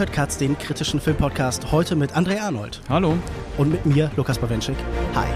Hört 0.00 0.14
Katz, 0.14 0.38
den 0.38 0.56
kritischen 0.56 0.98
Filmpodcast, 0.98 1.72
heute 1.72 1.94
mit 1.94 2.16
André 2.16 2.40
Arnold. 2.40 2.80
Hallo. 2.88 3.18
Und 3.58 3.70
mit 3.70 3.84
mir, 3.84 4.10
Lukas 4.16 4.38
Bawenschik. 4.38 4.74
Hi. 5.14 5.26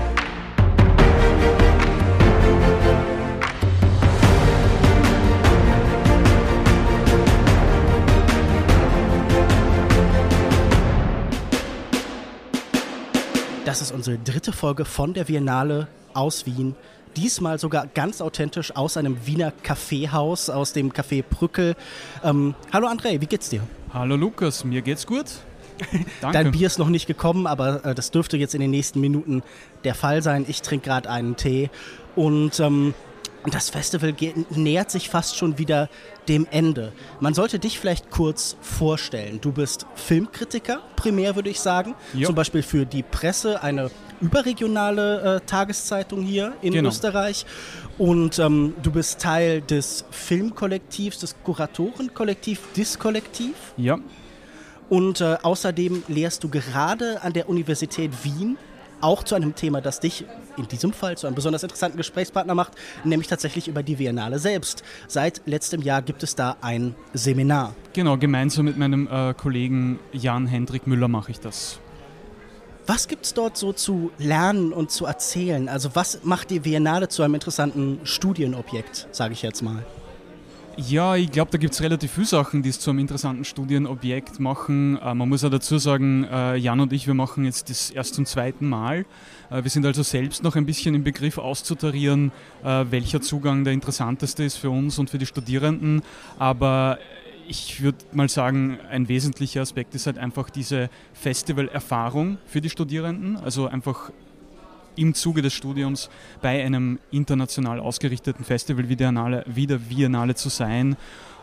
Das 13.67 13.83
ist 13.83 13.93
unsere 13.93 14.17
dritte 14.17 14.53
Folge 14.53 14.87
von 14.87 15.13
der 15.13 15.25
Biennale 15.25 15.89
aus 16.15 16.47
Wien. 16.47 16.75
Diesmal 17.17 17.59
sogar 17.59 17.87
ganz 17.87 18.21
authentisch 18.21 18.75
aus 18.75 18.97
einem 18.97 19.27
Wiener 19.27 19.53
Kaffeehaus, 19.63 20.51
aus 20.51 20.73
dem 20.73 20.93
Café 20.93 21.23
Brückel. 21.23 21.77
Ähm, 22.25 22.55
hallo 22.73 22.89
André, 22.89 23.21
wie 23.21 23.27
geht's 23.27 23.49
dir? 23.49 23.61
Hallo 23.93 24.17
Lukas, 24.17 24.65
mir 24.65 24.83
geht's 24.83 25.07
gut. 25.07 25.27
Danke. 26.21 26.39
Dein 26.39 26.51
Bier 26.53 26.67
ist 26.67 26.79
noch 26.79 26.89
nicht 26.89 27.07
gekommen, 27.07 27.47
aber 27.47 27.85
äh, 27.85 27.95
das 27.95 28.11
dürfte 28.11 28.37
jetzt 28.37 28.55
in 28.55 28.61
den 28.61 28.71
nächsten 28.71 29.01
Minuten 29.01 29.43
der 29.85 29.95
Fall 29.95 30.23
sein. 30.23 30.45
Ich 30.49 30.63
trinke 30.63 30.87
gerade 30.87 31.11
einen 31.11 31.37
Tee 31.37 31.71
und 32.17 32.59
ähm, 32.61 32.95
das 33.51 33.71
Festival 33.71 34.15
nähert 34.51 34.91
sich 34.91 35.11
fast 35.11 35.37
schon 35.37 35.59
wieder 35.59 35.89
dem 36.29 36.47
Ende. 36.51 36.93
Man 37.21 37.35
sollte 37.35 37.59
dich 37.59 37.79
vielleicht 37.79 38.11
kurz 38.11 38.57
vorstellen. 38.63 39.41
Du 39.41 39.53
bist 39.53 39.87
Filmkritiker, 39.95 40.81
primär 40.97 41.37
würde 41.37 41.51
ich 41.51 41.61
sagen. 41.61 41.95
Jo. 42.15 42.27
Zum 42.27 42.35
Beispiel 42.35 42.63
für 42.63 42.87
die 42.87 43.03
Presse, 43.03 43.63
eine 43.63 43.91
überregionale 44.25 45.37
äh, 45.37 45.41
Tageszeitung 45.47 46.23
hier 46.23 46.55
in 46.63 46.73
genau. 46.73 46.89
Österreich. 46.89 47.47
Und 47.99 48.39
ähm, 48.39 48.75
du 48.83 48.91
bist 48.91 49.21
Teil 49.21 49.61
des 49.61 50.05
Filmkollektivs, 50.11 51.19
des 51.19 51.37
Kuratorenkollektiv 51.45 52.61
Diskollektiv. 52.77 53.55
Ja. 53.77 53.99
Und 54.89 55.21
äh, 55.21 55.37
außerdem 55.43 56.03
lehrst 56.09 56.45
du 56.45 56.49
gerade 56.49 57.23
an 57.23 57.33
der 57.33 57.49
Universität 57.49 58.11
Wien 58.23 58.59
auch 59.01 59.23
zu 59.23 59.35
einem 59.35 59.55
Thema, 59.55 59.81
das 59.81 60.01
dich 60.01 60.25
in 60.57 60.67
diesem 60.67 60.93
Fall 60.93 61.17
zu 61.19 61.27
einem 61.27 61.37
besonders 61.37 61.63
interessanten 61.63 61.99
Gesprächspartner 61.99 62.55
macht, 62.55 62.73
nämlich 63.05 63.29
tatsächlich 63.29 63.69
über 63.69 63.83
die 63.83 63.97
Biennale 63.97 64.39
selbst. 64.39 64.83
Seit 65.09 65.43
letztem 65.47 65.83
Jahr 65.83 66.01
gibt 66.01 66.23
es 66.23 66.35
da 66.37 66.57
ein 66.63 66.95
Seminar. 67.13 67.75
Genau, 67.93 68.17
gemeinsam 68.17 68.65
mit 68.65 68.79
meinem 68.79 69.07
äh, 69.11 69.35
Kollegen 69.35 69.99
Jan 70.13 70.47
Hendrik 70.47 70.87
Müller 70.87 71.09
mache 71.09 71.33
ich 71.33 71.41
das. 71.41 71.81
Was 72.87 73.09
gibt 73.09 73.25
es 73.25 73.33
dort 73.33 73.57
so 73.57 73.73
zu 73.73 74.11
lernen 74.19 74.73
und 74.73 74.91
zu 74.91 75.07
erzählen? 75.07 75.71
Also 75.71 75.91
was 75.95 76.23
macht 76.23 76.51
die 76.51 76.61
Biennale 76.61 77.09
zu 77.09 77.23
einem 77.23 77.35
interessanten 77.35 78.01
Studienobjekt, 78.05 79.09
sage 79.11 79.33
ich 79.33 79.41
jetzt 79.41 79.63
mal? 79.63 79.85
Ja, 80.77 81.15
ich 81.15 81.31
glaube, 81.31 81.53
da 81.53 81.59
gibt 81.59 81.73
es 81.73 81.81
relativ 81.81 82.13
viele 82.13 82.27
Sachen, 82.27 82.63
die 82.63 82.69
es 82.69 82.81
zu 82.81 82.91
einem 82.91 82.99
interessanten 82.99 83.45
Studienobjekt 83.45 84.41
machen. 84.41 84.99
Äh, 84.99 85.15
man 85.15 85.29
muss 85.29 85.43
ja 85.43 85.49
dazu 85.49 85.79
sagen, 85.79 86.25
äh, 86.25 86.57
Jan 86.57 86.81
und 86.81 86.93
ich, 86.93 87.07
wir 87.07 87.15
machen 87.15 87.45
jetzt 87.45 87.71
das 87.71 87.91
erst 87.91 88.15
zum 88.15 88.27
zweiten 88.27 88.69
Mal. 88.69 89.07
Äh, 89.51 89.63
wir 89.63 89.71
sind 89.71 89.87
also 89.87 90.03
selbst 90.03 90.43
noch 90.43 90.57
ein 90.57 90.67
bisschen 90.67 90.95
im 90.95 91.05
Begriff 91.05 91.39
auszutarieren, 91.39 92.33
äh, 92.65 92.85
welcher 92.91 93.21
Zugang 93.21 93.63
der 93.63 93.73
interessanteste 93.73 94.43
ist 94.43 94.57
für 94.57 94.71
uns 94.71 94.99
und 94.99 95.11
für 95.11 95.19
die 95.19 95.27
Studierenden. 95.27 96.03
Aber 96.39 96.99
ich 97.49 97.83
würde 97.83 97.99
mal 98.13 98.29
sagen, 98.29 98.79
ein 98.91 99.09
wesentlicher 99.09 99.61
Aspekt 99.61 99.95
ist 99.95 100.07
halt 100.07 100.19
einfach 100.19 100.51
diese 100.51 100.91
Festivalerfahrung 101.13 102.39
für 102.47 102.61
die 102.61 102.71
Studierenden. 102.71 103.37
Also 103.37 103.67
einfach 103.67 104.11
im 104.97 105.15
Zuge 105.15 105.43
des 105.43 105.53
Studiums 105.53 106.09
bei 106.41 106.65
einem 106.65 106.99
international 107.11 107.81
ausgerichteten 107.81 108.45
Festival 108.45 108.89
wie 108.89 108.97
der, 108.97 109.79
Biennale, 109.79 110.35
zu 110.35 110.49
sein, 110.49 110.97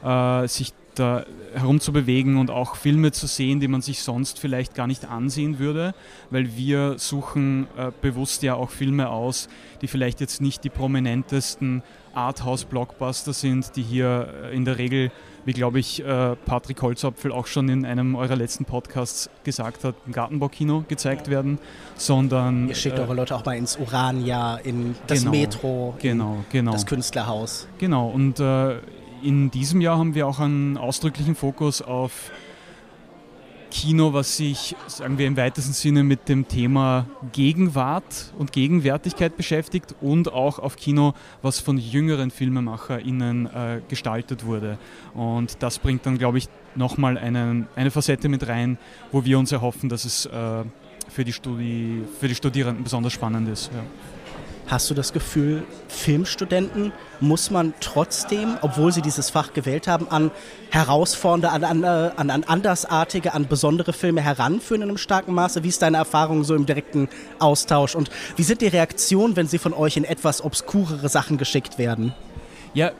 äh, 0.04 0.48
sich 0.48 0.74
da 0.96 1.26
herumzubewegen 1.54 2.38
und 2.38 2.50
auch 2.50 2.76
Filme 2.76 3.12
zu 3.12 3.28
sehen, 3.28 3.60
die 3.60 3.68
man 3.68 3.82
sich 3.82 4.02
sonst 4.02 4.40
vielleicht 4.40 4.76
gar 4.76 4.88
nicht 4.88 5.06
ansehen 5.06 5.60
würde, 5.60 5.94
weil 6.30 6.56
wir 6.56 6.98
suchen 6.98 7.68
äh, 7.78 7.92
bewusst 8.02 8.44
ja 8.44 8.56
auch 8.56 8.70
Filme 8.70 9.10
aus, 9.10 9.50
die 9.82 9.88
vielleicht 9.88 10.22
jetzt 10.22 10.42
nicht 10.42 10.64
die 10.64 10.70
prominentesten 10.70 11.84
Arthouse-Blockbuster 12.14 13.34
sind, 13.34 13.76
die 13.76 13.84
hier 13.84 14.34
äh, 14.44 14.56
in 14.56 14.66
der 14.66 14.78
Regel 14.78 15.12
wie 15.46 15.54
glaube 15.54 15.80
ich 15.80 16.04
äh, 16.04 16.36
Patrick 16.46 16.82
Holzapfel 16.82 17.32
auch 17.32 17.48
schon 17.48 17.70
in 17.70 17.86
einem 17.86 18.16
eurer 18.16 18.36
letzten 18.36 18.66
Podcasts 18.66 19.30
gesagt 19.44 19.84
hat, 19.84 19.96
im 20.06 20.14
Gartenbaukino 20.14 20.86
gezeigt 20.88 21.30
werden, 21.30 21.60
sondern... 21.96 22.68
Ihr 22.70 22.76
schickt 22.76 23.00
äh, 23.00 23.02
eure 23.02 23.16
Leute 23.16 23.36
auch 23.36 23.46
mal 23.46 23.58
ins 23.58 23.78
Urania, 23.78 24.58
in 24.58 24.96
das 25.08 25.20
genau, 25.20 25.32
Metro, 25.32 25.96
genau, 26.00 26.46
genau. 26.52 26.74
das 26.74 26.86
Künstlerhaus. 26.86 27.68
Genau, 27.80 28.10
und 28.10 28.40
äh, 28.40 28.76
in 29.24 29.52
diesem 29.52 29.82
Jahr 29.82 29.98
haben 29.98 30.16
wir 30.16 30.28
auch 30.28 30.40
einen 30.40 30.78
ausdrücklichen 30.78 31.36
Fokus 31.36 31.82
auf 31.82 32.32
Kino, 33.72 34.12
was 34.14 34.38
sich, 34.38 34.76
sagen 34.88 35.18
wir 35.18 35.26
im 35.26 35.38
weitesten 35.38 35.74
Sinne, 35.74 36.04
mit 36.04 36.28
dem 36.28 36.48
Thema 36.48 37.08
Gegenwart 37.32 38.34
und 38.38 38.52
Gegenwärtigkeit 38.52 39.38
beschäftigt 39.38 39.96
und 40.02 40.32
auch 40.32 40.60
auf 40.60 40.76
Kino, 40.76 41.14
was 41.42 41.60
von 41.60 41.78
jüngeren 41.78 42.32
FilmemacherInnen 42.32 43.46
äh, 43.48 43.82
gestaltet 43.88 44.46
wurde. 44.46 44.78
Und 45.14 45.64
das 45.64 45.80
bringt 45.80 46.06
dann, 46.06 46.18
glaube 46.18 46.38
ich, 46.38 46.50
nochmal 46.76 47.18
eine 47.18 47.92
Facette 47.92 48.30
mit 48.30 48.48
rein, 48.48 48.78
wo 49.12 49.26
wir 49.26 49.40
uns 49.40 49.52
erhoffen, 49.52 49.90
dass 49.90 50.06
es 50.06 50.26
äh, 50.26 50.64
für, 51.10 51.24
die 51.24 51.34
Studi 51.34 52.04
für 52.20 52.28
die 52.28 52.36
Studierenden 52.36 52.84
besonders 52.84 53.14
spannend 53.14 53.48
ist. 53.50 53.72
Ja. 53.74 53.84
Hast 54.68 54.90
du 54.90 54.94
das 54.94 55.12
Gefühl, 55.12 55.64
Filmstudenten 55.90 56.94
muss 57.20 57.52
man 57.52 57.74
trotzdem, 57.82 58.58
obwohl 58.62 58.92
sie 58.92 59.02
dieses 59.02 59.30
Fach 59.30 59.54
gewählt 59.54 59.88
haben, 59.88 60.10
an 60.10 60.32
herausfordernde, 60.70 61.50
an, 61.68 61.84
an, 61.84 62.30
an 62.30 62.44
andersartige, 62.44 63.34
an 63.34 63.48
besondere 63.48 63.92
Filme 63.92 64.22
heranführen 64.22 64.84
in 64.84 64.90
einem 64.90 64.98
starken 64.98 65.34
Maße? 65.34 65.64
Wie 65.64 65.68
ist 65.68 65.82
deine 65.82 65.98
Erfahrung 65.98 66.44
so 66.44 66.56
im 66.56 66.66
direkten 66.66 67.10
Austausch? 67.40 67.96
Und 67.96 68.10
wie 68.38 68.44
sind 68.44 68.62
die 68.62 68.68
Reaktionen, 68.68 69.36
wenn 69.36 69.48
sie 69.48 69.58
von 69.58 69.74
euch 69.74 69.98
in 69.98 70.06
etwas 70.06 70.44
obskurere 70.44 71.10
Sachen 71.10 71.38
geschickt 71.38 71.78
werden? 71.78 72.14
Ja, 72.74 72.92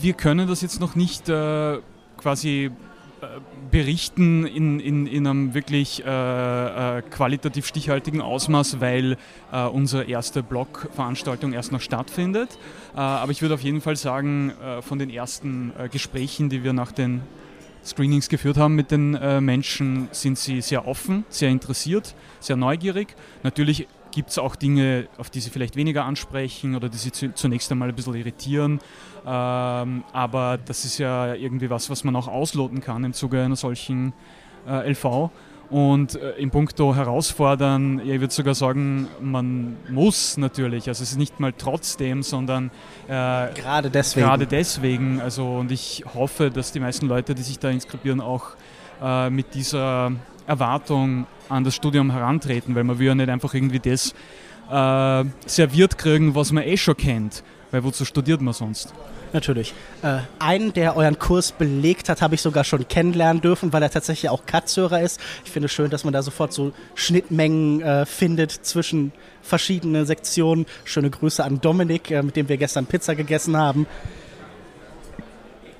wir 0.00 0.12
können 0.12 0.48
das 0.48 0.60
jetzt 0.60 0.80
noch 0.80 0.94
nicht 0.94 1.28
äh, 1.28 1.78
quasi 2.16 2.70
berichten 3.70 4.46
in, 4.46 4.80
in, 4.80 5.06
in 5.06 5.26
einem 5.26 5.54
wirklich 5.54 6.04
äh, 6.04 6.98
äh, 6.98 7.02
qualitativ 7.02 7.66
stichhaltigen 7.66 8.20
Ausmaß, 8.20 8.80
weil 8.80 9.16
äh, 9.52 9.64
unsere 9.64 10.04
erste 10.04 10.42
Blogveranstaltung 10.42 11.52
erst 11.52 11.72
noch 11.72 11.80
stattfindet. 11.80 12.58
Äh, 12.94 12.98
aber 12.98 13.32
ich 13.32 13.42
würde 13.42 13.54
auf 13.54 13.62
jeden 13.62 13.80
Fall 13.80 13.96
sagen, 13.96 14.52
äh, 14.62 14.82
von 14.82 14.98
den 14.98 15.10
ersten 15.10 15.72
äh, 15.78 15.88
Gesprächen, 15.88 16.48
die 16.48 16.64
wir 16.64 16.72
nach 16.72 16.92
den 16.92 17.22
Screenings 17.84 18.28
geführt 18.28 18.58
haben 18.58 18.74
mit 18.74 18.90
den 18.90 19.12
Menschen, 19.42 20.08
sind 20.12 20.36
sie 20.36 20.60
sehr 20.60 20.86
offen, 20.86 21.24
sehr 21.30 21.48
interessiert, 21.48 22.14
sehr 22.38 22.56
neugierig. 22.56 23.16
Natürlich 23.42 23.88
gibt 24.12 24.30
es 24.30 24.38
auch 24.38 24.56
Dinge, 24.56 25.08
auf 25.18 25.30
die 25.30 25.40
sie 25.40 25.50
vielleicht 25.50 25.76
weniger 25.76 26.04
ansprechen 26.04 26.74
oder 26.74 26.88
die 26.88 26.98
sie 26.98 27.12
zunächst 27.12 27.70
einmal 27.70 27.88
ein 27.88 27.94
bisschen 27.94 28.14
irritieren. 28.14 28.80
Ähm, 29.26 30.04
aber 30.12 30.58
das 30.64 30.84
ist 30.84 30.98
ja 30.98 31.34
irgendwie 31.34 31.70
was, 31.70 31.90
was 31.90 32.04
man 32.04 32.16
auch 32.16 32.28
ausloten 32.28 32.80
kann 32.80 33.04
im 33.04 33.12
Zuge 33.12 33.42
einer 33.42 33.56
solchen 33.56 34.12
äh, 34.66 34.90
LV. 34.90 35.30
Und 35.70 36.16
äh, 36.16 36.32
im 36.32 36.50
Punkto 36.50 36.96
herausfordern, 36.96 38.00
ja, 38.04 38.14
ich 38.14 38.20
würde 38.20 38.34
sogar 38.34 38.56
sagen, 38.56 39.06
man 39.20 39.76
muss 39.88 40.36
natürlich, 40.36 40.88
also 40.88 41.04
es 41.04 41.12
ist 41.12 41.16
nicht 41.16 41.38
mal 41.38 41.52
trotzdem, 41.56 42.24
sondern 42.24 42.72
äh, 43.06 43.54
gerade 43.54 43.88
deswegen. 43.88 44.26
Gerade 44.26 44.46
deswegen. 44.48 45.20
Also, 45.20 45.58
und 45.58 45.70
ich 45.70 46.04
hoffe, 46.12 46.50
dass 46.50 46.72
die 46.72 46.80
meisten 46.80 47.06
Leute, 47.06 47.36
die 47.36 47.42
sich 47.42 47.60
da 47.60 47.70
inskribieren, 47.70 48.20
auch 48.20 48.56
äh, 49.00 49.30
mit 49.30 49.54
dieser 49.54 50.10
Erwartung 50.46 51.26
an 51.48 51.64
das 51.64 51.74
Studium 51.74 52.10
herantreten, 52.12 52.74
weil 52.74 52.84
man 52.84 52.98
will 52.98 53.08
ja 53.08 53.14
nicht 53.14 53.28
einfach 53.28 53.54
irgendwie 53.54 53.80
das 53.80 54.14
äh, 54.70 55.24
serviert 55.46 55.98
kriegen, 55.98 56.34
was 56.34 56.52
man 56.52 56.64
eh 56.64 56.76
schon 56.76 56.96
kennt, 56.96 57.42
weil 57.70 57.84
wozu 57.84 58.04
studiert 58.04 58.40
man 58.40 58.54
sonst? 58.54 58.94
Natürlich. 59.32 59.74
Äh, 60.02 60.18
einen, 60.38 60.72
der 60.72 60.96
euren 60.96 61.18
Kurs 61.18 61.52
belegt 61.52 62.08
hat, 62.08 62.20
habe 62.20 62.34
ich 62.34 62.40
sogar 62.40 62.64
schon 62.64 62.88
kennenlernen 62.88 63.40
dürfen, 63.40 63.72
weil 63.72 63.82
er 63.82 63.90
tatsächlich 63.90 64.28
auch 64.28 64.44
Katzhörer 64.44 65.00
ist. 65.02 65.20
Ich 65.44 65.50
finde 65.50 65.66
es 65.66 65.72
schön, 65.72 65.90
dass 65.90 66.02
man 66.02 66.12
da 66.12 66.22
sofort 66.22 66.52
so 66.52 66.72
Schnittmengen 66.94 67.80
äh, 67.80 68.06
findet 68.06 68.50
zwischen 68.50 69.12
verschiedenen 69.42 70.04
Sektionen. 70.04 70.66
Schöne 70.84 71.10
Grüße 71.10 71.44
an 71.44 71.60
Dominik, 71.60 72.10
äh, 72.10 72.22
mit 72.22 72.34
dem 72.34 72.48
wir 72.48 72.56
gestern 72.56 72.86
Pizza 72.86 73.14
gegessen 73.14 73.56
haben. 73.56 73.86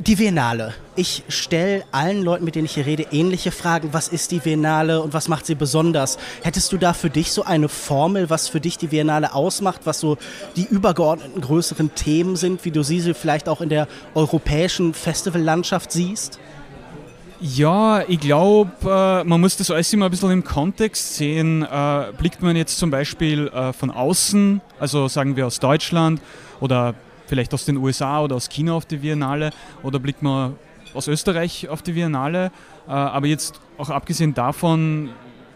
Die 0.07 0.17
Biennale. 0.17 0.73
Ich 0.97 1.25
stelle 1.29 1.85
allen 1.93 2.23
Leuten, 2.23 2.47
mit 2.47 2.55
denen 2.55 2.65
ich 2.65 2.73
hier 2.73 2.87
rede, 2.87 3.09
ähnliche 3.13 3.51
Fragen. 3.51 3.91
Was 3.93 4.09
ist 4.09 4.31
die 4.31 4.39
Biennale 4.39 5.03
und 5.03 5.13
was 5.13 5.29
macht 5.29 5.45
sie 5.45 5.55
besonders? 5.55 6.17
Hättest 6.43 6.73
du 6.73 6.79
da 6.79 6.95
für 6.95 7.11
dich 7.11 7.33
so 7.33 7.45
eine 7.45 7.69
Formel, 7.69 8.31
was 8.31 8.49
für 8.49 8.61
dich 8.61 8.79
die 8.79 8.87
Biennale 8.87 9.35
ausmacht, 9.35 9.83
was 9.85 10.01
so 10.01 10.17
die 10.57 10.65
übergeordneten 10.65 11.43
größeren 11.43 11.95
Themen 11.95 12.37
sind, 12.37 12.65
wie 12.65 12.71
du 12.71 12.83
sie 12.83 13.13
vielleicht 13.13 13.47
auch 13.47 13.61
in 13.61 13.69
der 13.69 13.89
europäischen 14.15 14.95
Festivallandschaft 14.95 15.93
siehst? 15.93 16.39
Ja, 17.39 18.03
ich 18.09 18.21
glaube, 18.21 18.71
äh, 18.83 19.29
man 19.29 19.39
muss 19.39 19.59
das 19.59 19.71
alles 19.71 19.93
immer 19.93 20.07
ein 20.07 20.11
bisschen 20.11 20.31
im 20.31 20.45
Kontext 20.45 21.17
sehen. 21.17 21.63
Äh, 21.63 22.13
blickt 22.17 22.41
man 22.41 22.57
jetzt 22.57 22.79
zum 22.79 22.91
Beispiel 22.91 23.49
äh, 23.49 23.75
von 23.75 23.91
außen, 23.91 24.63
also 24.79 25.09
sagen 25.09 25.37
wir 25.37 25.47
aus 25.47 25.61
Deutschland 25.61 26.23
oder 26.59 26.95
vielleicht 27.31 27.55
aus 27.55 27.65
den 27.65 27.77
USA 27.77 28.23
oder 28.23 28.35
aus 28.35 28.49
China 28.49 28.75
auf 28.75 28.87
die 28.87 28.97
Biennale 28.97 29.53
oder 29.85 30.01
blickt 30.01 30.21
man 30.21 30.57
aus 30.95 31.07
Österreich 31.07 31.69
auf 31.69 31.81
die 31.81 31.93
Biennale. 31.93 32.51
Äh, 32.89 32.91
aber 32.91 33.29
jetzt 33.29 33.61
auch 33.79 33.89
abgesehen 33.89 34.35
davon 34.35 35.11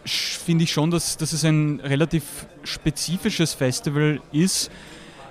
finde 0.05 0.63
ich 0.63 0.71
schon, 0.71 0.89
dass, 0.89 1.17
dass 1.17 1.33
es 1.33 1.43
ein 1.43 1.81
relativ 1.83 2.47
spezifisches 2.63 3.53
Festival 3.53 4.21
ist. 4.31 4.71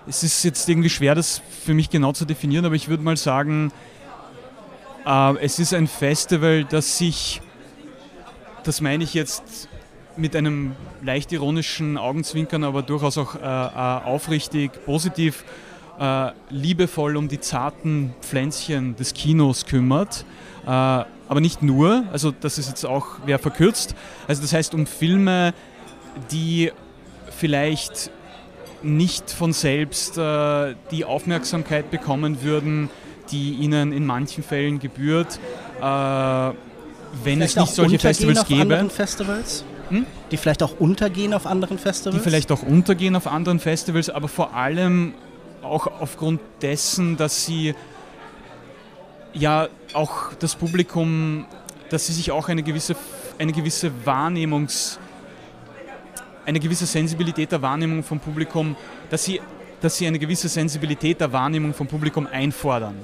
Es 0.07 0.23
ist 0.23 0.45
jetzt 0.45 0.69
irgendwie 0.69 0.91
schwer, 0.91 1.15
das 1.15 1.41
für 1.65 1.73
mich 1.73 1.89
genau 1.89 2.13
zu 2.13 2.27
definieren, 2.27 2.67
aber 2.67 2.75
ich 2.75 2.89
würde 2.89 3.03
mal 3.03 3.17
sagen, 3.17 3.73
äh, 5.07 5.39
es 5.39 5.59
ist 5.59 5.73
ein 5.73 5.87
Festival, 5.87 6.65
das 6.65 6.99
sich, 6.99 7.41
das 8.65 8.83
meine 8.83 9.03
ich 9.03 9.15
jetzt 9.15 9.69
mit 10.19 10.37
einem 10.37 10.77
leicht 11.01 11.33
ironischen 11.33 11.97
Augenzwinkern, 11.97 12.65
aber 12.65 12.83
durchaus 12.83 13.17
auch 13.17 13.35
äh, 13.35 13.39
aufrichtig, 13.39 14.73
positiv, 14.85 15.43
äh, 15.99 16.31
liebevoll 16.51 17.17
um 17.17 17.29
die 17.29 17.41
zarten 17.41 18.15
Pflänzchen 18.21 18.97
des 18.97 19.15
Kinos 19.15 19.67
kümmert. 19.67 20.25
Äh, 20.67 20.69
aber 20.69 21.41
nicht 21.41 21.63
nur, 21.63 22.05
also 22.13 22.33
das 22.39 22.59
ist 22.59 22.69
jetzt 22.69 22.85
auch, 22.85 23.07
wer 23.25 23.39
verkürzt. 23.39 23.95
Also 24.29 24.43
das 24.43 24.53
heißt 24.53 24.75
um 24.75 24.87
Filme, 24.87 25.55
die 26.31 26.71
vielleicht 27.31 28.11
nicht 28.83 29.31
von 29.31 29.53
selbst 29.53 30.19
äh, 30.19 30.75
die 30.91 31.05
Aufmerksamkeit 31.05 31.91
bekommen 31.91 32.43
würden, 32.43 32.91
die 33.31 33.55
ihnen 33.55 33.93
in 33.93 34.05
manchen 34.05 34.45
Fällen 34.45 34.79
gebührt, 34.79 35.39
äh, 35.81 35.83
wenn 35.83 36.55
vielleicht 37.23 37.43
es 37.43 37.57
nicht 37.57 37.75
solche 37.75 37.99
Festivals 37.99 38.47
gäbe. 38.47 38.91
Festivals? 38.91 39.65
Hm? 39.89 40.07
Die 40.31 40.37
vielleicht 40.37 40.63
auch 40.63 40.79
untergehen 40.79 41.33
auf 41.35 41.47
anderen 41.47 41.79
Festivals? 41.79 42.23
Die 42.23 42.29
vielleicht 42.29 42.53
auch 42.53 42.63
untergehen 42.63 43.17
auf 43.17 43.27
anderen 43.27 43.61
Festivals, 43.61 44.11
aber 44.11 44.29
vor 44.29 44.55
allem 44.55 45.15
auch 45.65 45.87
aufgrund 46.01 46.41
dessen, 46.63 47.17
dass 47.17 47.45
sie 47.45 47.75
ja 49.33 49.69
auch 49.93 50.33
das 50.39 50.55
Publikum, 50.55 51.47
dass 51.91 52.07
sie 52.07 52.13
sich 52.13 52.31
auch 52.31 52.49
eine 52.49 52.63
gewisse, 52.63 52.97
eine 53.39 53.53
gewisse 53.53 53.91
Wahrnehmungs- 54.05 54.99
eine 56.47 56.61
gewisse 56.61 56.87
Sensibilität 56.87 57.53
der 57.53 57.63
Wahrnehmung 57.63 58.03
vom 58.03 58.21
Publikum, 58.21 58.77
dass 59.11 59.25
sie, 59.25 59.41
dass 59.81 59.97
sie 59.97 60.07
eine 60.07 60.19
gewisse 60.19 60.49
Sensibilität 60.49 61.21
der 61.21 61.33
Wahrnehmung 61.33 61.75
vom 61.75 61.87
Publikum 61.87 62.27
einfordern. 62.31 62.97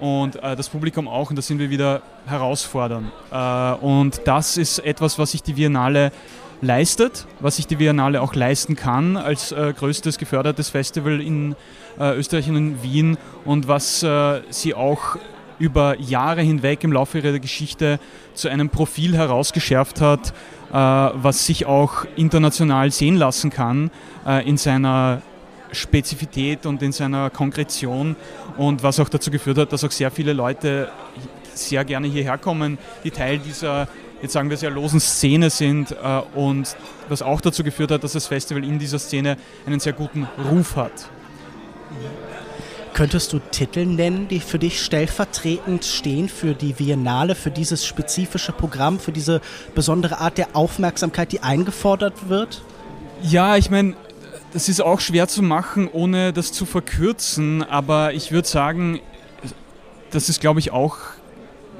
Und 0.00 0.42
äh, 0.42 0.56
das 0.56 0.68
Publikum 0.68 1.06
auch, 1.06 1.30
und 1.30 1.36
da 1.36 1.42
sind 1.42 1.58
wir 1.58 1.70
wieder 1.70 2.02
herausfordern. 2.26 3.12
Äh, 3.30 3.72
und 3.84 4.20
das 4.24 4.56
ist 4.56 4.80
etwas, 4.80 5.18
was 5.18 5.30
sich 5.30 5.42
die 5.42 5.52
Biennale 5.52 6.10
leistet, 6.64 7.26
was 7.40 7.56
sich 7.56 7.66
die 7.66 7.76
Biennale 7.76 8.20
auch 8.20 8.34
leisten 8.34 8.76
kann 8.76 9.16
als 9.16 9.52
äh, 9.52 9.72
größtes 9.76 10.18
gefördertes 10.18 10.70
Festival 10.70 11.20
in 11.20 11.54
äh, 11.98 12.16
Österreich 12.16 12.48
und 12.48 12.56
in 12.56 12.82
Wien 12.82 13.18
und 13.44 13.68
was 13.68 14.02
äh, 14.02 14.40
sie 14.50 14.74
auch 14.74 15.16
über 15.58 15.98
Jahre 16.00 16.42
hinweg 16.42 16.82
im 16.84 16.92
Laufe 16.92 17.18
ihrer 17.18 17.38
Geschichte 17.38 18.00
zu 18.34 18.48
einem 18.48 18.70
Profil 18.70 19.16
herausgeschärft 19.16 20.00
hat, 20.00 20.30
äh, 20.72 20.74
was 20.74 21.46
sich 21.46 21.66
auch 21.66 22.04
international 22.16 22.90
sehen 22.90 23.16
lassen 23.16 23.50
kann 23.50 23.90
äh, 24.26 24.48
in 24.48 24.56
seiner 24.56 25.22
Spezifität 25.72 26.66
und 26.66 26.82
in 26.82 26.92
seiner 26.92 27.30
Konkretion 27.30 28.16
und 28.56 28.82
was 28.82 29.00
auch 29.00 29.08
dazu 29.08 29.30
geführt 29.30 29.58
hat, 29.58 29.72
dass 29.72 29.84
auch 29.84 29.90
sehr 29.90 30.10
viele 30.10 30.32
Leute 30.32 30.88
sehr 31.54 31.84
gerne 31.84 32.08
hierher 32.08 32.38
kommen, 32.38 32.78
die 33.04 33.10
Teil 33.10 33.38
dieser, 33.38 33.88
jetzt 34.22 34.32
sagen 34.32 34.50
wir 34.50 34.56
sehr 34.56 34.70
losen 34.70 35.00
Szene 35.00 35.50
sind 35.50 35.92
äh, 35.92 36.22
und 36.34 36.76
was 37.08 37.22
auch 37.22 37.40
dazu 37.40 37.62
geführt 37.64 37.90
hat, 37.90 38.04
dass 38.04 38.12
das 38.12 38.26
Festival 38.26 38.64
in 38.64 38.78
dieser 38.78 38.98
Szene 38.98 39.36
einen 39.66 39.80
sehr 39.80 39.92
guten 39.92 40.28
Ruf 40.50 40.76
hat. 40.76 41.08
Könntest 42.94 43.32
du 43.32 43.40
Titel 43.40 43.86
nennen, 43.86 44.28
die 44.28 44.38
für 44.38 44.60
dich 44.60 44.80
stellvertretend 44.80 45.84
stehen 45.84 46.28
für 46.28 46.54
die 46.54 46.74
Biennale, 46.74 47.34
für 47.34 47.50
dieses 47.50 47.84
spezifische 47.84 48.52
Programm, 48.52 49.00
für 49.00 49.10
diese 49.10 49.40
besondere 49.74 50.18
Art 50.18 50.38
der 50.38 50.54
Aufmerksamkeit, 50.54 51.32
die 51.32 51.42
eingefordert 51.42 52.28
wird? 52.28 52.62
Ja, 53.20 53.56
ich 53.56 53.68
meine, 53.68 53.96
das 54.52 54.68
ist 54.68 54.80
auch 54.80 55.00
schwer 55.00 55.26
zu 55.26 55.42
machen, 55.42 55.88
ohne 55.92 56.32
das 56.32 56.52
zu 56.52 56.66
verkürzen, 56.66 57.64
aber 57.64 58.14
ich 58.14 58.30
würde 58.30 58.46
sagen, 58.46 59.00
das 60.12 60.28
ist, 60.28 60.40
glaube 60.40 60.60
ich, 60.60 60.70
auch 60.70 60.98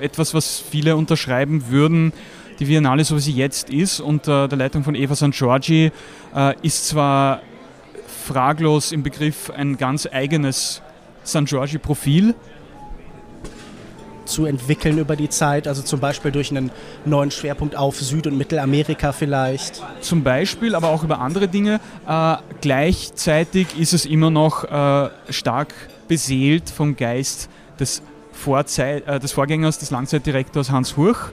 etwas, 0.01 0.35
was 0.35 0.59
viele 0.59 0.97
unterschreiben 0.97 1.71
würden. 1.71 2.13
Die 2.59 2.67
Biennale, 2.67 3.05
so 3.05 3.17
wie 3.17 3.21
sie 3.21 3.33
jetzt 3.33 3.71
ist, 3.71 4.01
unter 4.01 4.49
der 4.49 4.59
Leitung 4.59 4.85
von 4.85 4.95
Eva 4.95 5.17
St. 5.17 5.33
Giorgi, 5.33 5.91
äh, 6.35 6.55
ist 6.63 6.89
zwar 6.89 7.41
fraglos 8.27 8.93
im 8.93 9.03
Begriff 9.03 9.51
ein 9.51 9.77
ganz 9.77 10.09
eigenes 10.11 10.83
San 11.25 11.47
Giorgi-Profil 11.47 12.35
zu 14.25 14.47
entwickeln 14.47 14.99
über 14.99 15.17
die 15.17 15.29
Zeit, 15.29 15.69
also 15.69 15.83
zum 15.83 16.01
Beispiel 16.01 16.31
durch 16.31 16.51
einen 16.51 16.71
neuen 17.05 17.31
Schwerpunkt 17.31 17.77
auf 17.77 18.01
Süd- 18.01 18.27
und 18.27 18.39
Mittelamerika 18.39 19.13
vielleicht? 19.13 19.83
Zum 20.01 20.23
Beispiel, 20.23 20.75
aber 20.75 20.89
auch 20.89 21.05
über 21.05 21.21
andere 21.21 21.49
Dinge. 21.49 21.81
Äh, 22.07 22.37
gleichzeitig 22.61 23.79
ist 23.79 23.93
es 23.93 24.07
immer 24.07 24.31
noch 24.31 24.65
äh, 24.65 25.11
stark 25.31 25.75
beseelt 26.09 26.71
vom 26.71 26.97
Geist 26.97 27.49
des, 27.79 28.03
Vorzeit, 28.35 29.07
äh, 29.07 29.19
des 29.19 29.33
Vorgängers, 29.33 29.79
des 29.79 29.91
Langzeitdirektors 29.91 30.71
Hans 30.71 30.97
Hurch. 30.97 31.33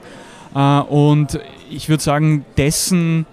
Äh, 0.56 0.60
und 0.60 1.40
ich 1.70 1.90
würde 1.90 2.04
sagen, 2.04 2.46
dessen 2.58 3.26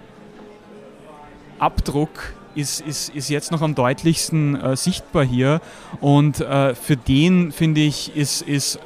Abdruck 1.59 2.11
ist, 2.55 2.81
ist, 2.81 3.15
ist 3.15 3.29
jetzt 3.29 3.53
noch 3.53 3.63
am 3.63 3.75
deutlichsten 3.75 4.61
äh, 4.61 4.77
sichtbar 4.77 5.25
hier. 5.25 5.61
Und 6.01 6.41
äh, 6.41 6.75
für 6.75 6.97
den, 6.97 7.53
finde 7.53 7.81
ich, 7.81 8.17
ist, 8.17 8.43
ist 8.43 8.81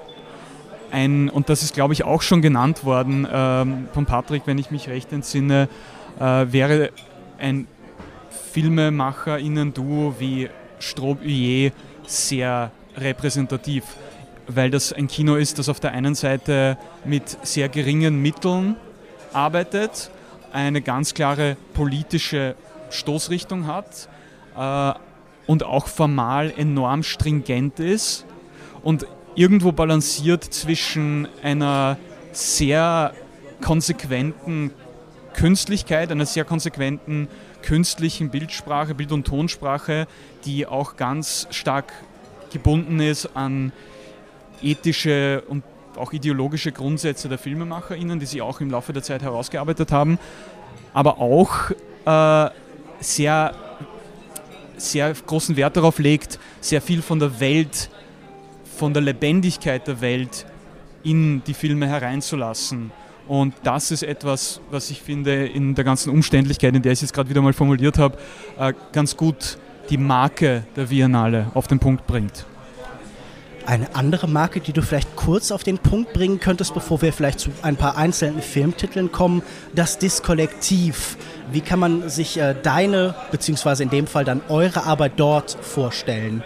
ein, 0.90 1.31
und 1.31 1.49
das 1.49 1.62
ist, 1.62 1.75
glaube 1.75 1.94
ich, 1.94 2.05
auch 2.05 2.23
schon 2.23 2.43
genannt 2.43 2.85
worden 2.85 3.26
ähm, 3.32 3.88
von 3.94 4.05
Patrick, 4.05 4.43
wenn 4.46 4.58
ich 4.58 4.70
mich 4.70 4.88
recht 4.88 5.12
entsinne, 5.12 5.69
äh, 6.20 6.46
wäre 6.52 6.90
ein 7.38 7.67
FilmemacherInnen-Duo 8.52 10.17
wie 10.19 10.50
Strobe 10.78 11.73
sehr 12.06 12.70
repräsentativ, 12.96 13.85
weil 14.46 14.70
das 14.70 14.92
ein 14.92 15.06
Kino 15.06 15.36
ist, 15.36 15.58
das 15.58 15.68
auf 15.68 15.80
der 15.80 15.92
einen 15.92 16.14
Seite 16.14 16.76
mit 17.04 17.38
sehr 17.42 17.68
geringen 17.68 18.20
Mitteln 18.20 18.76
arbeitet, 19.32 20.11
eine 20.52 20.82
ganz 20.82 21.14
klare 21.14 21.56
politische 21.75 22.54
Stoßrichtung 22.90 23.66
hat 23.66 24.08
äh, 24.56 24.92
und 25.46 25.64
auch 25.64 25.87
formal 25.87 26.52
enorm 26.56 27.02
stringent 27.02 27.80
ist 27.80 28.26
und 28.82 29.06
irgendwo 29.34 29.72
balanciert 29.72 30.44
zwischen 30.44 31.26
einer 31.42 31.96
sehr 32.32 33.14
konsequenten 33.62 34.72
Künstlichkeit, 35.34 36.11
einer 36.11 36.26
sehr 36.26 36.44
konsequenten 36.44 37.28
künstlichen 37.62 38.30
Bildsprache, 38.30 38.94
Bild- 38.94 39.12
und 39.12 39.26
Tonsprache, 39.26 40.06
die 40.44 40.66
auch 40.66 40.96
ganz 40.96 41.46
stark 41.50 41.92
gebunden 42.52 43.00
ist 43.00 43.34
an 43.34 43.72
ethische 44.62 45.42
und 45.49 45.64
auch 45.97 46.12
ideologische 46.12 46.73
Grundsätze 46.73 47.28
der 47.28 47.38
FilmemacherInnen, 47.38 48.19
die 48.19 48.26
sie 48.26 48.42
auch 48.42 48.61
im 48.61 48.71
Laufe 48.71 48.92
der 48.92 49.02
Zeit 49.02 49.23
herausgearbeitet 49.23 49.92
haben, 49.92 50.19
aber 50.95 51.19
auch 51.19 51.71
äh, 52.04 52.50
sehr, 53.00 53.54
sehr 54.76 55.12
großen 55.26 55.57
Wert 55.57 55.76
darauf 55.76 55.99
legt, 55.99 56.38
sehr 56.61 56.81
viel 56.81 57.02
von 57.02 57.19
der 57.19 57.40
Welt, 57.40 57.90
von 58.78 58.92
der 58.92 59.02
Lebendigkeit 59.02 59.87
der 59.87 60.00
Welt 60.00 60.47
in 61.02 61.42
die 61.45 61.54
Filme 61.54 61.87
hereinzulassen. 61.87 62.90
Und 63.28 63.54
das 63.62 63.90
ist 63.90 64.02
etwas, 64.02 64.61
was 64.71 64.90
ich 64.90 65.00
finde, 65.00 65.47
in 65.47 65.75
der 65.75 65.85
ganzen 65.85 66.11
Umständlichkeit, 66.11 66.75
in 66.75 66.83
der 66.83 66.92
ich 66.92 66.99
es 66.99 67.02
jetzt 67.02 67.14
gerade 67.14 67.31
wieder 67.31 67.42
mal 67.42 67.52
formuliert 67.52 67.99
habe, 67.99 68.19
äh, 68.59 68.73
ganz 68.92 69.16
gut 69.16 69.59
die 69.90 69.99
Marke 69.99 70.64
der 70.76 70.87
Biennale 70.87 71.50
auf 71.54 71.66
den 71.66 71.78
Punkt 71.78 72.07
bringt. 72.07 72.45
Eine 73.64 73.95
andere 73.95 74.28
Marke, 74.28 74.61
die 74.61 74.73
du 74.73 74.83
vielleicht 74.83 75.14
kurz 75.14 75.52
auf 75.52 75.62
den 75.62 75.78
Punkt 75.78 76.12
bringen 76.12 76.40
könntest, 76.40 76.75
bevor 76.75 77.00
wir 77.00 77.12
vielleicht 77.12 77.40
zu 77.40 77.50
ein 77.62 77.76
paar 77.76 77.97
einzelnen 77.97 78.42
Filmtiteln 78.42 79.12
kommen, 79.12 79.42
das 79.75 79.99
Diskollektiv. 79.99 81.16
Wie 81.50 81.61
kann 81.61 81.78
man 81.78 82.09
sich 82.09 82.38
äh, 82.38 82.54
deine, 82.61 83.14
beziehungsweise 83.31 83.83
in 83.83 83.90
dem 83.90 84.07
Fall 84.07 84.25
dann 84.25 84.40
eure 84.49 84.85
Arbeit 84.85 85.12
dort 85.16 85.57
vorstellen? 85.61 86.42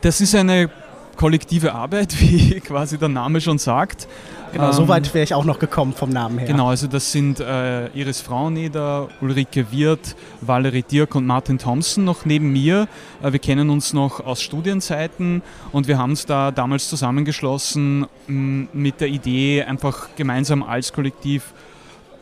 Das 0.00 0.20
ist 0.20 0.34
eine 0.34 0.70
kollektive 1.18 1.74
Arbeit, 1.74 2.18
wie 2.20 2.60
quasi 2.60 2.96
der 2.96 3.08
Name 3.08 3.42
schon 3.42 3.58
sagt. 3.58 4.08
Genau, 4.52 4.68
ähm, 4.68 4.72
so 4.72 4.88
weit 4.88 5.12
wäre 5.12 5.24
ich 5.24 5.34
auch 5.34 5.44
noch 5.44 5.58
gekommen 5.58 5.92
vom 5.92 6.08
Namen 6.10 6.38
her. 6.38 6.46
Genau, 6.46 6.68
also 6.68 6.86
das 6.86 7.12
sind 7.12 7.40
äh, 7.40 7.88
Iris 7.88 8.22
Frauneder, 8.22 9.08
Ulrike 9.20 9.70
Wirth, 9.70 10.16
Valerie 10.40 10.82
Dirk 10.82 11.14
und 11.14 11.26
Martin 11.26 11.58
Thompson 11.58 12.04
noch 12.04 12.24
neben 12.24 12.50
mir. 12.52 12.88
Äh, 13.22 13.32
wir 13.32 13.40
kennen 13.40 13.68
uns 13.68 13.92
noch 13.92 14.24
aus 14.24 14.40
Studienzeiten 14.40 15.42
und 15.72 15.88
wir 15.88 15.98
haben 15.98 16.10
uns 16.10 16.24
da 16.24 16.50
damals 16.50 16.88
zusammengeschlossen 16.88 18.06
mh, 18.26 18.68
mit 18.72 19.00
der 19.00 19.08
Idee, 19.08 19.64
einfach 19.64 20.08
gemeinsam 20.16 20.62
als 20.62 20.92
Kollektiv 20.92 21.52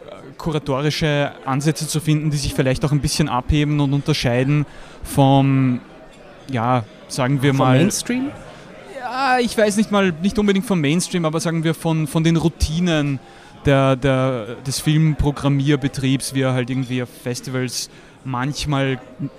äh, 0.06 0.14
kuratorische 0.38 1.32
Ansätze 1.44 1.86
zu 1.86 2.00
finden, 2.00 2.30
die 2.30 2.38
sich 2.38 2.54
vielleicht 2.54 2.84
auch 2.84 2.92
ein 2.92 3.00
bisschen 3.00 3.28
abheben 3.28 3.78
und 3.78 3.92
unterscheiden 3.92 4.66
vom, 5.04 5.80
ja, 6.50 6.82
sagen 7.08 7.42
wir 7.42 7.50
vom 7.50 7.58
mal. 7.58 7.78
Mainstream? 7.78 8.30
Ah, 9.06 9.38
ich 9.40 9.56
weiß 9.56 9.76
nicht 9.76 9.90
mal, 9.90 10.12
nicht 10.22 10.38
unbedingt 10.38 10.66
vom 10.66 10.80
Mainstream, 10.80 11.24
aber 11.24 11.40
sagen 11.40 11.64
wir 11.64 11.74
von, 11.74 12.06
von 12.06 12.24
den 12.24 12.36
Routinen 12.36 13.18
der, 13.64 13.96
der, 13.96 14.56
des 14.66 14.80
Filmprogrammierbetriebs, 14.80 16.34
wie 16.34 16.42
er 16.42 16.52
halt 16.52 16.70
irgendwie 16.70 17.02
auf 17.02 17.08
Festivals 17.22 17.90
manchmal 18.24 18.98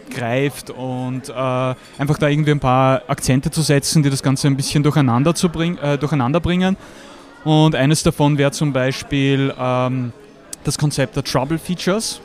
greift 0.10 0.70
und 0.70 1.30
äh, 1.30 1.34
einfach 1.34 2.18
da 2.18 2.28
irgendwie 2.28 2.52
ein 2.52 2.60
paar 2.60 3.02
Akzente 3.08 3.52
zu 3.52 3.62
setzen, 3.62 4.02
die 4.02 4.10
das 4.10 4.24
Ganze 4.24 4.48
ein 4.48 4.56
bisschen 4.56 4.84
durcheinander, 4.84 5.36
zu 5.36 5.50
bring, 5.50 5.78
äh, 5.78 5.98
durcheinander 5.98 6.40
bringen. 6.40 6.78
Und 7.44 7.76
eines 7.76 8.04
davon 8.04 8.38
wäre 8.38 8.52
zum 8.52 8.74
Beispiel 8.74 9.54
ähm, 9.60 10.14
das 10.64 10.78
Konzept 10.78 11.16
der 11.16 11.24
Trouble 11.24 11.58
Features, 11.58 12.22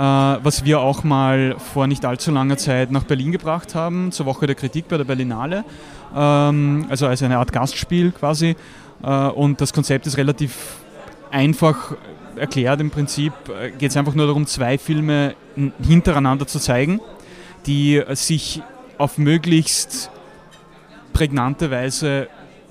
was 0.00 0.64
wir 0.64 0.78
auch 0.78 1.02
mal 1.02 1.56
vor 1.58 1.88
nicht 1.88 2.04
allzu 2.04 2.30
langer 2.30 2.56
Zeit 2.56 2.92
nach 2.92 3.02
Berlin 3.02 3.32
gebracht 3.32 3.74
haben, 3.74 4.12
zur 4.12 4.26
Woche 4.26 4.46
der 4.46 4.54
Kritik 4.54 4.86
bei 4.86 4.96
der 4.96 5.04
Berlinale, 5.04 5.64
ähm, 6.14 6.86
also 6.88 7.08
als 7.08 7.22
eine 7.22 7.38
Art 7.38 7.52
Gastspiel 7.52 8.12
quasi. 8.12 8.54
Äh, 9.02 9.08
und 9.08 9.60
das 9.60 9.72
Konzept 9.72 10.06
ist 10.06 10.16
relativ 10.16 10.76
einfach 11.32 11.96
erklärt. 12.36 12.80
Im 12.80 12.90
Prinzip 12.90 13.32
äh, 13.48 13.70
geht 13.72 13.90
es 13.90 13.96
einfach 13.96 14.14
nur 14.14 14.26
darum, 14.26 14.46
zwei 14.46 14.78
Filme 14.78 15.34
hintereinander 15.84 16.46
zu 16.46 16.60
zeigen, 16.60 17.00
die 17.66 18.00
sich 18.10 18.62
auf 18.98 19.18
möglichst 19.18 20.10
prägnante 21.12 21.72
Weise 21.72 22.28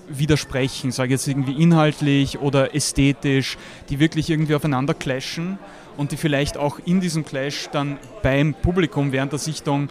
widersprechen, 0.10 0.92
sage 0.92 1.08
ich 1.08 1.12
jetzt 1.20 1.28
irgendwie 1.28 1.62
inhaltlich 1.62 2.40
oder 2.40 2.74
ästhetisch, 2.74 3.58
die 3.90 4.00
wirklich 4.00 4.30
irgendwie 4.30 4.56
aufeinander 4.56 4.94
clashen 4.94 5.60
und 5.98 6.12
die 6.12 6.18
vielleicht 6.18 6.58
auch 6.58 6.80
in 6.86 7.02
diesem 7.02 7.26
Clash 7.26 7.68
dann 7.72 7.98
beim 8.24 8.54
Publikum 8.54 9.12
während 9.12 9.32
der 9.32 9.40
Sichtung 9.40 9.90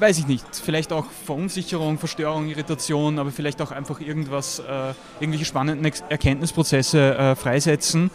weiß 0.00 0.18
ich 0.18 0.26
nicht, 0.26 0.44
vielleicht 0.54 0.92
auch 0.92 1.06
Verunsicherung, 1.24 1.98
Verstörung, 1.98 2.48
Irritation, 2.48 3.18
aber 3.18 3.30
vielleicht 3.30 3.60
auch 3.60 3.72
einfach 3.72 4.00
irgendwas, 4.00 4.60
äh, 4.60 4.92
irgendwelche 5.20 5.44
spannenden 5.44 5.90
Erkenntnisprozesse 6.08 7.16
äh, 7.16 7.34
freisetzen. 7.34 8.10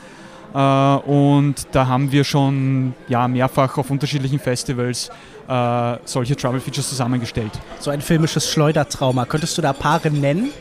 Äh, 0.53 0.57
und 0.57 1.55
da 1.72 1.88
haben 1.88 2.12
wir 2.12 2.24
schon 2.24 2.93
ja, 3.07 3.27
mehrfach 3.27 3.77
auf 3.77 3.89
unterschiedlichen 3.89 4.39
Festivals 4.39 5.10
äh, 5.48 5.98
solche 6.05 6.36
Trouble 6.36 6.62
Features 6.62 6.89
zusammengestellt. 6.89 7.51
So 7.79 7.91
ein 7.91 8.01
filmisches 8.01 8.50
Schleudertrauma. 8.51 9.25
Könntest 9.25 9.57
du 9.57 9.62
da 9.62 9.74
Paare 9.74 10.10
nennen? 10.10 10.51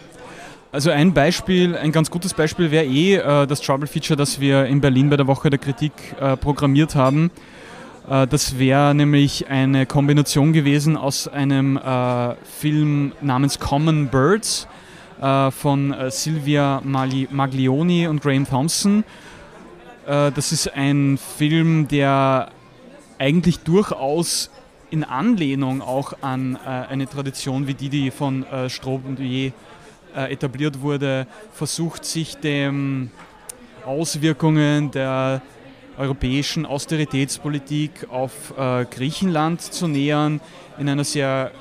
Also 0.72 0.88
ein 0.88 1.12
Beispiel, 1.12 1.76
ein 1.76 1.92
ganz 1.92 2.10
gutes 2.10 2.32
Beispiel 2.32 2.70
wäre 2.70 2.86
eh 2.86 3.16
äh, 3.16 3.46
das 3.46 3.60
Trouble 3.60 3.86
Feature, 3.86 4.16
das 4.16 4.40
wir 4.40 4.64
in 4.64 4.80
Berlin 4.80 5.10
bei 5.10 5.18
der 5.18 5.26
Woche 5.26 5.50
der 5.50 5.58
Kritik 5.58 5.92
äh, 6.18 6.34
programmiert 6.34 6.94
haben. 6.94 7.30
Äh, 8.08 8.26
das 8.26 8.58
wäre 8.58 8.94
nämlich 8.94 9.50
eine 9.50 9.84
Kombination 9.84 10.54
gewesen 10.54 10.96
aus 10.96 11.28
einem 11.28 11.76
äh, 11.76 12.34
Film 12.36 13.12
namens 13.20 13.60
Common 13.60 14.08
Birds 14.08 14.66
äh, 15.20 15.50
von 15.50 15.94
Silvia 16.08 16.80
Maglioni 16.82 18.06
und 18.06 18.22
Graham 18.22 18.48
Thompson. 18.48 19.04
das 20.06 20.52
ist 20.52 20.74
ein 20.74 21.18
Film, 21.36 21.86
der 21.86 22.48
eigentlich 23.18 23.58
durchaus 23.58 24.50
in 24.90 25.04
Anlehnung 25.04 25.80
auch 25.82 26.14
an 26.22 26.56
eine 26.56 27.06
Tradition 27.06 27.66
wie 27.66 27.74
die, 27.74 27.88
die 27.88 28.10
von 28.10 28.44
äh, 28.44 28.68
Strobe 28.68 29.06
und 29.06 29.20
Douillet 30.14 30.32
etabliert 30.32 30.80
wurde, 30.80 31.26
versucht 31.52 32.04
sich 32.04 32.36
den 32.36 33.10
Auswirkungen 33.84 34.90
der 34.90 35.42
europäischen 35.98 36.66
Austeritätspolitik 36.66 38.08
auf 38.10 38.54
äh, 38.56 38.84
Griechenland 38.86 39.60
zu 39.60 39.88
nähern, 39.88 40.40
in 40.78 40.88
einer 40.88 41.04
sehr 41.04 41.52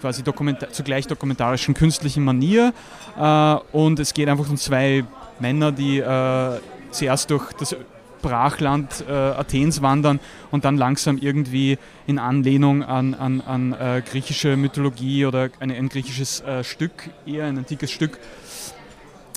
quasi 0.00 0.22
dokumenta 0.22 0.70
zugleich 0.70 1.06
dokumentarischen 1.06 1.74
künstlichen 1.74 2.24
Manier. 2.24 2.72
Äh, 3.18 3.54
und 3.72 3.98
es 3.98 4.14
geht 4.14 4.28
einfach 4.28 4.48
um 4.48 4.56
zwei 4.56 5.04
Männer, 5.38 5.72
die 5.72 5.98
äh, 5.98 6.60
zuerst 6.90 7.30
durch 7.30 7.52
das 7.52 7.76
Brachland 8.22 9.04
äh, 9.08 9.12
Athens 9.12 9.82
wandern 9.82 10.20
und 10.50 10.64
dann 10.64 10.76
langsam 10.76 11.18
irgendwie 11.18 11.78
in 12.06 12.18
Anlehnung 12.18 12.82
an, 12.82 13.14
an, 13.14 13.40
an 13.40 13.72
äh, 13.72 14.02
griechische 14.08 14.56
Mythologie 14.56 15.26
oder 15.26 15.50
ein, 15.60 15.70
ein 15.70 15.88
griechisches 15.88 16.40
äh, 16.40 16.64
Stück, 16.64 17.10
eher 17.26 17.46
ein 17.46 17.58
antikes 17.58 17.90
Stück, 17.90 18.18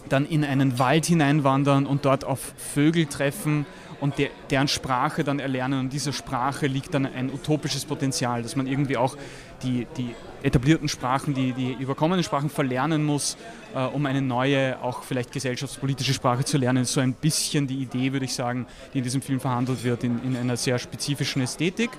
dann 0.09 0.25
in 0.25 0.43
einen 0.43 0.79
Wald 0.79 1.05
hineinwandern 1.05 1.85
und 1.85 2.05
dort 2.05 2.25
auf 2.25 2.53
Vögel 2.57 3.05
treffen 3.05 3.65
und 3.99 4.17
der, 4.17 4.29
deren 4.49 4.67
Sprache 4.67 5.23
dann 5.23 5.39
erlernen. 5.39 5.79
Und 5.79 5.93
dieser 5.93 6.11
Sprache 6.11 6.67
liegt 6.67 6.93
dann 6.93 7.05
ein 7.05 7.31
utopisches 7.31 7.85
Potenzial, 7.85 8.43
dass 8.43 8.55
man 8.55 8.67
irgendwie 8.67 8.97
auch 8.97 9.15
die, 9.63 9.87
die 9.97 10.13
etablierten 10.43 10.89
Sprachen, 10.89 11.33
die, 11.33 11.53
die 11.53 11.73
überkommenen 11.73 12.23
Sprachen 12.23 12.49
verlernen 12.49 13.03
muss, 13.03 13.37
äh, 13.73 13.79
um 13.79 14.05
eine 14.05 14.21
neue, 14.21 14.81
auch 14.81 15.03
vielleicht 15.03 15.31
gesellschaftspolitische 15.31 16.13
Sprache 16.13 16.43
zu 16.43 16.57
lernen. 16.57 16.85
So 16.85 16.99
ein 16.99 17.13
bisschen 17.13 17.65
die 17.65 17.81
Idee, 17.81 18.11
würde 18.11 18.25
ich 18.25 18.33
sagen, 18.33 18.67
die 18.93 18.99
in 18.99 19.03
diesem 19.03 19.21
Film 19.21 19.39
verhandelt 19.39 19.83
wird, 19.83 20.03
in, 20.03 20.23
in 20.23 20.37
einer 20.37 20.57
sehr 20.57 20.77
spezifischen 20.77 21.41
Ästhetik. 21.41 21.89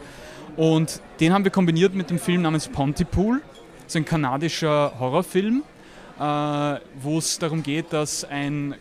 Und 0.56 1.00
den 1.20 1.32
haben 1.32 1.44
wir 1.44 1.50
kombiniert 1.50 1.94
mit 1.94 2.10
dem 2.10 2.18
Film 2.18 2.42
namens 2.42 2.68
Pontypool. 2.68 3.40
Das 3.78 3.86
ist 3.88 3.96
ein 3.96 4.04
kanadischer 4.04 4.92
Horrorfilm, 4.98 5.62
äh, 6.18 6.22
wo 7.02 7.18
es 7.18 7.38
darum 7.38 7.62
geht, 7.62 7.92
dass 7.92 8.24
ein 8.24 8.74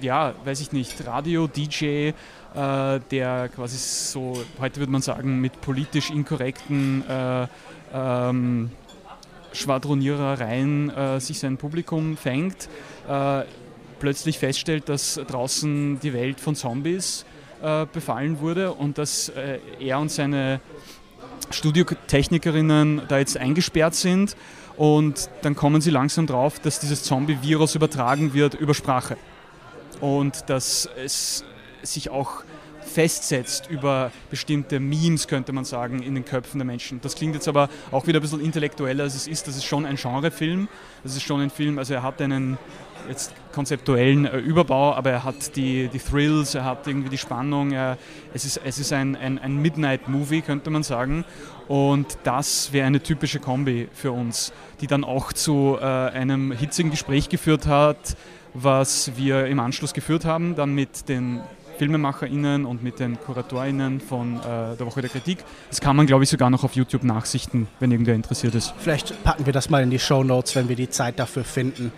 ja, 0.00 0.34
weiß 0.44 0.60
ich 0.60 0.72
nicht, 0.72 1.06
Radio-DJ 1.06 2.12
äh, 2.54 3.00
der 3.10 3.48
quasi 3.48 3.76
so, 3.76 4.44
heute 4.60 4.80
würde 4.80 4.92
man 4.92 5.02
sagen, 5.02 5.40
mit 5.40 5.60
politisch 5.60 6.10
inkorrekten 6.10 7.04
äh, 7.08 7.46
ähm, 7.92 8.70
Schwadronierereien 9.54 10.90
äh, 10.90 11.20
sich 11.20 11.38
sein 11.38 11.56
Publikum 11.56 12.16
fängt, 12.16 12.68
äh, 13.08 13.42
plötzlich 13.98 14.38
feststellt, 14.38 14.88
dass 14.88 15.20
draußen 15.26 16.00
die 16.00 16.12
Welt 16.12 16.40
von 16.40 16.54
Zombies 16.54 17.24
äh, 17.62 17.86
befallen 17.92 18.40
wurde 18.40 18.72
und 18.72 18.98
dass 18.98 19.30
äh, 19.30 19.58
er 19.80 19.98
und 19.98 20.10
seine 20.10 20.60
Studiotechnikerinnen 21.50 23.02
da 23.08 23.18
jetzt 23.18 23.36
eingesperrt 23.36 23.94
sind 23.94 24.36
und 24.76 25.30
dann 25.42 25.54
kommen 25.54 25.80
sie 25.80 25.90
langsam 25.90 26.26
drauf, 26.26 26.58
dass 26.58 26.80
dieses 26.80 27.02
Zombie-Virus 27.04 27.74
übertragen 27.74 28.34
wird 28.34 28.54
über 28.54 28.74
Sprache 28.74 29.16
und 30.00 30.50
dass 30.50 30.88
es 31.02 31.44
sich 31.82 32.10
auch 32.10 32.42
festsetzt 32.94 33.68
über 33.68 34.12
bestimmte 34.30 34.78
Memes, 34.78 35.26
könnte 35.26 35.52
man 35.52 35.64
sagen, 35.64 36.00
in 36.00 36.14
den 36.14 36.24
Köpfen 36.24 36.58
der 36.58 36.64
Menschen. 36.64 37.00
Das 37.00 37.16
klingt 37.16 37.34
jetzt 37.34 37.48
aber 37.48 37.68
auch 37.90 38.06
wieder 38.06 38.20
ein 38.20 38.22
bisschen 38.22 38.40
intellektueller, 38.40 39.02
als 39.02 39.16
es 39.16 39.26
ist. 39.26 39.48
Das 39.48 39.56
ist 39.56 39.64
schon 39.64 39.84
ein 39.84 39.96
Genrefilm. 39.96 40.68
Das 41.02 41.16
ist 41.16 41.22
schon 41.22 41.40
ein 41.40 41.50
Film, 41.50 41.78
also 41.78 41.92
er 41.92 42.04
hat 42.04 42.22
einen 42.22 42.56
jetzt 43.08 43.34
konzeptuellen 43.52 44.26
äh, 44.26 44.38
Überbau, 44.38 44.94
aber 44.94 45.10
er 45.10 45.24
hat 45.24 45.56
die, 45.56 45.88
die 45.88 45.98
Thrills, 45.98 46.54
er 46.54 46.64
hat 46.64 46.86
irgendwie 46.86 47.10
die 47.10 47.18
Spannung. 47.18 47.72
Er, 47.72 47.98
es 48.32 48.44
ist, 48.44 48.60
es 48.64 48.78
ist 48.78 48.92
ein, 48.92 49.16
ein, 49.16 49.38
ein 49.38 49.60
Midnight-Movie, 49.60 50.42
könnte 50.42 50.70
man 50.70 50.84
sagen. 50.84 51.24
Und 51.66 52.16
das 52.22 52.72
wäre 52.72 52.86
eine 52.86 53.02
typische 53.02 53.40
Kombi 53.40 53.88
für 53.92 54.12
uns, 54.12 54.52
die 54.80 54.86
dann 54.86 55.02
auch 55.02 55.32
zu 55.32 55.78
äh, 55.80 55.84
einem 55.84 56.52
hitzigen 56.52 56.90
Gespräch 56.90 57.28
geführt 57.28 57.66
hat, 57.66 58.16
was 58.54 59.16
wir 59.16 59.46
im 59.46 59.58
Anschluss 59.58 59.94
geführt 59.94 60.24
haben, 60.24 60.54
dann 60.54 60.74
mit 60.74 61.08
den 61.08 61.40
FilmemacherInnen 61.78 62.64
und 62.64 62.82
mit 62.82 63.00
den 63.00 63.18
KuratorInnen 63.20 64.00
von 64.00 64.36
äh, 64.36 64.76
der 64.76 64.86
Woche 64.86 65.00
der 65.00 65.10
Kritik. 65.10 65.38
Das 65.70 65.80
kann 65.80 65.96
man, 65.96 66.06
glaube 66.06 66.24
ich, 66.24 66.30
sogar 66.30 66.50
noch 66.50 66.64
auf 66.64 66.74
YouTube 66.74 67.04
nachsichten, 67.04 67.68
wenn 67.80 67.90
irgendwer 67.90 68.14
interessiert 68.14 68.54
ist. 68.54 68.74
Vielleicht 68.78 69.22
packen 69.24 69.46
wir 69.46 69.52
das 69.52 69.70
mal 69.70 69.82
in 69.82 69.90
die 69.90 69.98
Show 69.98 70.24
Notes, 70.24 70.54
wenn 70.56 70.68
wir 70.68 70.76
die 70.76 70.90
Zeit 70.90 71.18
dafür 71.18 71.44
finden 71.44 71.92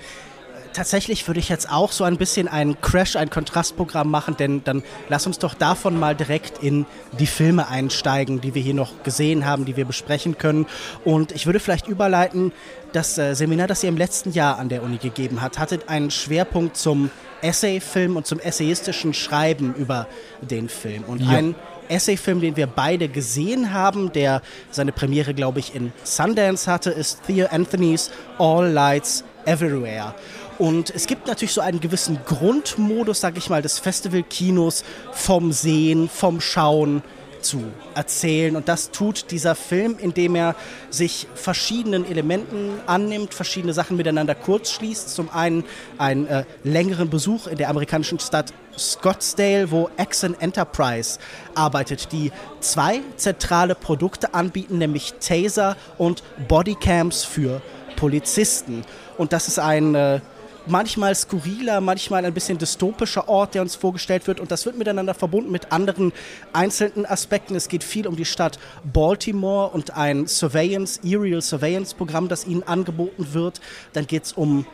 tatsächlich 0.77 1.27
würde 1.27 1.41
ich 1.41 1.49
jetzt 1.49 1.71
auch 1.71 1.91
so 1.91 2.05
ein 2.05 2.19
bisschen 2.19 2.49
einen 2.49 2.79
Crash, 2.81 3.17
ein 3.17 3.31
Kontrastprogramm 3.31 4.11
machen, 4.11 4.37
denn 4.37 4.63
dann 4.63 4.83
lass 5.09 5.27
uns 5.27 5.39
doch 5.39 5.55
davon 5.55 5.99
mal 5.99 6.15
direkt 6.15 6.63
in 6.63 6.85
die 7.19 7.27
Filme 7.27 7.69
einsteigen, 7.69 8.43
die 8.43 8.55
wir 8.55 8.61
hier 8.61 8.75
noch 8.75 9.03
gesehen 9.03 9.47
haben, 9.47 9.65
die 9.65 9.77
wir 9.77 9.87
besprechen 9.87 10.37
können. 10.37 10.67
Und 11.05 11.33
ich 11.33 11.47
würde 11.47 11.61
vielleicht 11.61 11.89
überleiten, 11.89 12.53
das 12.93 13.17
äh, 13.17 13.35
Seminar, 13.35 13.67
das 13.67 13.83
ihr 13.83 13.89
im 13.89 13.97
letzten 13.97 14.33
Jahr 14.33 14.59
an 14.59 14.69
der 14.69 14.83
Uni 14.83 14.99
gegeben 14.99 15.41
habt, 15.41 15.59
hattet 15.59 15.89
einen 15.89 16.11
Schwerpunkt 16.11 16.77
zum 16.77 17.11
Essayfilm 17.43 18.17
und 18.17 18.27
zum 18.27 18.41
essayistischen 18.41 19.15
Schreiben 19.15 19.75
über 19.75 20.07
den 20.41 20.69
Film. 20.69 21.05
Und 21.05 21.21
ja. 21.21 21.31
ein 21.31 21.55
Essayfilm, 21.89 22.41
den 22.41 22.57
wir 22.57 22.67
beide 22.67 23.09
gesehen 23.09 23.73
haben, 23.73 24.13
der 24.13 24.43
seine 24.71 24.93
Premiere, 24.93 25.35
glaube 25.35 25.61
ich, 25.61 25.75
in 25.75 25.93
Sundance 26.05 26.71
hatte, 26.71 26.91
ist 26.91 27.23
Thea 27.27 27.47
Anthony's 27.47 28.11
All 28.39 28.69
Lights 28.71 29.25
Everywhere. 29.45 30.15
Und 30.59 30.91
es 30.91 31.07
gibt 31.07 31.27
natürlich 31.27 31.53
so 31.53 31.61
einen 31.61 31.81
gewissen 31.81 32.19
Grundmodus, 32.25 33.21
sag 33.21 33.37
ich 33.37 33.51
mal, 33.51 33.63
des 33.63 33.79
Festivalkinos 33.79 34.85
vom 35.13 35.53
Sehen, 35.53 36.09
vom 36.09 36.41
Schauen 36.41 37.03
zu 37.41 37.63
erzählen. 37.95 38.57
Und 38.57 38.69
das 38.69 38.91
tut 38.91 39.31
dieser 39.31 39.55
Film, 39.55 39.97
indem 39.99 40.35
er 40.35 40.55
sich 40.91 41.27
verschiedenen 41.35 42.05
Elementen 42.05 42.81
annimmt, 42.87 43.35
verschiedene 43.35 43.73
Sachen 43.73 43.97
miteinander 43.97 44.35
kurzschließt. 44.35 45.15
Zum 45.15 45.31
einen 45.31 45.65
einen 45.99 46.27
äh, 46.27 46.45
längeren 46.65 47.11
Besuch 47.11 47.47
in 47.47 47.57
der 47.57 47.69
amerikanischen 47.69 48.19
Stadt 48.19 48.53
Scottsdale, 48.79 49.71
wo 49.71 49.89
Exxon 49.97 50.39
Enterprise 50.39 51.19
arbeitet, 51.55 52.13
die 52.13 52.31
zwei 52.61 53.01
zentrale 53.17 53.75
Produkte 53.75 54.35
anbieten, 54.35 54.79
nämlich 54.79 55.15
Taser 55.15 55.77
und 55.99 56.23
Bodycams 56.49 57.25
für 57.25 57.63
Polizisten. 57.97 58.85
Und 59.17 59.33
das 59.33 59.49
ist 59.49 59.59
ein 59.59 59.95
äh, 59.95 60.21
manchmal 60.67 61.15
skurriler, 61.15 61.81
manchmal 61.81 62.25
ein 62.25 62.35
bisschen 62.35 62.59
dystopischer 62.59 63.29
Ort, 63.29 63.55
der 63.55 63.63
uns 63.63 63.75
vorgestellt 63.75 64.27
wird. 64.27 64.41
Und 64.41 64.51
das 64.51 64.67
wird 64.67 64.77
miteinander 64.77 65.15
verbunden 65.15 65.51
mit 65.51 65.73
anderen 65.73 66.13
einzelnen 66.53 67.07
Aspekten. 67.07 67.55
Es 67.55 67.69
geht 67.69 67.85
viel 67.85 68.07
um 68.07 68.17
die 68.17 68.25
Stadt 68.25 68.59
Baltimore 68.85 69.71
und 69.71 69.97
ein 69.97 70.27
Surveillance, 70.27 71.01
Aerial 71.05 71.43
Surveillance 71.43 71.95
Programm, 71.95 72.29
das 72.29 72.47
ihnen 72.47 72.63
angeboten 72.63 73.33
wird. 73.33 73.61
Dann 73.93 74.07
geht 74.07 74.25
es 74.25 74.33
um 74.33 74.67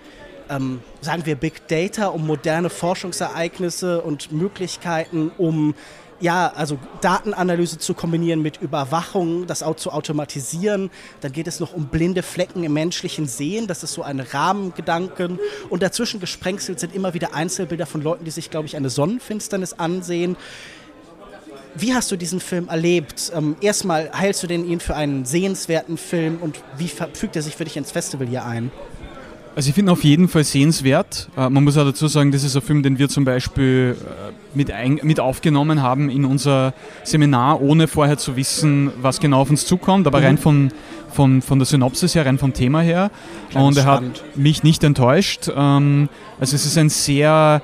ähm, 0.50 0.80
sagen 1.00 1.24
wir 1.24 1.36
Big 1.36 1.66
Data, 1.68 2.08
um 2.08 2.26
moderne 2.26 2.68
Forschungsereignisse 2.68 4.02
und 4.02 4.32
Möglichkeiten, 4.32 5.30
um 5.38 5.74
ja, 6.22 6.52
also 6.54 6.78
Datenanalyse 7.00 7.78
zu 7.78 7.94
kombinieren 7.94 8.40
mit 8.40 8.62
Überwachung, 8.62 9.46
das 9.46 9.62
auch 9.62 9.76
zu 9.76 9.90
automatisieren. 9.90 10.90
Dann 11.20 11.32
geht 11.32 11.48
es 11.48 11.58
noch 11.58 11.74
um 11.74 11.86
blinde 11.86 12.22
Flecken 12.22 12.62
im 12.62 12.72
menschlichen 12.72 13.26
Sehen. 13.26 13.66
Das 13.66 13.82
ist 13.82 13.92
so 13.92 14.02
ein 14.02 14.20
Rahmengedanken. 14.20 15.40
Und 15.68 15.82
dazwischen 15.82 16.20
gesprenkelt 16.20 16.78
sind 16.78 16.94
immer 16.94 17.12
wieder 17.12 17.34
Einzelbilder 17.34 17.86
von 17.86 18.02
Leuten, 18.02 18.24
die 18.24 18.30
sich, 18.30 18.50
glaube 18.50 18.66
ich, 18.66 18.76
eine 18.76 18.88
Sonnenfinsternis 18.88 19.74
ansehen. 19.74 20.36
Wie 21.74 21.92
hast 21.92 22.12
du 22.12 22.16
diesen 22.16 22.38
Film 22.38 22.68
erlebt? 22.68 23.32
Ähm, 23.34 23.56
erstmal 23.60 24.10
heilst 24.12 24.42
du 24.42 24.46
den 24.46 24.64
ihn 24.68 24.78
für 24.78 24.94
einen 24.94 25.24
sehenswerten 25.24 25.96
Film 25.96 26.38
und 26.40 26.60
wie 26.76 26.88
fügt 26.88 27.34
er 27.34 27.42
sich 27.42 27.56
für 27.56 27.64
dich 27.64 27.76
ins 27.76 27.90
Festival 27.90 28.28
hier 28.28 28.44
ein? 28.44 28.70
Also 29.56 29.70
ich 29.70 29.74
finde 29.74 29.92
auf 29.92 30.04
jeden 30.04 30.28
Fall 30.28 30.44
sehenswert. 30.44 31.28
Äh, 31.36 31.48
man 31.48 31.64
muss 31.64 31.76
auch 31.76 31.84
dazu 31.84 32.06
sagen, 32.08 32.30
das 32.30 32.44
ist 32.44 32.54
ein 32.54 32.62
Film, 32.62 32.82
den 32.82 32.98
wir 32.98 33.08
zum 33.08 33.24
Beispiel 33.24 33.96
äh, 33.98 34.32
mit, 34.54 34.70
ein, 34.70 35.00
mit 35.02 35.20
aufgenommen 35.20 35.82
haben 35.82 36.10
in 36.10 36.24
unser 36.24 36.74
Seminar, 37.04 37.60
ohne 37.60 37.88
vorher 37.88 38.18
zu 38.18 38.36
wissen, 38.36 38.90
was 39.00 39.20
genau 39.20 39.40
auf 39.40 39.50
uns 39.50 39.66
zukommt, 39.66 40.06
aber 40.06 40.20
mhm. 40.20 40.24
rein 40.24 40.38
von, 40.38 40.72
von, 41.10 41.42
von 41.42 41.58
der 41.58 41.66
Synopsis 41.66 42.14
her, 42.14 42.26
rein 42.26 42.38
vom 42.38 42.52
Thema 42.52 42.80
her. 42.80 43.10
Klar, 43.50 43.64
Und 43.64 43.76
er 43.76 43.84
hat 43.84 44.36
mich 44.36 44.62
nicht 44.62 44.84
enttäuscht. 44.84 45.50
Ähm, 45.54 46.08
also 46.40 46.56
es 46.56 46.66
ist 46.66 46.78
ein 46.78 46.88
sehr, 46.88 47.62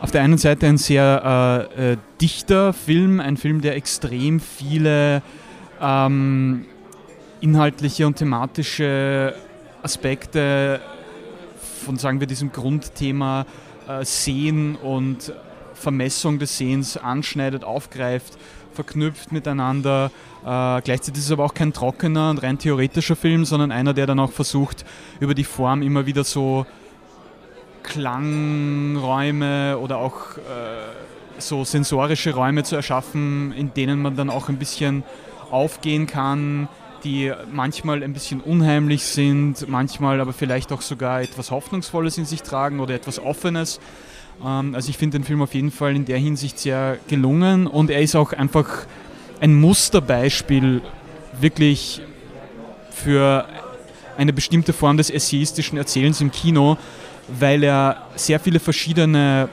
auf 0.00 0.10
der 0.10 0.22
einen 0.22 0.38
Seite 0.38 0.66
ein 0.66 0.78
sehr 0.78 1.68
äh, 1.76 1.92
äh, 1.92 1.96
dichter 2.20 2.72
Film, 2.72 3.20
ein 3.20 3.36
Film, 3.36 3.60
der 3.60 3.76
extrem 3.76 4.40
viele 4.40 5.22
ähm, 5.80 6.66
inhaltliche 7.40 8.06
und 8.06 8.16
thematische 8.16 9.34
Aspekte 9.82 10.80
von, 11.84 11.98
sagen 11.98 12.20
wir, 12.20 12.26
diesem 12.26 12.52
Grundthema 12.52 13.44
äh, 13.86 14.04
Sehen 14.04 14.76
und 14.76 15.32
Vermessung 15.84 16.38
des 16.38 16.56
Sehens 16.56 16.96
anschneidet, 16.96 17.62
aufgreift, 17.62 18.38
verknüpft 18.72 19.32
miteinander. 19.32 20.10
Äh, 20.42 20.80
gleichzeitig 20.82 21.18
ist 21.18 21.26
es 21.26 21.32
aber 21.32 21.44
auch 21.44 21.54
kein 21.54 21.72
trockener 21.72 22.30
und 22.30 22.42
rein 22.42 22.58
theoretischer 22.58 23.16
Film, 23.16 23.44
sondern 23.44 23.70
einer, 23.70 23.92
der 23.94 24.06
dann 24.06 24.18
auch 24.18 24.32
versucht, 24.32 24.84
über 25.20 25.34
die 25.34 25.44
Form 25.44 25.82
immer 25.82 26.06
wieder 26.06 26.24
so 26.24 26.66
Klangräume 27.82 29.78
oder 29.78 29.98
auch 29.98 30.38
äh, 30.38 30.40
so 31.38 31.64
sensorische 31.64 32.34
Räume 32.34 32.62
zu 32.62 32.76
erschaffen, 32.76 33.52
in 33.52 33.74
denen 33.74 34.00
man 34.00 34.16
dann 34.16 34.30
auch 34.30 34.48
ein 34.48 34.58
bisschen 34.58 35.04
aufgehen 35.50 36.06
kann, 36.06 36.68
die 37.04 37.30
manchmal 37.52 38.02
ein 38.02 38.14
bisschen 38.14 38.40
unheimlich 38.40 39.04
sind, 39.04 39.68
manchmal 39.68 40.20
aber 40.22 40.32
vielleicht 40.32 40.72
auch 40.72 40.80
sogar 40.80 41.20
etwas 41.20 41.50
Hoffnungsvolles 41.50 42.16
in 42.16 42.24
sich 42.24 42.42
tragen 42.42 42.80
oder 42.80 42.94
etwas 42.94 43.18
Offenes. 43.18 43.80
Ähm, 44.42 44.74
also 44.74 44.90
ich 44.90 44.96
finde 44.96 45.18
den 45.18 45.24
Film 45.24 45.42
auf 45.42 45.54
jeden 45.54 45.70
Fall 45.70 45.94
in 45.96 46.04
der 46.04 46.18
Hinsicht 46.18 46.58
sehr 46.58 46.98
gelungen 47.08 47.66
und 47.66 47.90
er 47.90 48.00
ist 48.00 48.16
auch 48.16 48.32
einfach 48.32 48.86
ein 49.40 49.54
Musterbeispiel 49.54 50.80
wirklich 51.40 52.00
für 52.90 53.46
eine 54.16 54.32
bestimmte 54.32 54.72
Form 54.72 54.96
des 54.96 55.10
essayistischen 55.10 55.76
Erzählens 55.76 56.20
im 56.20 56.30
Kino, 56.30 56.78
weil 57.28 57.62
er 57.64 58.06
sehr 58.14 58.38
viele 58.38 58.60
verschiedene 58.60 59.48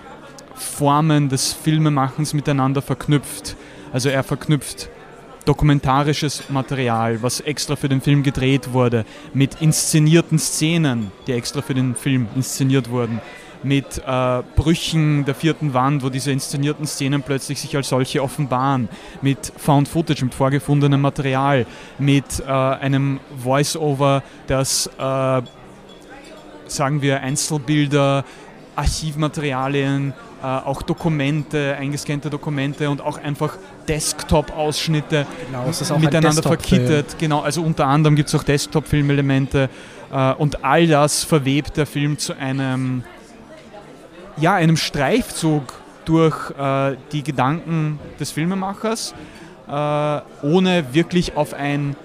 Formen 0.56 1.30
des 1.30 1.54
Filmemachens 1.54 2.34
miteinander 2.34 2.82
verknüpft. 2.82 3.56
Also 3.92 4.10
er 4.10 4.24
verknüpft 4.24 4.90
dokumentarisches 5.46 6.50
Material, 6.50 7.22
was 7.24 7.40
extra 7.40 7.76
für 7.76 7.90
den 7.90 8.02
Film 8.02 8.22
gedreht 8.22 8.74
wurde, 8.74 9.06
mit 9.34 9.60
inszenierten 9.60 10.38
Szenen, 10.38 11.12
die 11.26 11.34
extra 11.34 11.62
für 11.62 11.74
den 11.74 11.96
Film 11.96 12.28
inszeniert 12.36 12.90
wurden, 12.90 13.20
mit 13.64 14.02
äh, 14.06 14.44
Brüchen 14.56 15.26
der 15.26 15.36
vierten 15.36 15.74
Wand, 15.74 16.04
wo 16.04 16.10
diese 16.10 16.32
inszenierten 16.32 16.88
Szenen 16.88 17.22
plötzlich 17.24 17.60
sich 17.62 17.76
als 17.76 17.90
solche 17.90 18.24
offenbaren, 18.24 18.90
mit 19.22 19.52
Found 19.58 19.88
Footage, 19.88 20.24
mit 20.24 20.34
vorgefundenem 20.34 21.02
Material, 21.02 21.66
mit 22.00 22.40
äh, 22.40 22.52
einem 22.52 23.20
Voice-Over, 23.44 24.24
das, 24.48 24.88
äh, 24.88 25.42
sagen 26.68 27.02
wir, 27.02 27.22
Einzelbilder, 27.22 28.24
Archivmaterialien, 28.76 30.14
äh, 30.42 30.46
auch 30.46 30.82
Dokumente, 30.82 31.76
eingescannte 31.78 32.30
Dokumente 32.30 32.90
und 32.90 33.02
auch 33.02 33.18
einfach 33.20 33.58
Desktop-Ausschnitte 33.88 35.28
genau, 35.46 36.00
miteinander 36.00 36.42
verkittet. 36.42 37.16
Genau, 37.20 37.42
also 37.42 37.62
unter 37.62 37.86
anderem 37.86 38.16
gibt 38.16 38.30
es 38.30 38.36
auch 38.36 38.44
Desktop-Filmelemente 38.44 39.70
äh, 40.12 40.34
und 40.34 40.64
all 40.64 40.88
das 40.88 41.24
verwebt 41.24 41.78
der 41.78 41.86
Film 41.86 42.18
zu 42.18 42.34
einem, 42.34 43.04
ja, 44.42 44.56
einem 44.56 44.76
Streifzug 44.76 45.74
durch 46.06 46.52
äh, 46.52 46.98
die 47.12 47.24
Gedanken 47.24 48.00
des 48.20 48.32
Filmemachers, 48.32 49.14
äh, 49.68 50.22
ohne 50.42 50.94
wirklich 50.94 51.38
auf 51.38 51.54
ein 51.54 51.96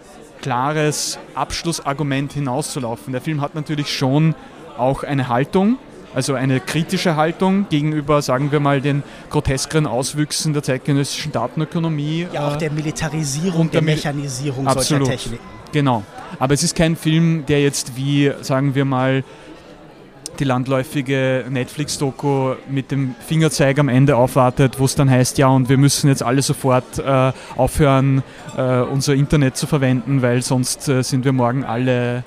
klares 0.42 1.18
Abschlussargument 1.34 2.32
hinauszulaufen. 2.34 3.12
Der 3.12 3.22
Film 3.22 3.40
hat 3.40 3.54
natürlich 3.54 3.92
schon 3.92 4.34
auch 4.76 5.02
eine 5.02 5.28
Haltung, 5.28 5.78
also 6.14 6.34
eine 6.34 6.60
kritische 6.60 7.16
Haltung 7.16 7.66
gegenüber, 7.70 8.20
sagen 8.22 8.52
wir 8.52 8.60
mal, 8.60 8.80
den 8.80 9.02
groteskeren 9.30 9.86
Auswüchsen 9.86 10.52
der 10.52 10.62
zeitgenössischen 10.62 11.32
Datenökonomie. 11.32 12.26
Ja, 12.32 12.48
auch 12.48 12.56
äh, 12.56 12.58
der 12.58 12.70
Militarisierung, 12.70 13.62
und 13.62 13.74
der, 13.74 13.80
der 13.80 13.94
Mechanisierung 13.94 14.66
absolut, 14.66 15.06
solcher 15.06 15.22
Techniken. 15.22 15.44
Genau. 15.72 16.04
Aber 16.38 16.54
es 16.54 16.62
ist 16.62 16.76
kein 16.76 16.96
Film, 16.96 17.44
der 17.46 17.62
jetzt 17.62 17.96
wie, 17.96 18.30
sagen 18.42 18.74
wir 18.74 18.84
mal, 18.84 19.24
die 20.36 20.44
landläufige 20.44 21.44
Netflix-Doku 21.48 22.54
mit 22.68 22.90
dem 22.90 23.14
Fingerzeig 23.26 23.78
am 23.78 23.88
Ende 23.88 24.16
aufwartet, 24.16 24.78
wo 24.78 24.84
es 24.84 24.94
dann 24.94 25.10
heißt, 25.10 25.38
ja, 25.38 25.48
und 25.48 25.68
wir 25.68 25.78
müssen 25.78 26.08
jetzt 26.08 26.22
alle 26.22 26.42
sofort 26.42 26.98
äh, 26.98 27.32
aufhören, 27.56 28.22
äh, 28.56 28.80
unser 28.80 29.14
Internet 29.14 29.56
zu 29.56 29.66
verwenden, 29.66 30.22
weil 30.22 30.42
sonst 30.42 30.88
äh, 30.88 31.02
sind 31.02 31.24
wir 31.24 31.32
morgen 31.32 31.64
alle 31.64 32.24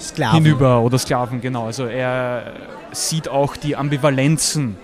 Sklaven. 0.00 0.42
hinüber 0.42 0.80
oder 0.80 0.98
Sklaven, 0.98 1.40
genau. 1.40 1.66
Also 1.66 1.86
er 1.86 2.52
sieht 2.92 3.28
auch 3.28 3.56
die 3.56 3.76
Ambivalenzen 3.76 4.76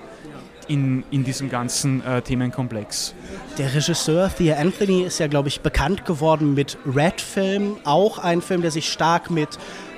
in, 0.70 1.02
in 1.10 1.24
diesem 1.24 1.50
ganzen 1.50 2.04
äh, 2.06 2.22
Themenkomplex. 2.22 3.12
Der 3.58 3.74
Regisseur 3.74 4.30
Thea 4.32 4.56
Anthony 4.56 5.02
ist 5.02 5.18
ja, 5.18 5.26
glaube 5.26 5.48
ich, 5.48 5.60
bekannt 5.60 6.04
geworden 6.04 6.54
mit 6.54 6.78
Red 6.86 7.20
Film, 7.20 7.76
auch 7.84 8.18
ein 8.18 8.40
Film, 8.40 8.62
der 8.62 8.70
sich 8.70 8.90
stark 8.90 9.30
mit 9.30 9.48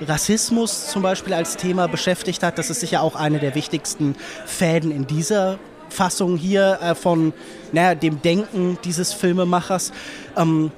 Rassismus 0.01 0.89
zum 0.89 1.03
Beispiel 1.03 1.35
als 1.35 1.59
Thema 1.59 1.89
beschäftigt 1.89 2.43
hat. 2.43 2.57
Das 2.57 2.71
ist 2.71 2.81
sicher 2.81 3.03
auch 3.03 3.17
eine 3.17 3.39
der 3.39 3.55
wichtigsten 3.55 4.17
Fäden 4.47 4.91
in 4.91 5.07
dieser 5.07 5.59
Fassung 5.91 6.39
hier 6.39 6.79
äh, 6.81 6.95
von 6.95 7.35
naja, 7.73 7.95
dem 7.95 8.23
Denken 8.23 8.79
dieses 8.83 9.13
Filmemachers. 9.13 9.93
Ähm, 10.39 10.73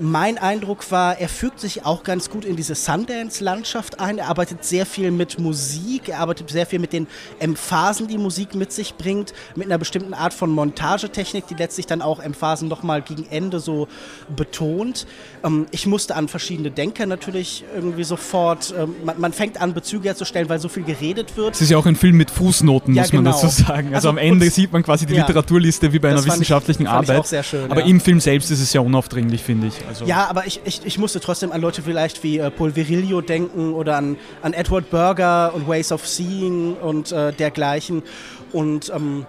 mein 0.00 0.38
Eindruck 0.38 0.90
war, 0.90 1.18
er 1.18 1.28
fügt 1.28 1.60
sich 1.60 1.84
auch 1.84 2.02
ganz 2.02 2.30
gut 2.30 2.44
in 2.44 2.56
diese 2.56 2.74
Sundance-Landschaft 2.74 4.00
ein. 4.00 4.18
Er 4.18 4.28
arbeitet 4.28 4.64
sehr 4.64 4.86
viel 4.86 5.10
mit 5.10 5.38
Musik, 5.38 6.08
er 6.08 6.20
arbeitet 6.20 6.50
sehr 6.50 6.66
viel 6.66 6.78
mit 6.78 6.92
den 6.92 7.06
Emphasen, 7.38 8.06
die 8.08 8.18
Musik 8.18 8.54
mit 8.54 8.72
sich 8.72 8.94
bringt, 8.94 9.32
mit 9.56 9.66
einer 9.66 9.78
bestimmten 9.78 10.14
Art 10.14 10.34
von 10.34 10.50
Montagetechnik, 10.50 11.46
die 11.46 11.54
letztlich 11.54 11.86
dann 11.86 12.02
auch 12.02 12.20
Emphasen 12.20 12.68
nochmal 12.68 13.02
gegen 13.02 13.26
Ende 13.30 13.60
so 13.60 13.88
betont. 14.36 15.06
Ähm, 15.44 15.66
ich 15.70 15.86
musste 15.86 16.16
an 16.16 16.28
verschiedene 16.28 16.70
Denker 16.70 17.06
natürlich 17.06 17.64
irgendwie 17.74 18.04
sofort, 18.04 18.74
ähm, 18.78 18.94
man, 19.04 19.20
man, 19.20 19.32
fängt 19.32 19.60
an, 19.60 19.74
Bezüge 19.74 20.08
herzustellen, 20.08 20.48
weil 20.48 20.58
so 20.58 20.68
viel 20.68 20.84
geredet 20.84 21.36
wird. 21.36 21.54
Es 21.54 21.60
ist 21.60 21.70
ja 21.70 21.78
auch 21.78 21.86
ein 21.86 21.96
Film 21.96 22.16
mit 22.16 22.30
Fußnoten, 22.30 22.94
ja, 22.94 23.02
muss 23.02 23.12
man 23.12 23.24
genau. 23.24 23.40
dazu 23.40 23.48
sagen. 23.48 23.88
Also, 23.88 24.08
also 24.08 24.08
am 24.10 24.18
Ende 24.18 24.48
sieht 24.50 24.72
man 24.72 24.82
quasi 24.82 25.06
die 25.06 25.14
ja, 25.14 25.26
Literaturliste 25.26 25.92
wie 25.92 25.98
bei 25.98 26.10
einer 26.10 26.24
wissenschaftlichen 26.24 26.84
ich, 26.84 26.88
Arbeit. 26.88 27.26
Schön, 27.44 27.70
Aber 27.70 27.80
ja. 27.80 27.86
im 27.86 28.00
Film 28.00 28.20
selbst 28.20 28.50
ist 28.50 28.60
es 28.60 28.72
ja 28.72 28.80
unaufdringlich, 28.80 29.42
finde 29.42 29.68
ich. 29.68 29.87
Also 29.88 30.04
ja, 30.04 30.26
aber 30.26 30.46
ich, 30.46 30.60
ich, 30.64 30.84
ich 30.84 30.98
musste 30.98 31.20
trotzdem 31.20 31.50
an 31.50 31.60
Leute 31.60 31.82
vielleicht 31.82 32.22
wie 32.22 32.38
äh, 32.38 32.50
Paul 32.50 32.76
Virilio 32.76 33.20
denken 33.20 33.72
oder 33.72 33.96
an, 33.96 34.16
an 34.42 34.52
Edward 34.52 34.90
Berger 34.90 35.54
und 35.54 35.66
Ways 35.66 35.92
of 35.92 36.06
Seeing 36.06 36.74
und 36.74 37.10
äh, 37.12 37.32
dergleichen. 37.32 38.02
Und 38.52 38.90
ähm, 38.94 39.26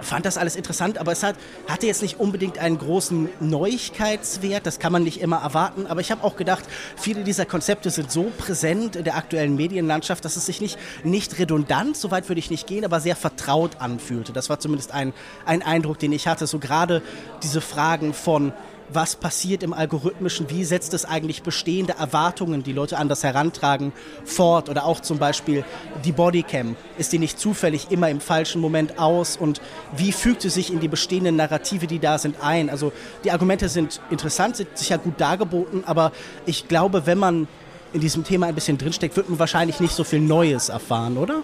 fand 0.00 0.26
das 0.26 0.38
alles 0.38 0.56
interessant, 0.56 0.98
aber 0.98 1.12
es 1.12 1.22
hat, 1.22 1.36
hatte 1.68 1.86
jetzt 1.86 2.02
nicht 2.02 2.20
unbedingt 2.20 2.58
einen 2.58 2.78
großen 2.78 3.28
Neuigkeitswert, 3.40 4.66
das 4.66 4.78
kann 4.78 4.92
man 4.92 5.02
nicht 5.02 5.20
immer 5.20 5.38
erwarten, 5.38 5.86
aber 5.86 6.00
ich 6.00 6.10
habe 6.10 6.24
auch 6.24 6.36
gedacht, 6.36 6.64
viele 6.96 7.24
dieser 7.24 7.46
Konzepte 7.46 7.90
sind 7.90 8.10
so 8.10 8.30
präsent 8.36 8.96
in 8.96 9.04
der 9.04 9.16
aktuellen 9.16 9.56
Medienlandschaft, 9.56 10.24
dass 10.24 10.36
es 10.36 10.46
sich 10.46 10.60
nicht, 10.60 10.78
nicht 11.04 11.38
redundant, 11.38 11.96
so 11.96 12.10
weit 12.10 12.28
würde 12.28 12.38
ich 12.38 12.50
nicht 12.50 12.66
gehen, 12.66 12.84
aber 12.84 13.00
sehr 13.00 13.16
vertraut 13.16 13.80
anfühlte. 13.80 14.32
Das 14.32 14.48
war 14.48 14.60
zumindest 14.60 14.92
ein, 14.92 15.12
ein 15.44 15.62
Eindruck, 15.62 15.98
den 15.98 16.12
ich 16.12 16.26
hatte, 16.26 16.46
so 16.46 16.58
gerade 16.58 17.02
diese 17.42 17.60
Fragen 17.60 18.14
von 18.14 18.52
was 18.90 19.16
passiert 19.16 19.62
im 19.62 19.72
Algorithmischen, 19.72 20.50
wie 20.50 20.64
setzt 20.64 20.94
es 20.94 21.04
eigentlich 21.04 21.42
bestehende 21.42 21.94
Erwartungen, 21.98 22.62
die 22.62 22.72
Leute 22.72 22.98
anders 22.98 23.22
herantragen, 23.22 23.92
fort 24.24 24.68
oder 24.68 24.84
auch 24.84 25.00
zum 25.00 25.18
Beispiel 25.18 25.64
die 26.04 26.12
Bodycam, 26.12 26.76
ist 26.96 27.12
die 27.12 27.18
nicht 27.18 27.38
zufällig 27.38 27.90
immer 27.90 28.08
im 28.08 28.20
falschen 28.20 28.60
Moment 28.60 28.98
aus 28.98 29.36
und 29.36 29.60
wie 29.96 30.12
fügt 30.12 30.42
sie 30.42 30.50
sich 30.50 30.72
in 30.72 30.80
die 30.80 30.88
bestehenden 30.88 31.36
Narrative, 31.36 31.86
die 31.86 31.98
da 31.98 32.18
sind, 32.18 32.36
ein. 32.42 32.70
Also 32.70 32.92
die 33.24 33.30
Argumente 33.30 33.68
sind 33.68 34.00
interessant, 34.10 34.56
sind 34.56 34.76
sicher 34.76 34.98
gut 34.98 35.20
dargeboten, 35.20 35.84
aber 35.84 36.12
ich 36.46 36.68
glaube, 36.68 37.06
wenn 37.06 37.18
man 37.18 37.48
in 37.92 38.00
diesem 38.00 38.24
Thema 38.24 38.46
ein 38.46 38.54
bisschen 38.54 38.78
drinsteckt, 38.78 39.16
wird 39.16 39.28
man 39.28 39.38
wahrscheinlich 39.38 39.80
nicht 39.80 39.94
so 39.94 40.04
viel 40.04 40.20
Neues 40.20 40.68
erfahren, 40.68 41.16
oder? 41.16 41.42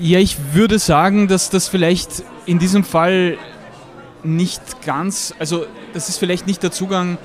Ja, 0.00 0.18
ich 0.18 0.36
würde 0.52 0.78
sagen, 0.78 1.28
dass 1.28 1.50
das 1.50 1.68
vielleicht 1.68 2.22
in 2.46 2.58
diesem 2.58 2.84
Fall 2.84 3.38
nicht 4.24 4.84
ganz, 4.84 5.34
also 5.38 5.66
das 5.92 6.08
ist 6.08 6.18
vielleicht 6.18 6.46
nicht 6.46 6.62
der 6.62 6.70
Zugang, 6.70 7.18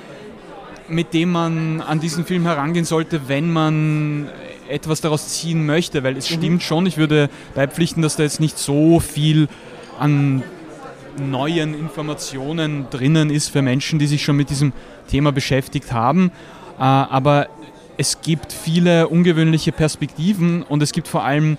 mit 0.88 1.14
dem 1.14 1.32
man 1.32 1.80
an 1.80 2.00
diesen 2.00 2.24
Film 2.24 2.44
herangehen 2.44 2.84
sollte, 2.84 3.28
wenn 3.28 3.52
man 3.52 4.28
etwas 4.68 5.00
daraus 5.00 5.28
ziehen 5.28 5.66
möchte, 5.66 6.02
weil 6.02 6.16
es 6.16 6.30
mhm. 6.30 6.34
stimmt 6.34 6.62
schon, 6.62 6.86
ich 6.86 6.96
würde 6.96 7.30
beipflichten, 7.54 8.02
dass 8.02 8.16
da 8.16 8.22
jetzt 8.22 8.40
nicht 8.40 8.58
so 8.58 9.00
viel 9.00 9.48
an 9.98 10.42
neuen 11.18 11.74
Informationen 11.74 12.86
drinnen 12.90 13.30
ist 13.30 13.48
für 13.48 13.62
Menschen, 13.62 13.98
die 13.98 14.06
sich 14.06 14.22
schon 14.22 14.36
mit 14.36 14.50
diesem 14.50 14.72
Thema 15.08 15.32
beschäftigt 15.32 15.92
haben. 15.92 16.30
Äh, 16.78 16.82
aber 16.82 17.48
es 17.96 18.20
gibt 18.20 18.52
viele 18.52 19.08
ungewöhnliche 19.08 19.72
Perspektiven 19.72 20.62
und 20.62 20.82
es 20.82 20.92
gibt 20.92 21.08
vor 21.08 21.24
allem 21.24 21.56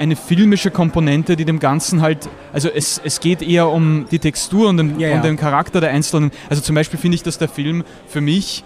eine 0.00 0.16
filmische 0.16 0.70
Komponente, 0.70 1.36
die 1.36 1.44
dem 1.44 1.60
Ganzen 1.60 2.00
halt, 2.00 2.28
also 2.54 2.70
es, 2.70 3.00
es 3.04 3.20
geht 3.20 3.42
eher 3.42 3.68
um 3.68 4.06
die 4.10 4.18
Textur 4.18 4.70
und 4.70 4.78
den, 4.78 4.98
ja, 4.98 5.08
ja. 5.08 5.16
und 5.16 5.24
den 5.24 5.36
Charakter 5.36 5.82
der 5.82 5.90
einzelnen. 5.90 6.30
Also 6.48 6.62
zum 6.62 6.74
Beispiel 6.74 6.98
finde 6.98 7.16
ich, 7.16 7.22
dass 7.22 7.36
der 7.36 7.50
Film 7.50 7.84
für 8.08 8.22
mich 8.22 8.64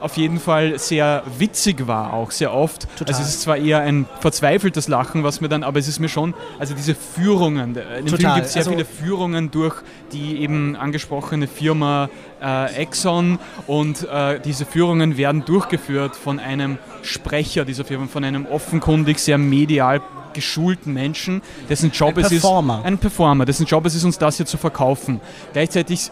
auf 0.00 0.18
jeden 0.18 0.38
Fall 0.38 0.78
sehr 0.78 1.22
witzig 1.38 1.86
war, 1.86 2.12
auch 2.12 2.30
sehr 2.30 2.52
oft. 2.52 2.82
Total. 2.98 3.14
Also 3.14 3.22
es 3.22 3.36
ist 3.36 3.40
zwar 3.40 3.56
eher 3.56 3.80
ein 3.80 4.04
verzweifeltes 4.20 4.86
Lachen, 4.86 5.24
was 5.24 5.40
mir 5.40 5.48
dann, 5.48 5.62
aber 5.62 5.78
es 5.78 5.88
ist 5.88 6.00
mir 6.00 6.10
schon, 6.10 6.34
also 6.58 6.74
diese 6.74 6.94
Führungen, 6.94 7.70
in 7.70 7.74
dem 7.74 8.06
Total. 8.06 8.18
Film 8.18 8.34
gibt 8.34 8.46
es 8.46 8.52
sehr 8.52 8.60
also 8.60 8.72
viele 8.72 8.84
Führungen 8.84 9.50
durch 9.50 9.76
die 10.12 10.42
eben 10.42 10.76
angesprochene 10.76 11.46
Firma 11.46 12.10
äh, 12.42 12.74
Exxon 12.74 13.38
und 13.66 14.06
äh, 14.06 14.38
diese 14.40 14.66
Führungen 14.66 15.16
werden 15.16 15.46
durchgeführt 15.46 16.14
von 16.14 16.38
einem 16.38 16.76
Sprecher 17.00 17.64
dieser 17.64 17.86
Firma, 17.86 18.06
von 18.06 18.24
einem 18.24 18.44
offenkundig 18.44 19.18
sehr 19.18 19.38
medial 19.38 20.02
geschulten 20.34 20.92
Menschen, 20.92 21.40
dessen 21.68 21.90
Job 21.90 22.16
ein 22.16 22.24
es 22.24 22.28
Performer. 22.28 22.80
ist, 22.80 22.84
ein 22.84 22.98
Performer, 22.98 23.44
dessen 23.44 23.66
Job 23.66 23.86
es 23.86 23.94
ist, 23.94 24.04
uns 24.04 24.18
das 24.18 24.36
hier 24.36 24.46
zu 24.46 24.58
verkaufen. 24.58 25.20
Gleichzeitig 25.52 26.10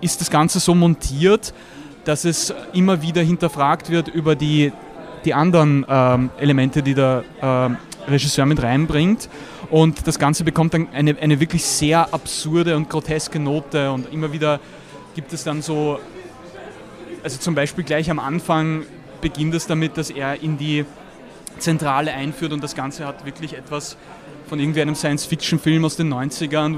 ist 0.00 0.20
das 0.20 0.30
Ganze 0.30 0.60
so 0.60 0.74
montiert, 0.74 1.54
dass 2.04 2.24
es 2.24 2.54
immer 2.72 3.02
wieder 3.02 3.22
hinterfragt 3.22 3.90
wird 3.90 4.08
über 4.08 4.36
die, 4.36 4.72
die 5.24 5.34
anderen 5.34 5.84
ähm, 5.88 6.30
Elemente, 6.38 6.82
die 6.82 6.94
der 6.94 7.24
äh, 7.40 8.10
Regisseur 8.10 8.46
mit 8.46 8.62
reinbringt. 8.62 9.28
Und 9.70 10.06
das 10.06 10.18
Ganze 10.18 10.44
bekommt 10.44 10.74
dann 10.74 10.88
eine, 10.92 11.16
eine 11.18 11.40
wirklich 11.40 11.64
sehr 11.64 12.12
absurde 12.14 12.76
und 12.76 12.88
groteske 12.88 13.40
Note. 13.40 13.90
Und 13.90 14.12
immer 14.12 14.32
wieder 14.32 14.60
gibt 15.14 15.32
es 15.32 15.42
dann 15.42 15.62
so, 15.62 15.98
also 17.24 17.38
zum 17.38 17.54
Beispiel 17.54 17.82
gleich 17.82 18.10
am 18.10 18.20
Anfang 18.20 18.84
beginnt 19.20 19.54
es 19.54 19.66
damit, 19.66 19.96
dass 19.96 20.10
er 20.10 20.40
in 20.42 20.58
die 20.58 20.84
Zentrale 21.58 22.12
einführt 22.12 22.52
und 22.52 22.62
das 22.62 22.74
Ganze 22.74 23.06
hat 23.06 23.24
wirklich 23.24 23.54
etwas 23.54 23.96
von 24.48 24.60
irgendwie 24.60 24.82
einem 24.82 24.94
Science-Fiction-Film 24.94 25.84
aus 25.84 25.96
den 25.96 26.12
90ern, 26.12 26.76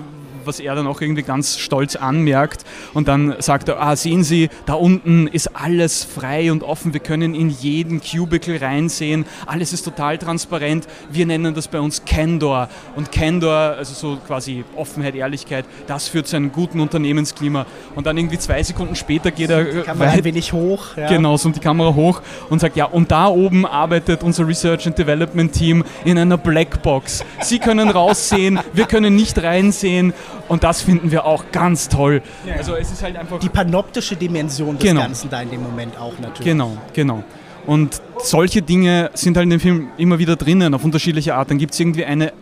was 0.49 0.59
er 0.59 0.75
dann 0.75 0.87
auch 0.87 1.01
irgendwie 1.01 1.23
ganz 1.23 1.59
stolz 1.59 1.95
anmerkt. 1.95 2.65
Und 2.95 3.07
dann 3.07 3.37
sagt 3.39 3.69
er, 3.69 3.81
ah, 3.81 3.95
sehen 3.95 4.25
Sie, 4.25 4.49
da 4.67 4.75
unten 4.75 5.29
ist 5.29 5.55
alles 5.55 6.03
frei 6.03 6.51
und 6.51 6.65
offen. 6.65 6.93
Wir 6.93 7.01
können 7.01 7.35
in 7.35 7.51
jeden 7.51 8.01
Cubicle 8.01 8.61
reinsehen. 8.61 9.27
Alles 9.47 9.73
ist 9.73 9.83
total 9.83 10.19
transparent. 10.19 10.89
Wir 11.11 11.27
nennen 11.27 11.55
das 11.55 11.69
bei 11.69 11.79
uns 11.79 12.05
Candor. 12.05 12.69
Und 12.97 13.13
Candor, 13.13 13.77
also 13.79 13.95
so 13.95 14.19
quasi 14.27 14.65
Offenheit, 14.75 15.15
Ehrlichkeit, 15.15 15.65
das 15.87 16.09
führt 16.09 16.27
zu 16.27 16.37
einem 16.37 16.51
guten 16.51 16.81
Unternehmensklima. 16.81 17.67
Und 17.95 18.07
dann 18.07 18.17
irgendwie 18.17 18.39
zwei 18.39 18.63
Sekunden 18.63 18.97
später 18.97 19.31
geht 19.31 19.51
er 19.51 19.65
die 19.65 19.83
Kamera 19.83 20.09
weit, 20.09 20.19
ein 20.19 20.25
wenig 20.25 20.53
hoch. 20.53 20.97
Ja. 20.97 21.09
Genau, 21.09 21.37
so 21.37 21.51
die 21.51 21.61
Kamera 21.61 21.95
hoch 21.95 22.23
und 22.49 22.61
sagt, 22.61 22.77
ja, 22.77 22.87
und 22.87 23.11
da 23.11 23.29
oben 23.29 23.67
arbeitet 23.67 24.23
unser 24.23 24.49
Research 24.49 24.87
and 24.87 24.99
Development 24.99 25.53
Team 25.53 25.85
in 26.05 26.19
einer 26.19 26.39
Blackbox. 26.39 27.25
Sie 27.43 27.59
können 27.59 27.91
raussehen, 27.91 28.59
wir 28.73 28.87
können 28.87 29.15
nicht 29.15 29.43
reinsehen 29.43 30.15
und 30.49 30.65
das 30.65 30.83
finden 30.83 31.11
wir 31.11 31.25
auch 31.25 31.45
ganz 31.53 31.89
toll. 31.89 32.23
Ja. 32.47 32.55
Also 32.55 32.75
es 32.75 32.91
ist 32.91 33.03
halt 33.03 33.17
einfach... 33.17 33.39
Die 33.39 33.49
panoptische 33.49 34.17
Dimension 34.17 34.79
des 34.79 34.89
genau. 34.89 35.03
Ganzen 35.03 35.31
da 35.31 35.43
in 35.43 35.51
dem 35.51 35.63
Moment 35.63 35.99
auch 35.99 36.19
natürlich. 36.19 36.45
Genau, 36.45 36.77
genau. 36.93 37.23
Und 37.69 38.01
solche 38.23 38.63
Dinge 38.63 39.11
sind 39.13 39.37
halt 39.37 39.45
in 39.45 39.51
dem 39.51 39.61
Film 39.61 39.89
immer 39.99 40.19
wieder 40.19 40.37
drinnen, 40.37 40.73
auf 40.73 40.85
unterschiedliche 40.85 41.35
Art. 41.35 41.51
Dann 41.51 41.59
gibt 41.59 41.75
es 41.75 41.81
irgendwie 41.81 42.03
eine, 42.03 42.33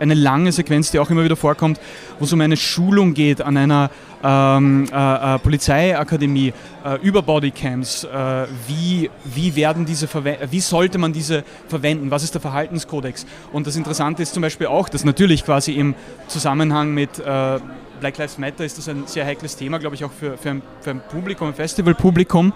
eine 0.00 0.14
lange 0.14 0.50
Sequenz, 0.50 0.90
die 0.90 0.98
auch 0.98 1.08
immer 1.08 1.22
wieder 1.22 1.36
vorkommt, 1.36 1.78
wo 2.18 2.24
es 2.24 2.32
um 2.32 2.40
eine 2.40 2.56
Schulung 2.56 3.14
geht 3.14 3.40
an 3.40 3.56
einer 3.56 3.92
ähm, 4.24 4.88
äh, 4.92 5.36
äh, 5.36 5.38
Polizeiakademie 5.38 6.52
äh, 6.84 6.98
über 7.00 7.22
Bodycams. 7.22 8.02
Äh, 8.02 8.46
wie, 8.66 9.08
wie, 9.24 9.54
werden 9.54 9.86
diese 9.86 10.08
wie 10.50 10.60
sollte 10.60 10.98
man 10.98 11.12
diese 11.12 11.44
verwenden? 11.68 12.10
Was 12.10 12.24
ist 12.24 12.34
der 12.34 12.40
Verhaltenskodex? 12.40 13.24
Und 13.52 13.68
das 13.68 13.76
Interessante 13.76 14.24
ist 14.24 14.34
zum 14.34 14.42
Beispiel 14.42 14.66
auch, 14.66 14.88
dass 14.88 15.04
natürlich 15.04 15.44
quasi 15.44 15.74
im 15.74 15.94
Zusammenhang 16.26 16.92
mit 16.92 17.20
äh, 17.20 17.60
Black 18.00 18.18
Lives 18.18 18.36
Matter 18.36 18.64
ist 18.64 18.78
das 18.78 18.88
ein 18.88 19.06
sehr 19.06 19.24
heikles 19.24 19.56
Thema, 19.56 19.78
glaube 19.78 19.94
ich, 19.94 20.02
auch 20.02 20.10
für, 20.10 20.36
für, 20.36 20.50
ein, 20.50 20.62
für 20.80 20.90
ein 20.90 21.00
Publikum, 21.08 21.46
ein 21.46 21.54
Festivalpublikum. 21.54 22.52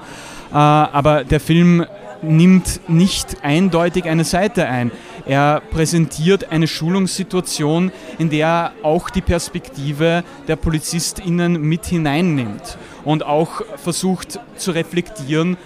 Äh, 0.50 0.56
aber 0.56 1.22
der 1.22 1.38
Film 1.38 1.86
nimmt 2.26 2.88
nicht 2.88 3.42
eindeutig 3.42 4.04
eine 4.06 4.24
Seite 4.24 4.66
ein. 4.66 4.90
Er 5.26 5.62
präsentiert 5.70 6.50
eine 6.50 6.66
Schulungssituation, 6.66 7.92
in 8.18 8.30
der 8.30 8.46
er 8.46 8.72
auch 8.82 9.10
die 9.10 9.22
Perspektive 9.22 10.24
der 10.46 10.56
PolizistInnen 10.56 11.60
mit 11.60 11.86
hineinnimmt 11.86 12.78
und 13.04 13.24
auch 13.24 13.62
versucht 13.76 14.38
zu 14.56 14.70
reflektieren, 14.72 15.56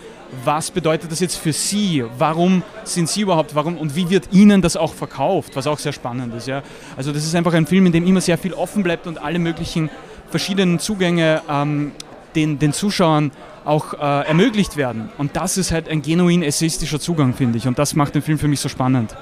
was 0.44 0.70
bedeutet 0.70 1.11
das 1.11 1.20
jetzt 1.20 1.37
für 1.37 1.53
Sie? 1.53 2.05
Warum 2.16 2.62
sind 2.85 3.09
Sie 3.09 3.23
überhaupt? 3.23 3.55
Warum 3.55 3.77
und 3.77 3.96
wie 3.96 4.11
wird 4.11 4.29
Ihnen 4.33 4.62
das 4.62 4.77
auch 4.77 4.94
verkauft? 4.94 5.57
Was 5.57 5.66
auch 5.66 5.79
sehr 5.79 5.92
spannend 5.92 6.35
ist. 6.35 6.46
Ja? 6.46 6.62
Also 6.96 7.12
das 7.12 7.25
ist 7.25 7.35
einfach 7.35 7.53
ein 7.53 7.66
Film, 7.66 7.87
in 7.87 7.92
dem 7.92 8.07
immer 8.07 8.20
sehr 8.20 8.38
viel 8.38 8.55
offen 8.55 8.83
bleibt 8.83 9.07
und 9.07 9.20
alle 9.20 9.38
möglichen 9.38 9.90
verschiedenen 10.31 10.79
Zugänge 10.79 11.42
ähm, 11.51 11.92
den, 12.35 12.59
den 12.59 12.73
Zuschauern 12.73 13.33
auch 13.64 13.95
äh, 13.95 14.27
ermöglicht 14.27 14.77
werden. 14.77 15.11
Und 15.19 15.37
das 15.37 15.57
ist 15.57 15.73
halt 15.73 15.88
ein 15.88 16.03
genuin 16.03 16.43
essayistischer 16.43 17.01
Zugang, 17.01 17.35
finde 17.35 17.59
ich. 17.59 17.69
Und 17.69 17.79
das 17.79 17.95
macht 17.95 18.14
den 18.14 18.23
Film 18.23 18.38
für 18.38 18.49
mich 18.49 18.61
so 18.61 18.69
spannend. 18.69 19.14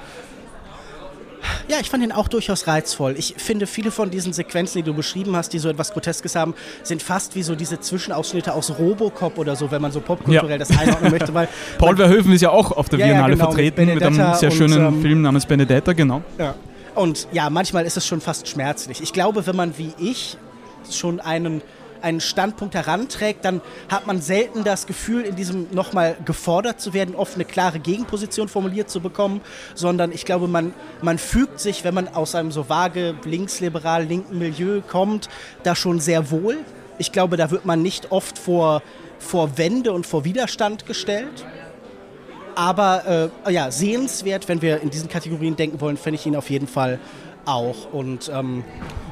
Ja, 1.67 1.77
ich 1.79 1.89
fand 1.89 2.03
ihn 2.03 2.11
auch 2.11 2.27
durchaus 2.27 2.67
reizvoll. 2.67 3.15
Ich 3.17 3.35
finde, 3.37 3.67
viele 3.67 3.91
von 3.91 4.09
diesen 4.09 4.33
Sequenzen, 4.33 4.79
die 4.79 4.83
du 4.83 4.93
beschrieben 4.93 5.35
hast, 5.35 5.53
die 5.53 5.59
so 5.59 5.69
etwas 5.69 5.93
Groteskes 5.93 6.35
haben, 6.35 6.53
sind 6.83 7.01
fast 7.01 7.35
wie 7.35 7.43
so 7.43 7.55
diese 7.55 7.79
Zwischenausschnitte 7.79 8.53
aus 8.53 8.77
Robocop 8.77 9.37
oder 9.37 9.55
so, 9.55 9.71
wenn 9.71 9.81
man 9.81 9.91
so 9.91 10.01
popkulturell 10.01 10.51
ja. 10.51 10.57
das 10.57 10.77
einordnen 10.77 11.11
möchte. 11.11 11.33
Weil 11.33 11.47
Paul 11.77 11.95
Verhoeven 11.95 12.33
ist 12.33 12.41
ja 12.41 12.49
auch 12.49 12.71
auf 12.71 12.89
der 12.89 12.99
ja, 12.99 13.05
Biennale 13.05 13.33
ja, 13.33 13.35
genau, 13.35 13.45
vertreten 13.45 13.85
mit, 13.85 13.95
mit, 13.95 14.03
einem 14.03 14.33
sehr 14.35 14.51
schönen 14.51 14.85
und, 14.85 14.95
ähm, 14.95 15.01
Film 15.01 15.21
namens 15.21 15.45
Benedetta, 15.45 15.93
genau. 15.93 16.21
Ja. 16.37 16.55
Und 16.95 17.27
ja, 17.31 17.49
manchmal 17.49 17.85
ist 17.85 17.97
es 17.97 18.05
schon 18.05 18.19
fast 18.19 18.47
schmerzlich. 18.47 19.01
Ich 19.01 19.13
glaube, 19.13 19.45
wenn 19.47 19.55
man 19.55 19.77
wie 19.77 19.93
ich 19.99 20.37
schon 20.91 21.19
einen 21.19 21.61
einen 22.01 22.21
Standpunkt 22.21 22.75
heranträgt, 22.75 23.45
dann 23.45 23.61
hat 23.89 24.07
man 24.07 24.21
selten 24.21 24.63
das 24.63 24.87
Gefühl, 24.87 25.23
in 25.23 25.35
diesem 25.35 25.67
nochmal 25.71 26.15
gefordert 26.25 26.79
zu 26.79 26.93
werden, 26.93 27.15
oft 27.15 27.35
eine 27.35 27.45
klare 27.45 27.79
Gegenposition 27.79 28.47
formuliert 28.47 28.89
zu 28.89 29.01
bekommen, 29.01 29.41
sondern 29.75 30.11
ich 30.11 30.25
glaube, 30.25 30.47
man, 30.47 30.73
man 31.01 31.17
fügt 31.17 31.59
sich, 31.59 31.83
wenn 31.83 31.93
man 31.93 32.07
aus 32.07 32.35
einem 32.35 32.51
so 32.51 32.69
vage 32.69 33.15
linksliberal 33.25 34.03
linken 34.03 34.37
Milieu 34.37 34.81
kommt, 34.81 35.29
da 35.63 35.75
schon 35.75 35.99
sehr 35.99 36.31
wohl. 36.31 36.57
Ich 36.97 37.11
glaube, 37.11 37.37
da 37.37 37.51
wird 37.51 37.65
man 37.65 37.81
nicht 37.81 38.11
oft 38.11 38.37
vor, 38.37 38.81
vor 39.19 39.57
Wände 39.57 39.91
und 39.93 40.05
vor 40.05 40.25
Widerstand 40.25 40.85
gestellt. 40.85 41.45
Aber 42.55 43.31
äh, 43.45 43.53
ja, 43.53 43.71
sehenswert, 43.71 44.49
wenn 44.49 44.61
wir 44.61 44.81
in 44.81 44.89
diesen 44.89 45.07
Kategorien 45.07 45.55
denken 45.55 45.79
wollen, 45.79 45.95
finde 45.95 46.19
ich 46.19 46.25
ihn 46.25 46.35
auf 46.35 46.49
jeden 46.49 46.67
Fall 46.67 46.99
auch. 47.45 47.91
Und, 47.93 48.29
ähm 48.33 48.63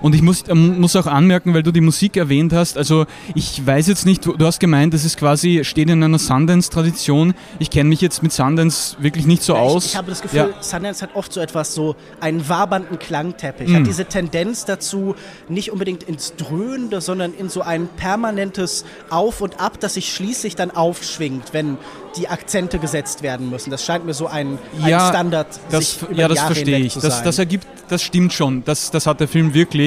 und 0.02 0.16
ich 0.16 0.22
muss, 0.22 0.44
ähm, 0.48 0.80
muss 0.80 0.96
auch 0.96 1.08
anmerken, 1.08 1.54
weil 1.54 1.64
du 1.64 1.72
die 1.72 1.82
Musik 1.82 2.18
erwähnt 2.18 2.54
hast, 2.54 2.78
also 2.78 3.06
ich 3.36 3.66
weiß 3.66 3.88
jetzt 3.88 4.06
nicht, 4.06 4.26
du 4.26 4.46
hast 4.46 4.60
gemeint, 4.60 4.94
das 4.94 5.06
ist 5.06 5.18
quasi, 5.18 5.62
steht 5.64 5.90
in 5.90 6.04
einer 6.04 6.20
Sundance-Tradition. 6.20 7.34
Ich 7.60 7.70
kenne 7.70 7.90
mich 7.90 8.02
jetzt 8.02 8.24
mit 8.24 8.32
Sundance 8.32 8.98
wirklich 9.00 9.26
nicht 9.26 9.44
so 9.44 9.54
ja, 9.54 9.60
aus. 9.60 9.86
Ich, 9.86 9.92
ich, 9.92 9.98
habe 9.98 10.10
das 10.10 10.22
Gefühl, 10.22 10.54
ja. 10.56 10.64
Sundance 10.64 11.02
hat 11.02 11.16
oft 11.16 11.34
so 11.34 11.40
etwas, 11.40 11.74
so 11.74 11.96
einen 12.20 12.48
wabernden 12.48 13.00
Klangteppich. 13.00 13.70
Mhm. 13.70 13.76
Hat 13.76 13.88
diese 13.88 14.06
Tendenz 14.06 14.66
dazu, 14.66 15.16
nicht 15.50 15.72
unbedingt 15.72 16.04
ins 16.04 16.36
Dröhnende, 16.36 17.02
sondern 17.02 17.34
in 17.34 17.50
so 17.50 17.62
ein 17.62 17.88
permanentes 17.88 18.86
Auf 19.10 19.42
und 19.42 19.60
Ab, 19.60 19.80
das 19.80 19.96
sich 19.96 20.14
schließlich 20.14 20.56
dann 20.56 20.72
aufschwingt, 20.72 21.54
wenn 21.54 21.78
die 22.18 22.28
Akzente 22.28 22.80
gesetzt 22.80 23.22
werden 23.22 23.50
müssen. 23.50 23.70
Das 23.70 23.86
scheint 23.86 24.06
mir 24.06 24.14
so 24.14 24.28
ein, 24.28 24.58
ein 24.82 24.90
ja, 24.90 25.10
Standard. 25.10 25.48
Das, 25.70 26.00
ja, 26.14 26.28
das 26.28 26.40
verstehe 26.40 26.80
ich. 26.80 26.94
Das, 26.96 27.24
das, 27.24 27.40
ergibt, 27.40 27.68
das 27.90 28.02
stimmt 28.02 28.34
schon. 28.34 28.64
Das, 28.64 28.92
das 28.92 29.06
hat 29.06 29.20
der 29.20 29.28
Film 29.28 29.54
wirklich. 29.54 29.87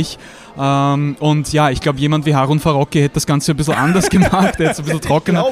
Ähm, 0.58 1.16
und 1.20 1.52
ja, 1.52 1.70
ich 1.70 1.80
glaube, 1.80 1.98
jemand 1.98 2.26
wie 2.26 2.34
Harun 2.34 2.60
Farocki 2.60 3.00
hätte 3.00 3.14
das 3.14 3.26
Ganze 3.26 3.52
ein 3.52 3.56
bisschen 3.56 3.74
anders 3.74 4.08
gemacht. 4.10 4.58
Der 4.58 4.72
ist 4.72 4.78
ein 4.78 4.84
bisschen 4.84 5.00
trockener. 5.00 5.46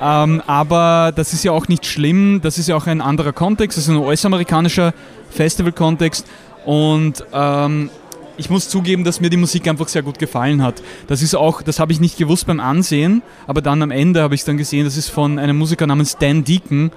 Ähm, 0.00 0.42
aber 0.46 1.12
das 1.14 1.32
ist 1.32 1.44
ja 1.44 1.52
auch 1.52 1.68
nicht 1.68 1.86
schlimm. 1.86 2.40
Das 2.42 2.58
ist 2.58 2.68
ja 2.68 2.76
auch 2.76 2.86
ein 2.86 3.00
anderer 3.00 3.32
Kontext. 3.32 3.76
Das 3.78 3.84
ist 3.84 3.90
ein 3.90 3.96
US-amerikanischer 3.96 4.92
Festival-Kontext. 5.30 6.26
Und 6.64 7.24
ähm, 7.32 7.90
ich 8.36 8.50
muss 8.50 8.68
zugeben, 8.68 9.04
dass 9.04 9.20
mir 9.20 9.30
die 9.30 9.36
Musik 9.36 9.66
einfach 9.68 9.88
sehr 9.88 10.02
gut 10.02 10.18
gefallen 10.18 10.62
hat. 10.62 10.82
Das 11.06 11.22
ist 11.22 11.34
auch, 11.34 11.62
das 11.62 11.78
habe 11.78 11.92
ich 11.92 12.00
nicht 12.00 12.18
gewusst 12.18 12.46
beim 12.46 12.60
Ansehen, 12.60 13.22
aber 13.46 13.62
dann 13.62 13.82
am 13.82 13.90
Ende 13.90 14.22
habe 14.22 14.34
ich 14.34 14.42
es 14.42 14.44
dann 14.44 14.56
gesehen, 14.56 14.84
das 14.84 14.96
ist 14.96 15.08
von 15.08 15.38
einem 15.38 15.56
Musiker 15.56 15.86
namens 15.86 16.16
Dan 16.18 16.44
Deacon, 16.44 16.90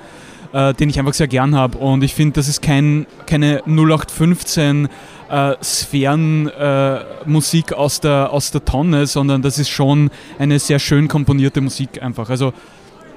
äh, 0.53 0.73
den 0.73 0.89
ich 0.89 0.99
einfach 0.99 1.13
sehr 1.13 1.27
gern 1.27 1.55
habe. 1.55 1.77
Und 1.77 2.03
ich 2.03 2.13
finde, 2.13 2.33
das 2.33 2.47
ist 2.47 2.61
kein, 2.61 3.05
keine 3.25 3.63
0815 3.65 4.89
äh, 5.29 5.55
Sphärenmusik 5.63 7.71
äh, 7.71 7.75
aus, 7.75 8.01
der, 8.01 8.31
aus 8.31 8.51
der 8.51 8.65
Tonne, 8.65 9.07
sondern 9.07 9.41
das 9.41 9.59
ist 9.59 9.69
schon 9.69 10.09
eine 10.37 10.59
sehr 10.59 10.79
schön 10.79 11.07
komponierte 11.07 11.61
Musik 11.61 12.01
einfach. 12.01 12.29
Also 12.29 12.53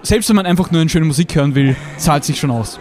selbst 0.02 0.28
wenn 0.28 0.36
man 0.36 0.46
einfach 0.46 0.70
nur 0.70 0.80
eine 0.80 0.90
schöne 0.90 1.06
Musik 1.06 1.34
hören 1.34 1.54
will, 1.54 1.76
zahlt 1.96 2.24
sich 2.24 2.38
schon 2.38 2.50
aus 2.50 2.78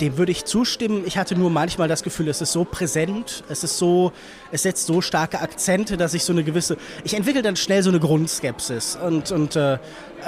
dem 0.00 0.16
würde 0.16 0.32
ich 0.32 0.44
zustimmen. 0.44 1.02
Ich 1.06 1.18
hatte 1.18 1.34
nur 1.34 1.50
manchmal 1.50 1.88
das 1.88 2.02
Gefühl, 2.02 2.28
es 2.28 2.40
ist 2.40 2.52
so 2.52 2.64
präsent, 2.64 3.44
es 3.48 3.64
ist 3.64 3.78
so, 3.78 4.12
es 4.52 4.62
setzt 4.62 4.86
so 4.86 5.00
starke 5.00 5.40
Akzente, 5.40 5.96
dass 5.96 6.14
ich 6.14 6.24
so 6.24 6.32
eine 6.32 6.44
gewisse, 6.44 6.76
ich 7.04 7.14
entwickle 7.14 7.42
dann 7.42 7.56
schnell 7.56 7.82
so 7.82 7.90
eine 7.90 8.00
Grundskepsis 8.00 8.96
und, 8.96 9.30
und 9.32 9.56
äh, 9.56 9.78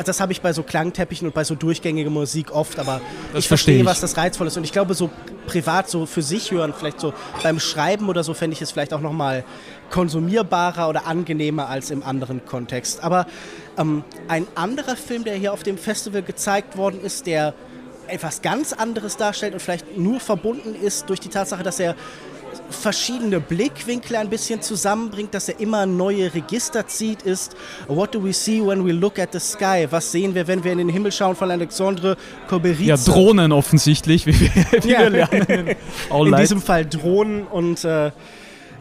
das 0.05 0.21
habe 0.21 0.33
ich 0.33 0.41
bei 0.41 0.53
so 0.53 0.63
Klangteppichen 0.63 1.27
und 1.27 1.35
bei 1.35 1.45
so 1.45 1.55
durchgängiger 1.55 2.11
Musik 2.11 2.53
oft, 2.53 2.79
aber 2.79 3.01
das 3.33 3.45
ich 3.45 3.49
verstehe, 3.49 3.81
ich. 3.81 3.85
was 3.85 4.01
das 4.01 4.17
reizvoll 4.17 4.47
ist 4.47 4.57
und 4.57 4.65
ich 4.65 4.73
glaube, 4.73 4.95
so 4.95 5.11
privat, 5.47 5.89
so 5.89 6.07
für 6.07 6.23
sich 6.23 6.51
hören, 6.51 6.73
vielleicht 6.77 7.01
so 7.01 7.13
beim 7.43 7.59
Schreiben 7.59 8.09
oder 8.09 8.23
so, 8.23 8.35
fände 8.35 8.55
ich 8.55 8.63
es 8.63 8.71
vielleicht 8.71 8.93
auch 8.93 9.01
nochmal 9.01 9.45
konsumierbarer 9.91 10.89
oder 10.89 11.07
angenehmer 11.07 11.69
als 11.69 11.91
im 11.91 12.03
anderen 12.03 12.45
Kontext. 12.45 13.03
Aber 13.03 13.27
ähm, 13.77 14.05
ein 14.29 14.47
anderer 14.55 14.97
Film, 14.97 15.25
der 15.25 15.35
hier 15.35 15.53
auf 15.53 15.63
dem 15.63 15.79
Festival 15.79 16.23
gezeigt 16.23 16.77
worden 16.77 17.01
ist, 17.03 17.27
der 17.27 17.55
etwas 18.13 18.43
ganz 18.43 18.73
anderes 18.73 19.17
darstellt 19.17 19.55
und 19.55 19.61
vielleicht 19.61 19.97
nur 19.97 20.21
verbunden 20.21 20.75
ist 20.75 21.09
durch 21.09 21.21
die 21.21 21.29
Tatsache, 21.29 21.63
dass 21.63 21.81
er 21.81 21.95
verschiedene 22.71 23.41
Blickwinkel 23.41 24.17
ein 24.17 24.29
bisschen 24.29 24.63
zusammenbringt, 24.63 25.35
dass 25.35 25.49
er 25.49 25.61
immer 25.61 25.87
neue 25.87 26.33
Register 26.35 26.87
zieht, 26.87 27.23
ist 27.23 27.57
What 27.89 28.15
do 28.15 28.23
we 28.23 28.33
see 28.33 28.61
when 28.61 28.85
we 28.85 28.93
look 28.93 29.19
at 29.19 29.33
the 29.33 29.41
sky? 29.41 29.87
Was 29.91 30.11
sehen 30.11 30.35
wir, 30.35 30.47
wenn 30.47 30.63
wir 30.65 30.73
in 30.73 30.79
den 30.79 30.89
Himmel 30.89 31.13
schauen 31.13 31.37
von 31.37 31.51
Alexandre 31.51 32.17
Koberice? 32.49 32.87
Ja, 32.87 32.97
Drohnen 32.97 33.53
offensichtlich, 33.53 34.27
wie 34.27 34.41
wir, 34.41 34.83
wie 34.83 34.91
ja. 34.91 35.01
wir 35.01 35.11
lernen. 35.11 35.77
in 36.11 36.37
diesem 36.37 36.61
Fall 36.61 36.87
Drohnen 36.87 37.47
und 37.47 37.85
äh, 37.85 38.11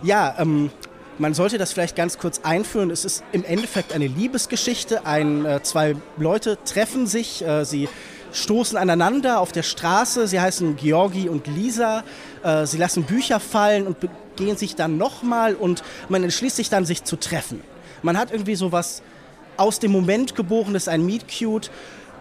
ja, 0.03 0.35
ähm, 0.39 0.71
man 1.17 1.33
sollte 1.33 1.57
das 1.57 1.73
vielleicht 1.73 1.97
ganz 1.97 2.17
kurz 2.17 2.39
einführen. 2.43 2.91
Es 2.91 3.03
ist 3.03 3.23
im 3.33 3.43
Endeffekt 3.43 3.91
eine 3.91 4.07
Liebesgeschichte. 4.07 5.05
Ein, 5.05 5.45
äh, 5.45 5.61
zwei 5.63 5.95
Leute 6.17 6.57
treffen 6.63 7.07
sich, 7.07 7.45
äh, 7.45 7.65
sie 7.65 7.89
stoßen 8.31 8.77
aneinander 8.77 9.39
auf 9.39 9.51
der 9.51 9.63
Straße. 9.63 10.27
Sie 10.27 10.39
heißen 10.39 10.75
Georgi 10.75 11.29
und 11.29 11.47
Lisa. 11.47 12.03
Äh, 12.43 12.65
sie 12.65 12.77
lassen 12.77 13.03
Bücher 13.03 13.39
fallen 13.39 13.87
und 13.87 13.97
begehen 13.99 14.57
sich 14.57 14.75
dann 14.75 14.97
nochmal 14.97 15.55
und 15.55 15.83
man 16.07 16.23
entschließt 16.23 16.55
sich 16.55 16.69
dann, 16.69 16.85
sich 16.85 17.03
zu 17.03 17.15
treffen. 17.15 17.61
Man 18.01 18.17
hat 18.17 18.31
irgendwie 18.31 18.55
so 18.55 18.71
was 18.71 19.01
aus 19.57 19.79
dem 19.79 19.91
Moment 19.91 20.35
geborenes, 20.35 20.87
ein 20.87 21.05
Meet 21.05 21.25
Cute. 21.27 21.69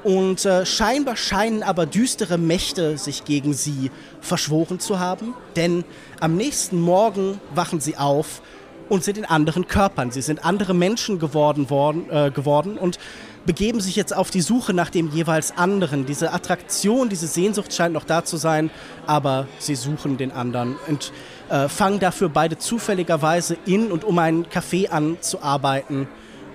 Und 0.05 0.45
äh, 0.45 0.65
scheinbar 0.65 1.17
scheinen 1.17 1.65
aber 1.65 1.85
düstere 1.85 2.39
Mächte 2.39 2.99
sich 2.99 3.25
gegen 3.25 3.53
sie 3.53 3.91
verschworen 4.21 4.79
zu 4.79 5.01
haben, 5.01 5.35
denn 5.57 5.85
am 6.21 6.37
nächsten 6.37 6.81
Morgen 6.81 7.41
wachen 7.53 7.81
sie 7.81 7.97
auf 7.97 8.41
und 8.89 9.03
sind 9.03 9.19
in 9.19 9.25
anderen 9.25 9.67
Körpern. 9.67 10.13
Sie 10.13 10.23
sind 10.23 10.45
andere 10.45 10.73
Menschen 10.73 11.19
geworden, 11.19 11.69
worden, 11.69 12.09
äh, 12.11 12.31
geworden 12.31 12.79
und 12.79 12.99
begeben 13.47 13.81
sich 13.81 13.97
jetzt 13.97 14.15
auf 14.15 14.31
die 14.31 14.41
Suche 14.41 14.75
nach 14.75 14.91
dem 14.91 15.11
jeweils 15.11 15.57
anderen. 15.57 16.07
Diese 16.07 16.33
Attraktion, 16.33 17.09
diese 17.09 17.27
Sehnsucht 17.27 17.73
scheint 17.73 17.95
noch 17.95 18.05
da 18.05 18.25
zu 18.25 18.37
sein, 18.37 18.71
aber 19.07 19.47
sie 19.59 19.75
suchen 19.75 20.17
den 20.17 20.33
anderen 20.33 20.77
und 20.87 21.13
äh, 21.49 21.69
fangen 21.69 21.99
dafür 21.99 22.29
beide 22.29 22.59
zufälligerweise 22.59 23.57
in 23.65 23.91
und 23.91 24.05
um 24.05 24.19
einen 24.19 24.47
Café 24.47 24.89
an 24.89 25.17
zu 25.21 25.43
arbeiten 25.43 26.09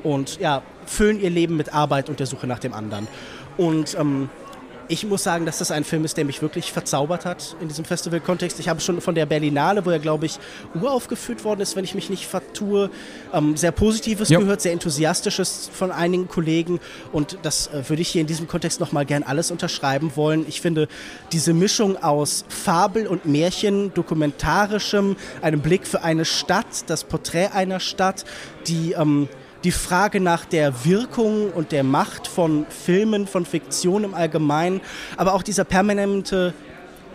und 0.04 0.40
ja, 0.40 0.62
füllen 0.86 1.20
ihr 1.20 1.30
Leben 1.30 1.58
mit 1.58 1.74
Arbeit 1.74 2.10
und 2.10 2.20
der 2.20 2.28
Suche 2.28 2.48
nach 2.48 2.60
dem 2.60 2.74
anderen. 2.74 3.08
Und 3.58 3.96
ähm, 4.00 4.30
ich 4.88 5.06
muss 5.06 5.24
sagen, 5.24 5.46
dass 5.46 5.60
das 5.60 5.72
ein 5.72 5.84
Film 5.84 6.06
ist, 6.06 6.18
der 6.18 6.26
mich 6.26 6.42
wirklich 6.42 6.72
verzaubert 6.72 7.26
hat 7.26 7.56
in 7.62 7.68
diesem 7.68 7.86
Festival-Kontext. 7.86 8.60
Ich 8.60 8.70
habe 8.70 8.82
schon 8.82 9.02
von 9.02 9.16
der 9.16 9.26
Berlinale, 9.26 9.86
wo 9.86 9.90
er, 9.90 10.00
glaube 10.00 10.26
ich, 10.26 10.40
uraufgeführt 10.76 11.44
worden 11.44 11.62
ist, 11.62 11.76
wenn 11.76 11.84
ich 11.84 11.96
mich 11.96 12.10
nicht 12.10 12.28
vertue, 12.28 12.90
ähm, 13.34 13.56
sehr 13.56 13.72
Positives 13.72 14.30
ja. 14.30 14.40
gehört, 14.40 14.62
sehr 14.62 14.74
Enthusiastisches 14.74 15.70
von 15.74 15.92
einigen 15.92 16.28
Kollegen. 16.28 16.80
Und 17.12 17.38
das 17.44 17.68
äh, 17.68 17.88
würde 17.88 18.02
ich 18.02 18.10
hier 18.10 18.22
in 18.22 18.28
diesem 18.28 18.48
Kontext 18.48 18.80
nochmal 18.80 19.06
gern 19.06 19.24
alles 19.24 19.52
unterschreiben 19.52 20.12
wollen. 20.16 20.46
Ich 20.48 20.62
finde, 20.62 20.88
diese 21.32 21.54
Mischung 21.54 22.02
aus 22.02 22.46
Fabel 22.50 23.08
und 23.08 23.26
Märchen, 23.26 23.94
dokumentarischem, 23.94 25.16
einem 25.42 25.62
Blick 25.62 25.88
für 25.88 26.04
eine 26.04 26.26
Stadt, 26.26 26.66
das 26.88 27.04
Porträt 27.04 27.48
einer 27.54 27.80
Stadt, 27.80 28.26
die... 28.68 28.94
Ähm, 28.94 29.28
die 29.64 29.72
Frage 29.72 30.20
nach 30.20 30.46
der 30.46 30.86
Wirkung 30.86 31.52
und 31.52 31.72
der 31.72 31.84
Macht 31.84 32.28
von 32.28 32.66
Filmen, 32.70 33.28
von 33.28 33.46
Fiktion 33.46 34.04
im 34.04 34.14
Allgemeinen, 34.14 34.82
aber 35.18 35.34
auch 35.34 35.44
dieser 35.44 35.64
permanente 35.64 36.54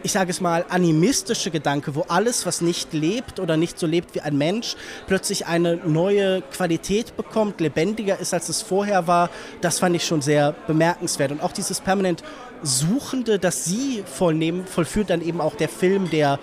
ich 0.02 0.12
sage 0.12 0.30
es 0.30 0.40
mal, 0.40 0.64
animistische 0.68 1.50
Gedanke, 1.50 1.94
wo 1.94 2.02
alles, 2.08 2.46
was 2.46 2.61
nicht 2.61 2.92
lebt 2.92 3.40
oder 3.40 3.56
nicht 3.56 3.78
so 3.78 3.87
lebt 3.87 4.14
wie 4.14 4.20
ein 4.20 4.38
Mensch, 4.38 4.76
plötzlich 5.06 5.46
eine 5.46 5.76
neue 5.76 6.42
Qualität 6.42 7.16
bekommt, 7.16 7.61
lebendiger 7.61 8.18
ist, 8.18 8.32
als 8.32 8.48
es 8.48 8.62
vorher 8.62 9.06
war, 9.06 9.30
das 9.61 9.78
fand 9.78 9.96
ich 9.96 10.04
schon 10.04 10.22
sehr 10.22 10.54
bemerkenswert. 10.66 11.32
Und 11.32 11.42
auch 11.42 11.52
dieses 11.52 11.80
permanent 11.80 12.22
Suchende, 12.62 13.38
das 13.38 13.64
Sie 13.64 14.02
vollnehmen, 14.04 14.66
vollführt 14.66 15.11
dann 15.11 15.20
eben 15.20 15.40
auch 15.40 15.54
der 15.54 15.68
Film, 15.68 16.11
der 16.11 16.38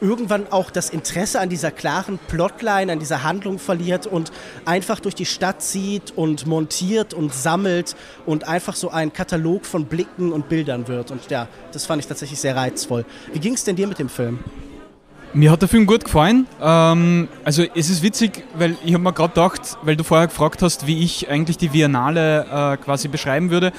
irgendwann 0.00 0.50
auch 0.50 0.70
das 0.70 0.90
Interesse 0.90 1.40
an 1.40 1.48
dieser 1.48 1.70
klaren 1.70 2.18
Plotline, 2.28 2.92
an 2.92 2.98
dieser 2.98 3.22
Handlung 3.22 3.58
verliert 3.58 4.06
und 4.06 4.32
einfach 4.64 5.00
durch 5.00 5.14
die 5.14 5.26
Stadt 5.26 5.62
zieht 5.62 6.12
und 6.16 6.46
montiert 6.46 7.14
und 7.14 7.32
sammelt 7.32 7.96
und 8.26 8.48
einfach 8.48 8.76
so 8.76 8.90
ein 8.90 9.12
Katalog 9.12 9.66
von 9.66 9.86
Blicken 9.86 10.32
und 10.32 10.48
Bildern 10.48 10.88
wird. 10.88 11.10
Und 11.10 11.30
ja, 11.30 11.48
das 11.72 11.86
fand 11.86 12.02
ich 12.02 12.06
tatsächlich 12.06 12.40
sehr 12.40 12.56
reizvoll. 12.56 13.04
Wie 13.32 13.38
ging 13.38 13.54
es 13.54 13.64
denn 13.64 13.76
dir 13.76 13.86
mit 13.86 13.98
dem 13.98 14.08
Film? 14.08 14.38
Mir 15.36 15.50
hat 15.50 15.62
der 15.62 15.68
Film 15.68 15.86
gut 15.86 16.04
gefallen. 16.04 16.46
Ähm, 16.62 17.28
also 17.44 17.64
es 17.74 17.90
ist 17.90 18.02
witzig, 18.04 18.44
weil 18.54 18.76
ich 18.84 18.94
habe 18.94 19.02
mir 19.02 19.12
gerade 19.12 19.30
gedacht, 19.30 19.78
weil 19.82 19.96
du 19.96 20.04
vorher 20.04 20.28
gefragt 20.28 20.62
hast, 20.62 20.86
wie 20.86 21.02
ich 21.02 21.28
eigentlich 21.28 21.58
die 21.58 21.70
Biennale 21.70 22.74
äh, 22.74 22.76
quasi 22.76 23.08
beschreiben 23.08 23.50
würde 23.50 23.72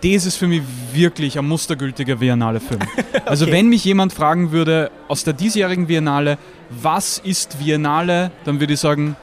das 0.00 0.26
ist 0.26 0.36
für 0.36 0.46
mich 0.46 0.62
wirklich 0.92 1.38
ein 1.38 1.46
mustergültiger 1.46 2.16
Biennale-Film. 2.16 2.80
okay. 2.92 3.22
Also 3.24 3.46
wenn 3.50 3.68
mich 3.68 3.84
jemand 3.84 4.12
fragen 4.12 4.52
würde 4.52 4.90
aus 5.08 5.24
der 5.24 5.32
diesjährigen 5.32 5.86
Biennale, 5.86 6.38
was 6.70 7.18
ist 7.18 7.58
Biennale, 7.58 8.30
dann 8.44 8.60
würde 8.60 8.74
ich 8.74 8.80
sagen, 8.80 9.16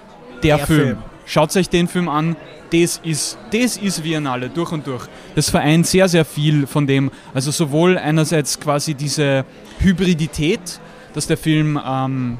der, 0.43 0.57
der 0.57 0.65
Film. 0.65 0.81
Film. 0.81 0.97
Schaut 1.25 1.55
euch 1.55 1.69
den 1.69 1.87
Film 1.87 2.07
an, 2.07 2.35
das 2.71 2.99
ist, 3.03 3.37
das 3.51 3.77
ist 3.77 4.03
Biennale 4.03 4.49
durch 4.49 4.71
und 4.71 4.85
durch. 4.85 5.07
Das 5.33 5.49
vereint 5.49 5.87
sehr, 5.87 6.07
sehr 6.07 6.25
viel 6.25 6.67
von 6.67 6.85
dem, 6.85 7.09
also 7.33 7.51
sowohl 7.51 7.97
einerseits 7.97 8.59
quasi 8.59 8.93
diese 8.93 9.45
Hybridität, 9.79 10.79
dass 11.13 11.27
der 11.27 11.37
Film 11.37 11.79
ähm, 11.83 12.37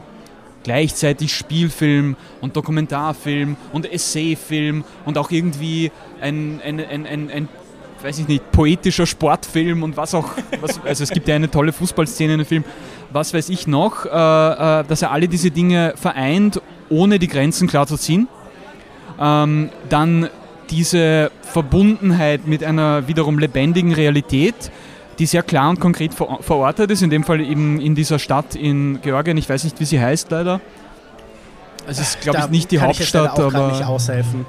gleichzeitig 0.64 1.34
Spielfilm 1.34 2.16
und 2.42 2.56
Dokumentarfilm 2.56 3.56
und 3.72 3.92
Essayfilm 3.92 4.84
und 5.06 5.18
auch 5.18 5.32
irgendwie 5.32 5.92
ein, 6.22 6.60
ein, 6.64 6.80
ein, 6.80 7.06
ein, 7.06 7.30
ein 7.30 7.50
weiß 8.02 8.20
ich 8.20 8.28
nicht, 8.28 8.52
poetischer 8.52 9.06
Sportfilm 9.06 9.84
und 9.84 9.98
was 9.98 10.14
auch, 10.14 10.30
was, 10.62 10.80
also 10.84 11.04
es 11.04 11.10
gibt 11.10 11.28
ja 11.28 11.36
eine 11.36 11.50
tolle 11.50 11.74
Fußballszene 11.74 12.34
in 12.34 12.40
dem 12.40 12.46
Film, 12.46 12.64
was 13.12 13.34
weiß 13.34 13.50
ich 13.50 13.68
noch, 13.68 14.06
äh, 14.06 14.10
äh, 14.10 14.84
dass 14.84 15.02
er 15.02 15.12
alle 15.12 15.28
diese 15.28 15.52
Dinge 15.52 15.94
vereint, 15.96 16.62
ohne 16.90 17.20
die 17.20 17.28
Grenzen 17.28 17.68
klar 17.68 17.88
zu 17.88 17.98
ziehen. 17.98 18.28
Ähm, 19.20 19.70
dann 19.90 20.30
diese 20.70 21.32
Verbundenheit 21.42 22.48
mit 22.48 22.64
einer 22.64 23.08
wiederum 23.08 23.40
lebendigen 23.40 23.94
Realität, 23.94 24.72
die 25.20 25.26
sehr 25.26 25.44
klar 25.44 25.70
und 25.70 25.80
konkret 25.80 26.14
ver 26.14 26.40
verortet 26.42 26.92
ist, 26.92 27.02
in 27.02 27.10
dem 27.10 27.24
Fall 27.24 27.40
eben 27.40 27.80
in 27.80 27.96
dieser 27.96 28.20
Stadt 28.20 28.56
in 28.56 29.02
Georgien, 29.02 29.38
ich 29.38 29.48
weiß 29.48 29.64
nicht, 29.64 29.80
wie 29.80 29.86
sie 29.86 30.00
heißt 30.00 30.32
leider. 30.32 30.60
Es 31.88 32.00
ist, 32.00 32.22
glaube 32.22 32.40
ich, 32.40 32.50
nicht 32.50 32.72
die 32.72 32.80
Hauptstadt, 32.80 33.38
ich 33.38 33.44
aber. 33.44 33.68
Nicht 33.72 33.86
aushelfen 33.86 34.46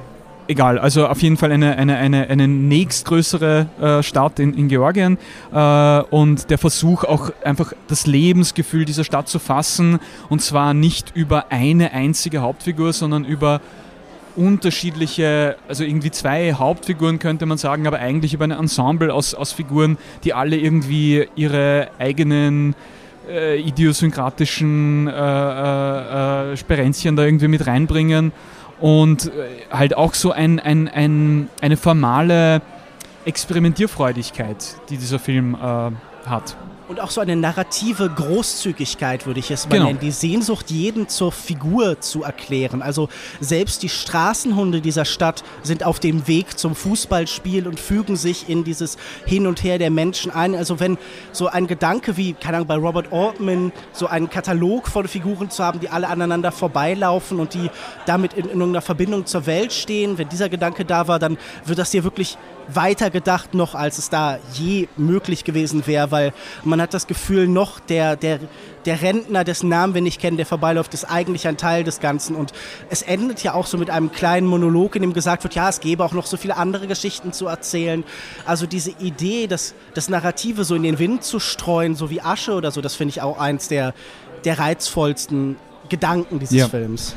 egal, 0.49 0.79
also 0.79 1.07
auf 1.07 1.23
jeden 1.23 1.37
Fall 1.37 1.53
eine, 1.53 1.77
eine, 1.77 1.97
eine, 1.97 2.29
eine 2.29 2.49
nächstgrößere 2.49 3.67
äh, 3.81 4.03
Stadt 4.03 4.39
in, 4.39 4.55
in 4.55 4.69
Georgien. 4.69 5.19
Äh, 5.53 6.01
und 6.11 6.51
der 6.51 6.59
Versuch 6.59 7.05
auch 7.05 7.31
einfach 7.45 7.73
das 7.89 8.07
Lebensgefühl 8.07 8.85
dieser 8.85 9.05
Stadt 9.05 9.29
zu 9.29 9.39
fassen. 9.39 9.99
Und 10.29 10.43
zwar 10.43 10.75
nicht 10.75 11.15
über 11.15 11.47
eine 11.51 11.93
einzige 11.93 12.41
Hauptfigur, 12.41 12.93
sondern 12.93 13.25
über 13.25 13.61
unterschiedliche, 14.37 15.57
also 15.67 15.83
irgendwie 15.83 16.11
zwei 16.11 16.53
Hauptfiguren 16.53 17.19
könnte 17.19 17.47
man 17.47 17.57
sagen, 17.57 17.87
aber 17.87 17.99
eigentlich 17.99 18.35
über 18.35 18.45
ein 18.45 18.51
Ensemble 18.51 19.13
aus, 19.13 19.35
aus 19.35 19.53
Figuren, 19.53 19.97
die 20.25 20.35
alle 20.35 20.57
irgendwie 20.57 21.27
ihre 21.37 21.89
eigenen 21.99 22.75
äh, 23.29 23.59
idiosynkratischen 23.59 25.09
äh, 25.09 25.13
äh, 25.13 26.53
äh 26.53 26.57
Sperenzchen 26.57 27.17
da 27.17 27.25
irgendwie 27.25 27.49
mit 27.49 27.67
reinbringen 27.67 28.33
und 28.81 29.27
äh, 29.27 29.31
halt 29.71 29.97
auch 29.97 30.15
so 30.15 30.33
ein, 30.33 30.61
ein, 30.61 30.89
ein, 30.89 31.49
eine 31.61 31.77
formale 31.77 32.63
Experimentierfreudigkeit, 33.25 34.77
die 34.89 34.97
dieser 34.99 35.19
Film 35.19 35.55
äh, 35.55 35.91
hat. 36.29 36.57
Und 36.89 37.01
auch 37.01 37.11
so 37.11 37.21
eine 37.21 37.35
narrative 37.35 38.09
Großzügigkeit, 38.09 39.27
würde 39.27 39.41
ich 39.41 39.51
es 39.51 39.65
mal 39.65 39.73
Genau. 39.73 39.87
nennen. 39.87 39.99
Die 39.99 40.13
Sehnsucht, 40.13 40.71
jeden 40.71 41.09
zur 41.09 41.33
Figur 41.33 42.01
zu 42.01 42.23
erklären. 42.23 42.81
Also 42.81 43.09
selbst 43.41 43.83
die 43.83 43.89
Straßenhunde 43.89 44.81
dieser 44.81 45.05
Stadt 45.05 45.43
sind 45.65 45.83
auf 45.83 45.99
dem 45.99 46.29
Weg 46.29 46.57
zum 46.57 46.77
Fußballspiel 46.77 47.67
und 47.67 47.81
fügen 47.81 48.15
sich 48.15 48.49
in 48.49 48.63
dieses 48.63 48.99
Hin 49.25 49.49
und 49.49 49.65
Her 49.65 49.79
der 49.79 49.91
Menschen 49.91 50.31
ein. 50.31 50.55
Also 50.55 50.79
wenn 50.79 50.97
so 51.33 51.49
ein 51.49 51.67
Gedanke 51.67 52.17
wie, 52.17 52.35
keine 52.35 52.59
Ahnung, 52.59 52.69
bei 52.69 52.77
Robert 52.77 53.13
Altman, 53.13 53.73
so 53.93 54.07
einen 54.07 54.31
Katalog 54.31 54.87
von 54.87 55.09
Figuren 55.09 55.51
zu 55.51 55.65
haben, 55.65 55.81
die 55.81 55.89
alle 55.89 56.07
aneinander 56.07 56.53
vorbeilaufen 56.53 57.41
und 57.41 57.55
die 57.55 57.69
damit 58.07 58.35
in, 58.35 58.45
in 58.45 58.51
irgendeiner 58.61 58.81
Verbindung 58.83 59.27
zur 59.27 59.47
Welt 59.47 59.73
stehen, 59.73 60.19
wenn 60.19 60.29
dieser 60.29 60.49
Gedanke 60.49 60.85
da 60.85 61.09
war, 61.09 61.19
dann 61.19 61.37
wird 61.65 61.81
das 61.81 61.91
hier 61.91 62.05
wirklich 62.05 62.39
weiter 62.69 63.11
gedacht 63.11 63.55
noch, 63.55 63.75
als 63.75 63.99
es 63.99 64.11
da 64.11 64.39
je 64.53 64.89
möglich 64.97 65.45
gewesen 65.45 65.87
wäre, 65.87 66.11
weil 66.11 66.33
man 66.65 66.81
hat 66.81 66.95
das 66.95 67.07
Gefühl, 67.07 67.47
noch 67.49 67.81
der, 67.81 68.17
der, 68.17 68.41
der 68.85 69.03
Rentner, 69.03 69.45
dessen 69.45 69.69
Namen 69.69 69.95
wir 69.95 70.01
nicht 70.03 70.21
kennen, 70.21 70.37
der 70.37 70.47
vorbeiläuft, 70.47 70.95
ist 70.95 71.05
eigentlich 71.05 71.47
ein 71.47 71.57
Teil 71.57 71.85
des 71.85 72.01
Ganzen. 72.01 72.37
Und 72.37 72.53
es 72.91 73.03
endet 73.03 73.43
ja 73.43 73.55
auch 73.55 73.67
so 73.67 73.79
mit 73.79 73.91
einem 73.91 74.13
kleinen 74.13 74.47
Monolog, 74.47 74.97
in 74.97 75.03
dem 75.03 75.13
gesagt 75.13 75.45
wird, 75.45 75.55
ja, 75.55 75.69
es 75.69 75.81
gäbe 75.81 76.05
auch 76.05 76.13
noch 76.13 76.27
so 76.27 76.37
viele 76.37 76.57
andere 76.57 76.87
Geschichten 76.87 77.33
zu 77.33 77.47
erzählen. 77.47 78.05
Also 78.45 78.67
diese 78.67 78.91
Idee, 78.99 79.47
das, 79.47 79.75
das 79.95 80.09
Narrative 80.09 80.65
so 80.65 80.75
in 80.75 80.83
den 80.83 80.99
Wind 80.99 81.25
zu 81.25 81.41
streuen, 81.41 81.95
so 81.95 82.11
wie 82.11 82.21
Asche 82.21 82.53
oder 82.53 82.71
so, 82.71 82.81
das 82.81 82.95
finde 82.95 83.11
ich 83.11 83.23
auch 83.23 83.39
eins 83.39 83.69
der, 83.69 83.95
der 84.45 84.59
reizvollsten 84.59 85.57
Gedanken 85.89 86.39
dieses 86.39 86.57
Ja. 86.57 86.69
Films. 86.69 87.15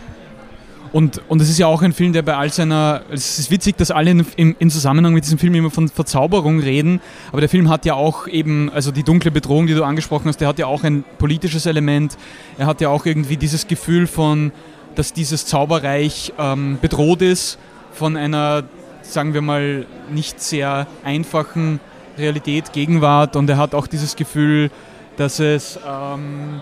Und, 0.91 1.21
und 1.28 1.41
es 1.41 1.49
ist 1.49 1.60
ja 1.60 1.67
auch 1.67 1.82
ein 1.82 1.93
Film, 1.93 2.13
der 2.13 2.21
bei 2.23 2.36
all 2.36 2.52
seiner. 2.52 3.02
Es 3.12 3.38
ist 3.38 3.52
witzig, 3.52 3.78
dass 3.78 3.91
alle 3.91 4.12
in, 4.12 4.25
in, 4.36 4.56
in 4.58 4.69
Zusammenhang 4.69 5.13
mit 5.13 5.23
diesem 5.23 5.38
Film 5.38 5.54
immer 5.56 5.69
von 5.69 5.88
Verzauberung 5.88 6.60
reden, 6.60 6.99
aber 7.32 7.41
der 7.41 7.49
Film 7.49 7.69
hat 7.69 7.86
ja 7.86 7.93
auch 7.93 8.28
eben, 8.28 8.69
also 8.71 8.91
die 8.91 9.04
dunkle 9.04 9.32
Bedrohung, 9.32 9.67
die 9.67 9.75
du 9.75 9.84
angesprochen 9.84 10.28
hast, 10.28 10.38
der 10.38 10.47
hat 10.47 10.58
ja 10.60 10.65
auch 10.65 10.84
ein 10.84 11.04
politisches 11.17 11.65
Element. 11.65 12.17
Er 12.58 12.65
hat 12.65 12.82
ja 12.82 12.89
auch 12.89 13.06
irgendwie 13.06 13.38
dieses 13.38 13.67
Gefühl 13.67 14.08
von, 14.08 14.52
dass 14.95 15.13
dieses 15.13 15.45
Zauberreich 15.45 16.34
ähm, 16.39 16.80
bedroht 16.82 17.21
ist 17.21 17.60
von 17.93 18.17
einer, 18.17 18.63
sagen 19.02 19.34
wir 19.34 19.41
mal, 19.41 19.86
nicht 20.12 20.41
sehr 20.41 20.88
einfachen 21.04 21.80
Realität, 22.17 22.73
Gegenwart 22.73 23.36
und 23.36 23.49
er 23.49 23.58
hat 23.58 23.75
auch 23.75 23.88
dieses 23.88 24.15
Gefühl, 24.15 24.71
dass 25.17 25.39
es. 25.39 25.80
Ähm, 25.88 26.62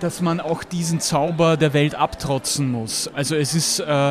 dass 0.00 0.20
man 0.20 0.40
auch 0.40 0.64
diesen 0.64 1.00
Zauber 1.00 1.56
der 1.56 1.72
Welt 1.72 1.94
abtrotzen 1.94 2.70
muss. 2.70 3.10
Also 3.14 3.34
es 3.34 3.54
ist, 3.54 3.80
äh, 3.80 4.10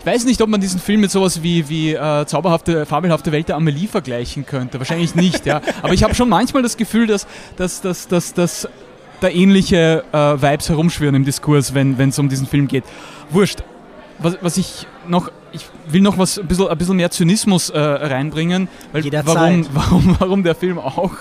ich 0.00 0.06
weiß 0.06 0.24
nicht, 0.24 0.40
ob 0.40 0.48
man 0.48 0.60
diesen 0.60 0.80
Film 0.80 1.02
mit 1.02 1.10
sowas 1.10 1.42
wie, 1.42 1.68
wie 1.68 1.92
äh, 1.92 2.24
zauberhafte, 2.26 2.86
fabelhafte 2.86 3.32
Welt 3.32 3.48
der 3.48 3.56
Amelie 3.56 3.86
vergleichen 3.86 4.46
könnte. 4.46 4.78
Wahrscheinlich 4.78 5.14
nicht, 5.14 5.46
ja. 5.46 5.60
Aber 5.82 5.92
ich 5.92 6.02
habe 6.02 6.14
schon 6.14 6.28
manchmal 6.28 6.62
das 6.62 6.76
Gefühl, 6.76 7.06
dass, 7.06 7.26
dass, 7.56 7.80
dass, 7.80 8.08
dass, 8.08 8.32
dass 8.32 8.68
da 9.20 9.28
ähnliche 9.28 10.04
äh, 10.12 10.16
Vibes 10.16 10.68
herumschwirren 10.70 11.16
im 11.16 11.24
Diskurs, 11.24 11.74
wenn 11.74 11.98
es 12.00 12.18
um 12.18 12.28
diesen 12.28 12.46
Film 12.46 12.66
geht. 12.66 12.84
Wurscht. 13.30 13.62
Was, 14.18 14.38
was 14.40 14.56
ich 14.56 14.86
noch, 15.06 15.30
ich 15.52 15.66
will 15.88 16.02
noch 16.02 16.18
was, 16.18 16.38
ein 16.38 16.46
bisschen, 16.46 16.68
ein 16.68 16.78
bisschen 16.78 16.96
mehr 16.96 17.10
Zynismus 17.10 17.70
äh, 17.70 17.78
reinbringen, 17.78 18.68
weil 18.92 19.04
Jederzeit. 19.04 19.34
warum, 19.34 19.66
warum, 19.72 20.16
warum 20.18 20.42
der 20.42 20.54
Film 20.54 20.78
auch 20.78 21.12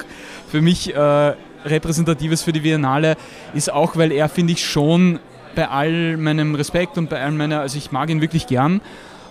für 0.50 0.62
mich 0.62 0.94
äh, 0.96 1.34
repräsentatives 1.66 2.44
für 2.44 2.52
die 2.52 2.62
Biennale 2.62 3.18
ist 3.54 3.72
auch, 3.72 3.96
weil 3.96 4.12
er, 4.12 4.30
finde 4.30 4.54
ich, 4.54 4.66
schon 4.66 5.20
bei 5.56 5.68
all 5.68 6.18
meinem 6.18 6.56
Respekt 6.56 6.98
und 6.98 7.10
bei 7.10 7.22
all 7.22 7.32
meiner, 7.32 7.62
also 7.62 7.78
ich 7.78 7.92
mag 7.92 8.10
ihn 8.10 8.22
wirklich 8.22 8.48
gern, 8.48 8.82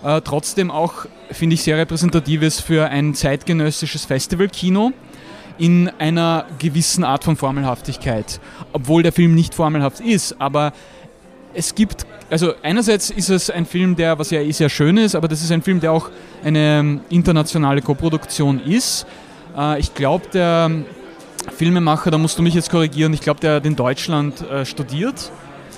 äh, 0.03 0.21
trotzdem 0.21 0.71
auch, 0.71 1.05
finde 1.31 1.55
ich, 1.55 1.63
sehr 1.63 1.77
repräsentatives 1.77 2.59
für 2.59 2.89
ein 2.89 3.13
zeitgenössisches 3.13 4.05
Festivalkino 4.05 4.91
in 5.57 5.89
einer 5.99 6.45
gewissen 6.57 7.03
Art 7.03 7.23
von 7.23 7.35
Formelhaftigkeit. 7.35 8.39
Obwohl 8.71 9.03
der 9.03 9.11
Film 9.11 9.35
nicht 9.35 9.53
formelhaft 9.53 9.99
ist, 9.99 10.39
aber 10.39 10.71
es 11.53 11.75
gibt, 11.75 12.05
also 12.29 12.53
einerseits 12.63 13.09
ist 13.09 13.29
es 13.29 13.49
ein 13.49 13.65
Film, 13.65 13.95
der, 13.95 14.19
was 14.19 14.29
ja 14.29 14.39
eh 14.39 14.51
sehr 14.51 14.69
schön 14.69 14.97
ist, 14.97 15.15
aber 15.15 15.27
das 15.27 15.41
ist 15.41 15.51
ein 15.51 15.61
Film, 15.61 15.79
der 15.79 15.91
auch 15.91 16.09
eine 16.43 16.79
ähm, 16.79 17.01
internationale 17.09 17.81
Koproduktion 17.81 18.61
ist. 18.61 19.05
Äh, 19.57 19.79
ich 19.79 19.93
glaube, 19.93 20.27
der 20.31 20.71
Filmemacher, 21.55 22.11
da 22.11 22.17
musst 22.17 22.37
du 22.37 22.41
mich 22.43 22.53
jetzt 22.53 22.69
korrigieren, 22.69 23.13
ich 23.13 23.21
glaube, 23.21 23.39
der 23.39 23.55
hat 23.55 23.65
in 23.65 23.75
Deutschland 23.75 24.41
äh, 24.49 24.65
studiert. 24.65 25.31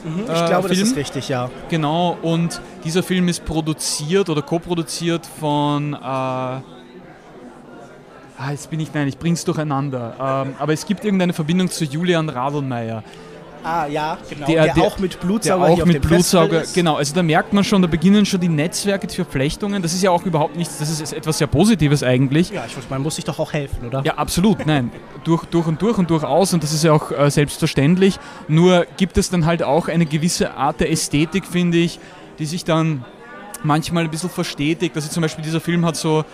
Ich 0.04 0.22
Äh, 0.30 0.48
glaube, 0.48 0.68
das 0.68 0.78
Film? 0.78 0.90
ist 0.90 0.96
richtig, 0.96 1.30
ja. 1.30 1.50
Genau, 1.70 2.18
und 2.22 2.60
dieser 2.84 3.04
Film 3.04 3.28
ist 3.28 3.46
produziert 3.46 4.30
oder 4.30 4.42
koproduziert 4.42 5.28
von. 5.40 5.94
Äh, 5.94 5.98
ah, 5.98 6.62
jetzt 8.50 8.70
bin 8.72 8.80
ich, 8.80 8.92
nein, 8.94 9.08
ich 9.08 9.18
bring's 9.20 9.46
durcheinander. 9.46 10.16
Ähm, 10.48 10.56
aber 10.58 10.74
es 10.74 10.86
gibt 10.86 11.06
irgendeine 11.06 11.34
Verbindung 11.34 11.70
zu 11.70 11.86
Julian 11.86 12.30
Radelmeier. 12.30 13.04
Ah, 13.64 13.86
ja, 13.88 14.18
genau. 14.30 14.48
Der- 14.48 14.64
Der, 14.66 14.74
der- 14.74 14.84
auch 14.84 14.98
mit 15.00 15.14
Der 15.14 15.20
Blutsauger 15.20 15.64
auch 15.66 15.74
hier 15.76 15.84
auf 15.84 15.88
mit 15.88 16.02
Blutsauger, 16.02 16.64
genau, 16.74 16.96
also 16.96 17.14
da 17.14 17.22
merkt 17.24 17.54
man 17.54 17.64
schon, 17.64 17.82
da 17.82 17.88
beginnen 17.88 18.26
schon 18.26 18.40
die 18.40 18.50
Netzwerke, 18.50 19.08
die 19.08 19.16
Verflechtungen. 19.16 19.82
Das 19.82 19.94
ist 19.94 20.02
ja 20.02 20.12
auch 20.12 20.26
überhaupt 20.26 20.56
nichts, 20.56 20.78
das 20.80 20.90
ist 21.00 21.14
etwas 21.14 21.38
sehr 21.38 21.48
Positives 21.48 22.02
eigentlich. 22.04 22.50
Ja, 22.50 22.64
ich 22.66 22.76
weiß, 22.76 22.90
man 22.90 23.02
muss 23.02 23.16
sich 23.18 23.26
doch 23.26 23.38
auch 23.40 23.54
helfen, 23.54 23.86
oder? 23.88 24.02
Ja, 24.04 24.16
absolut, 24.16 24.66
nein. 24.66 24.92
Durch, 25.24 25.46
durch 25.46 25.68
und 25.68 25.82
durch 25.82 25.98
und 25.98 26.10
durchaus 26.10 26.54
und 26.54 26.64
das 26.64 26.74
ist 26.74 26.84
ja 26.84 26.92
auch 26.94 27.12
äh, 27.12 27.30
selbstverständlich. 27.30 28.20
Nur 28.48 28.86
gibt 28.98 29.18
es 29.18 29.30
dann 29.30 29.46
halt 29.46 29.62
auch 29.64 29.88
eine 29.88 30.06
gewisse 30.06 30.56
Art 30.56 30.80
der 30.80 30.92
Ästhetik, 30.92 31.46
finde 31.46 31.78
ich, 31.78 32.00
die 32.40 32.46
sich 32.46 32.64
dann 32.66 33.06
manchmal 33.64 34.06
ein 34.06 34.10
bisschen 34.10 34.30
verstetigt. 34.32 34.96
Also 34.96 35.10
zum 35.10 35.22
Beispiel 35.22 35.44
dieser 35.44 35.62
Film 35.62 35.86
hat 35.86 35.96
so, 35.96 36.26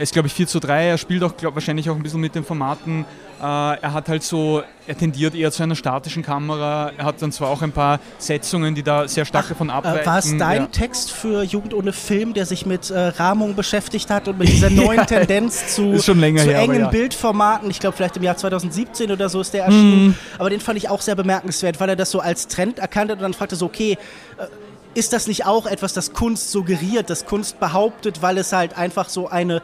er 0.00 0.04
ist 0.04 0.14
glaube 0.14 0.28
ich 0.28 0.32
4 0.32 0.46
zu 0.46 0.60
3, 0.60 0.86
er 0.86 0.96
spielt 0.98 1.22
auch 1.22 1.36
glaub, 1.36 1.54
wahrscheinlich 1.54 1.90
auch 1.90 1.94
ein 1.94 2.02
bisschen 2.02 2.22
mit 2.22 2.34
den 2.34 2.42
Formaten. 2.42 3.04
Äh, 3.38 3.42
er 3.42 3.92
hat 3.92 4.08
halt 4.08 4.22
so, 4.22 4.62
er 4.86 4.96
tendiert 4.96 5.34
eher 5.34 5.52
zu 5.52 5.62
einer 5.62 5.76
statischen 5.76 6.22
Kamera. 6.22 6.90
Er 6.96 7.04
hat 7.04 7.20
dann 7.20 7.32
zwar 7.32 7.50
auch 7.50 7.60
ein 7.60 7.72
paar 7.72 8.00
Setzungen, 8.16 8.74
die 8.74 8.82
da 8.82 9.06
sehr 9.06 9.26
stark 9.26 9.50
davon 9.50 9.68
abweichen. 9.68 10.00
Äh, 10.00 10.06
war 10.06 10.18
es 10.18 10.38
dein 10.38 10.62
Ja. 10.62 10.66
Text 10.68 11.12
für 11.12 11.42
Jugend 11.42 11.74
ohne 11.74 11.92
Film, 11.92 12.32
der 12.32 12.46
sich 12.46 12.64
mit 12.64 12.88
äh, 12.88 12.98
Rahmung 12.98 13.54
beschäftigt 13.54 14.08
hat 14.08 14.26
und 14.26 14.38
mit 14.38 14.48
dieser 14.48 14.70
neuen 14.70 15.06
Tendenz 15.06 15.74
zu, 15.74 15.98
zu 15.98 16.14
her, 16.14 16.60
engen 16.60 16.80
ja. 16.80 16.88
Bildformaten? 16.88 17.68
Ich 17.70 17.78
glaube, 17.78 17.94
vielleicht 17.94 18.16
im 18.16 18.22
Jahr 18.22 18.38
2017 18.38 19.12
oder 19.12 19.28
so 19.28 19.42
ist 19.42 19.52
der 19.52 19.64
erschienen. 19.64 20.06
Mhm. 20.06 20.14
Aber 20.38 20.48
den 20.48 20.60
fand 20.60 20.78
ich 20.78 20.88
auch 20.88 21.02
sehr 21.02 21.14
bemerkenswert, 21.14 21.78
weil 21.78 21.90
er 21.90 21.96
das 21.96 22.10
so 22.10 22.20
als 22.20 22.48
Trend 22.48 22.78
erkannt 22.78 23.10
hat 23.10 23.18
und 23.18 23.22
dann 23.22 23.34
fragte 23.34 23.54
so, 23.54 23.66
okay, 23.66 23.98
äh, 24.38 24.46
ist 24.94 25.12
das 25.12 25.26
nicht 25.26 25.46
auch 25.46 25.66
etwas, 25.66 25.92
das 25.92 26.12
Kunst 26.12 26.50
suggeriert, 26.50 27.10
das 27.10 27.24
Kunst 27.24 27.60
behauptet, 27.60 28.22
weil 28.22 28.38
es 28.38 28.52
halt 28.52 28.76
einfach 28.76 29.08
so 29.08 29.28
eine 29.28 29.62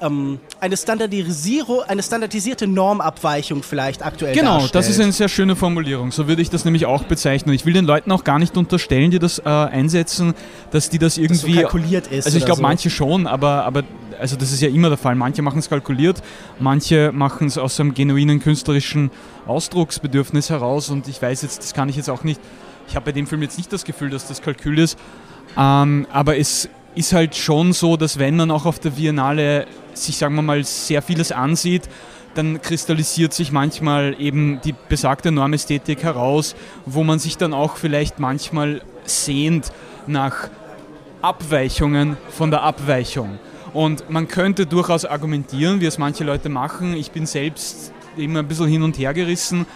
ähm, 0.00 0.38
eine 0.60 0.76
Standardisierung, 0.76 1.82
eine 1.82 2.02
standardisierte 2.02 2.66
Normabweichung 2.66 3.62
vielleicht 3.62 4.04
aktuell 4.04 4.34
Genau, 4.34 4.52
darstellt. 4.52 4.74
das 4.74 4.88
ist 4.88 5.00
eine 5.00 5.12
sehr 5.12 5.28
schöne 5.28 5.56
Formulierung. 5.56 6.12
So 6.12 6.28
würde 6.28 6.42
ich 6.42 6.50
das 6.50 6.64
nämlich 6.64 6.86
auch 6.86 7.04
bezeichnen. 7.04 7.54
Ich 7.54 7.66
will 7.66 7.72
den 7.72 7.84
Leuten 7.84 8.10
auch 8.12 8.24
gar 8.24 8.38
nicht 8.38 8.56
unterstellen, 8.56 9.10
die 9.10 9.18
das 9.18 9.38
äh, 9.38 9.42
einsetzen, 9.48 10.34
dass 10.70 10.90
die 10.90 10.98
das 10.98 11.16
das 11.16 11.16
so 11.16 11.22
irgendwie. 11.22 11.54
kalkuliert 11.62 12.06
ist. 12.06 12.26
also 12.26 12.38
ich 12.38 12.44
glaube, 12.44 12.58
so. 12.58 12.62
manche 12.62 12.90
schon, 12.90 13.26
aber, 13.26 13.64
aber 13.64 13.82
also 14.18 14.36
das 14.36 14.52
ist 14.52 14.60
ja 14.60 14.68
immer 14.68 14.88
der 14.88 14.98
Fall. 14.98 15.14
Manche 15.14 15.42
machen 15.42 15.58
es 15.58 15.68
kalkuliert, 15.68 16.22
manche 16.58 17.10
machen 17.12 17.46
es 17.46 17.58
aus 17.58 17.80
einem 17.80 17.94
genuinen 17.94 18.40
künstlerischen 18.40 19.10
Ausdrucksbedürfnis 19.46 20.50
heraus. 20.50 20.90
Und 20.90 21.08
ich 21.08 21.20
weiß 21.20 21.42
jetzt, 21.42 21.58
das 21.58 21.74
kann 21.74 21.88
ich 21.88 21.96
jetzt 21.96 22.10
auch 22.10 22.24
nicht. 22.24 22.40
Ich 22.88 22.96
habe 22.96 23.06
bei 23.06 23.12
dem 23.12 23.26
Film 23.26 23.42
jetzt 23.42 23.56
nicht 23.56 23.72
das 23.72 23.84
Gefühl, 23.84 24.10
dass 24.10 24.28
das 24.28 24.42
Kalkül 24.42 24.78
ist. 24.78 24.98
Ähm, 25.56 26.06
aber 26.12 26.38
es 26.38 26.68
ist 26.94 27.12
halt 27.12 27.36
schon 27.36 27.72
so, 27.72 27.96
dass 27.96 28.18
wenn 28.18 28.36
man 28.36 28.50
auch 28.50 28.66
auf 28.66 28.78
der 28.78 28.90
Biennale 28.90 29.66
sich, 29.94 30.16
sagen 30.16 30.34
wir 30.34 30.42
mal, 30.42 30.64
sehr 30.64 31.02
vieles 31.02 31.32
ansieht, 31.32 31.88
dann 32.34 32.62
kristallisiert 32.62 33.32
sich 33.32 33.52
manchmal 33.52 34.14
eben 34.18 34.60
die 34.64 34.74
besagte 34.88 35.32
Normästhetik 35.32 36.02
heraus, 36.02 36.54
wo 36.86 37.02
man 37.02 37.18
sich 37.18 37.36
dann 37.36 37.52
auch 37.52 37.76
vielleicht 37.76 38.20
manchmal 38.20 38.82
sehnt 39.04 39.72
nach 40.06 40.48
Abweichungen 41.22 42.16
von 42.30 42.50
der 42.50 42.62
Abweichung. 42.62 43.38
Und 43.72 44.10
man 44.10 44.26
könnte 44.28 44.66
durchaus 44.66 45.04
argumentieren, 45.04 45.80
wie 45.80 45.86
es 45.86 45.98
manche 45.98 46.24
Leute 46.24 46.48
machen. 46.48 46.94
Ich 46.94 47.10
bin 47.10 47.26
selbst 47.26 47.92
immer 48.16 48.40
ein 48.40 48.48
bisschen 48.48 48.66
hin 48.66 48.82
und 48.82 48.98
her 48.98 49.14
gerissen, 49.14 49.66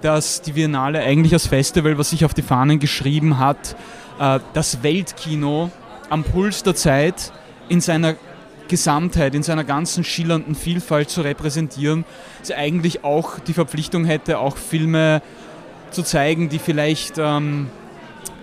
dass 0.00 0.42
die 0.42 0.52
Biennale 0.52 1.00
eigentlich 1.00 1.32
als 1.32 1.46
Festival, 1.46 1.98
was 1.98 2.10
sich 2.10 2.24
auf 2.24 2.34
die 2.34 2.42
Fahnen 2.42 2.78
geschrieben 2.78 3.38
hat, 3.38 3.76
äh, 4.18 4.40
das 4.54 4.82
Weltkino 4.82 5.70
am 6.12 6.24
Puls 6.24 6.62
der 6.62 6.74
Zeit 6.74 7.32
in 7.68 7.80
seiner 7.80 8.14
Gesamtheit, 8.68 9.34
in 9.34 9.42
seiner 9.42 9.64
ganzen 9.64 10.04
schillernden 10.04 10.54
Vielfalt 10.54 11.10
zu 11.10 11.22
repräsentieren, 11.22 12.04
sie 12.42 12.54
eigentlich 12.54 13.02
auch 13.02 13.38
die 13.38 13.54
Verpflichtung 13.54 14.04
hätte, 14.04 14.38
auch 14.38 14.56
Filme 14.56 15.22
zu 15.90 16.02
zeigen, 16.02 16.48
die 16.48 16.58
vielleicht 16.58 17.18
ähm, 17.18 17.68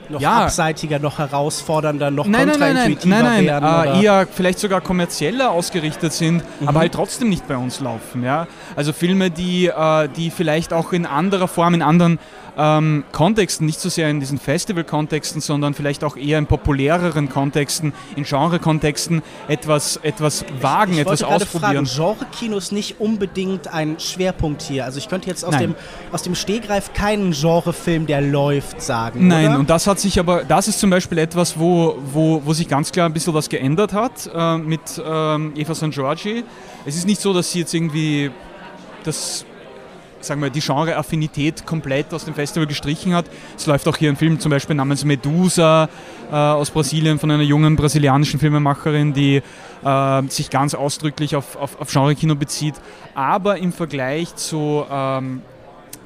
noch 0.10 0.20
ja. 0.20 0.44
abseitiger, 0.46 0.98
noch 1.00 1.20
herausfordernder, 1.20 2.10
noch 2.12 2.26
nein, 2.26 2.50
kontraintuitiver 2.50 3.16
nein, 3.16 3.24
nein, 3.24 3.34
nein, 3.36 3.46
werden? 3.46 3.64
nein, 3.64 3.88
oder? 3.90 4.00
äh, 4.00 4.04
eher 4.04 4.28
vielleicht 4.28 4.60
sogar 4.60 4.82
kommerzieller 4.82 5.52
ausgerichtet 5.52 6.12
sind, 6.14 6.44
Mhm. 6.60 6.68
aber 6.68 6.80
halt 6.80 6.94
trotzdem 6.94 7.30
nicht 7.30 7.48
bei 7.48 7.58
uns 7.58 7.80
laufen. 7.80 8.24
Ja? 8.24 8.48
Also 8.76 8.94
Filme, 8.94 9.30
die, 9.30 9.68
äh, 9.68 10.10
die 10.16 10.32
vielleicht 10.32 10.74
auch 10.74 10.92
in 10.94 11.06
anderer 11.06 11.48
Form, 11.48 11.76
in 11.76 11.84
anderen 11.84 12.18
ähm, 12.60 13.06
Kontexten, 13.14 13.66
nicht 13.66 13.80
so 13.80 13.90
sehr 13.90 14.10
in 14.10 14.20
diesen 14.20 14.38
Festival-Kontexten, 14.38 15.40
sondern 15.40 15.74
vielleicht 15.74 16.04
auch 16.04 16.18
eher 16.18 16.38
in 16.38 16.46
populäreren 16.46 17.30
Kontexten, 17.30 17.94
in 18.16 18.26
Genre-Kontexten 18.26 19.22
etwas, 19.48 19.98
etwas 20.04 20.44
wagen, 20.60 20.94
ich 20.94 21.00
etwas 21.00 21.22
wollte 21.22 21.46
gerade 21.46 21.46
ausprobieren. 21.46 21.86
Genre-Kino 21.86 22.58
ist 22.58 22.72
nicht 22.72 23.00
unbedingt 23.00 23.74
ein 23.74 24.00
Schwerpunkt 24.00 24.62
hier. 24.62 24.84
Also 24.84 24.98
ich 24.98 25.08
könnte 25.08 25.30
jetzt 25.30 25.46
aus, 25.46 25.54
Nein. 25.54 25.62
dem, 25.62 25.76
aus 26.12 26.24
dem 26.24 26.36
Stehgreif 26.36 26.94
keinen 26.94 27.32
Genrefilm, 27.32 28.06
der 28.06 28.22
läuft, 28.22 28.82
sagen. 28.82 29.28
Nein, 29.28 29.48
oder? 29.48 29.60
und 29.60 29.70
das 29.70 29.88
hat 29.88 30.00
sich 30.00 30.20
aber, 30.20 30.44
das 30.44 30.68
ist 30.68 30.80
zum 30.80 30.90
Beispiel 30.90 31.18
etwas, 31.18 31.58
wo, 31.58 31.98
wo, 32.12 32.42
wo 32.44 32.54
sich 32.54 32.68
ganz 32.68 32.92
klar 32.92 33.06
ein 33.06 33.14
bisschen 33.14 33.34
was 33.34 33.48
geändert 33.48 33.94
hat 33.94 34.30
äh, 34.34 34.58
mit 34.58 34.82
ähm, 35.04 35.54
Eva 35.56 35.74
St. 35.74 35.92
Giorgi. 35.92 36.44
Es 36.86 36.96
ist 36.96 37.08
nicht 37.08 37.22
so, 37.22 37.34
dass 37.34 37.52
sie 37.52 37.60
jetzt 37.60 37.74
irgendwie 37.74 38.32
das, 39.04 39.46
sagen 40.22 40.42
wir, 40.42 40.50
die 40.50 40.60
Genre-Affinität 40.60 41.66
komplett 41.66 42.14
aus 42.14 42.26
dem 42.26 42.34
Festival 42.34 42.68
gestrichen 42.68 43.14
hat. 43.14 43.26
Es 43.58 43.66
läuft 43.66 43.88
auch 43.88 43.98
hier 43.98 44.10
ein 44.10 44.16
Film 44.16 44.40
zum 44.40 44.52
Beispiel 44.52 44.76
namens 44.76 45.06
Medusa 45.06 45.90
äh, 46.32 46.36
aus 46.36 46.72
Brasilien 46.72 47.20
von 47.20 47.32
einer 47.32 47.44
jungen 47.44 47.76
brasilianischen 47.76 48.40
Filmemacherin, 48.40 49.14
die 49.14 49.42
äh, 49.84 50.24
sich 50.28 50.50
ganz 50.50 50.74
ausdrücklich 50.74 51.36
auf, 51.36 51.56
auf, 51.56 51.80
auf 51.80 51.92
Genre-Kino 51.92 52.36
bezieht. 52.36 52.76
Aber 53.16 53.58
im 53.58 53.72
Vergleich 53.72 54.36
zu 54.36 54.86
ähm, 54.90 55.42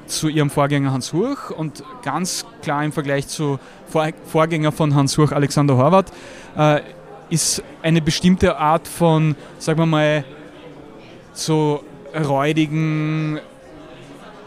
zu 0.06 0.28
ihrem 0.28 0.50
Vorgänger 0.50 0.92
Hans 0.92 1.12
Hurch 1.12 1.50
und 1.50 1.82
ganz 2.02 2.44
klar 2.62 2.84
im 2.84 2.92
Vergleich 2.92 3.26
zu 3.26 3.58
Vor 3.88 4.08
Vorgänger 4.26 4.72
von 4.72 4.94
Hans 4.94 5.16
Hurch, 5.16 5.32
Alexander 5.32 5.76
Horvath, 5.76 6.12
äh, 6.56 6.80
ist 7.30 7.62
eine 7.82 8.02
bestimmte 8.02 8.58
Art 8.58 8.86
von, 8.86 9.34
sagen 9.58 9.78
wir 9.78 9.86
mal, 9.86 10.24
so 11.32 11.82
räudigen 12.14 13.40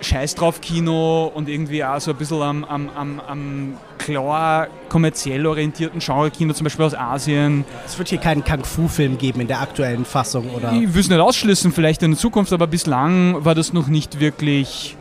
Scheiß 0.02 0.36
drauf 0.36 0.62
Kino 0.62 1.32
und 1.34 1.50
irgendwie 1.50 1.84
auch 1.84 2.00
so 2.00 2.12
ein 2.12 2.18
bisschen 2.18 2.42
am, 2.42 2.64
am, 2.64 2.90
am, 2.96 3.20
am 3.20 3.78
klar 3.98 4.68
kommerziell 4.90 5.46
orientierten 5.46 6.00
Genre-Kino, 6.00 6.54
zum 6.54 6.66
Beispiel 6.66 6.86
aus 6.86 6.94
Asien. 6.94 7.66
Es 7.86 7.98
wird 7.98 8.10
hier 8.10 8.20
keinen 8.20 8.44
Kung-Fu-Film 8.44 9.18
geben 9.18 9.42
in 9.42 9.48
der 9.48 9.62
aktuellen 9.62 10.06
Fassung, 10.06 10.50
oder? 10.52 10.72
Ich 10.72 10.94
will 10.94 11.02
es 11.02 11.10
nicht 11.10 11.20
ausschließen, 11.20 11.72
vielleicht 11.72 12.04
in 12.04 12.12
der 12.12 12.20
Zukunft, 12.20 12.54
aber 12.54 12.68
bislang 12.68 13.44
war 13.44 13.56
das 13.56 13.74
noch 13.74 13.88
nicht 13.88 14.20
wirklich 14.20 14.96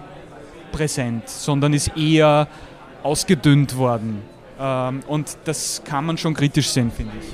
präsent, 0.72 1.28
sondern 1.28 1.72
ist 1.72 1.96
eher 1.96 2.48
ausgedünnt 3.02 3.76
worden. 3.76 4.22
Ähm, 4.58 5.00
und 5.06 5.36
das 5.44 5.82
kann 5.84 6.06
man 6.06 6.18
schon 6.18 6.34
kritisch 6.34 6.70
sehen, 6.70 6.90
finde 6.90 7.12
ich. 7.20 7.26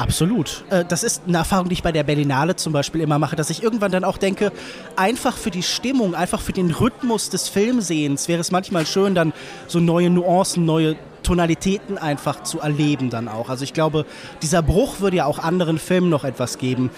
Absolut. 0.00 0.64
Äh, 0.70 0.84
Das 0.84 1.02
ist 1.02 1.22
eine 1.28 1.38
Erfahrung, 1.38 1.68
die 1.68 1.74
ich 1.74 1.82
bei 1.82 1.92
der 1.92 2.04
Berlinale 2.04 2.56
zum 2.56 2.72
Beispiel 2.72 3.02
immer 3.02 3.18
mache, 3.18 3.36
dass 3.36 3.50
ich 3.50 3.62
irgendwann 3.62 3.92
dann 3.92 4.04
auch 4.04 4.16
denke, 4.16 4.50
einfach 4.96 5.36
für 5.36 5.50
die 5.50 5.62
Stimmung, 5.62 6.14
einfach 6.14 6.40
für 6.40 6.52
den 6.52 6.70
Rhythmus 6.70 7.28
des 7.28 7.48
Filmsehens 7.48 8.26
wäre 8.26 8.40
es 8.40 8.50
manchmal 8.50 8.86
schön, 8.86 9.14
dann 9.14 9.32
so 9.66 9.78
neue 9.78 10.08
Nuancen, 10.08 10.64
neue 10.64 10.96
Tonalitäten 11.22 11.98
einfach 11.98 12.42
zu 12.44 12.60
erleben 12.60 13.10
dann 13.10 13.28
auch. 13.28 13.50
Also 13.50 13.62
ich 13.64 13.74
glaube, 13.74 14.06
dieser 14.42 14.62
Bruch 14.62 15.00
würde 15.00 15.18
ja 15.18 15.26
auch 15.26 15.38
anderen 15.38 15.78
Filmen 15.78 16.08
noch 16.08 16.24
etwas 16.24 16.56
geben. 16.56 16.90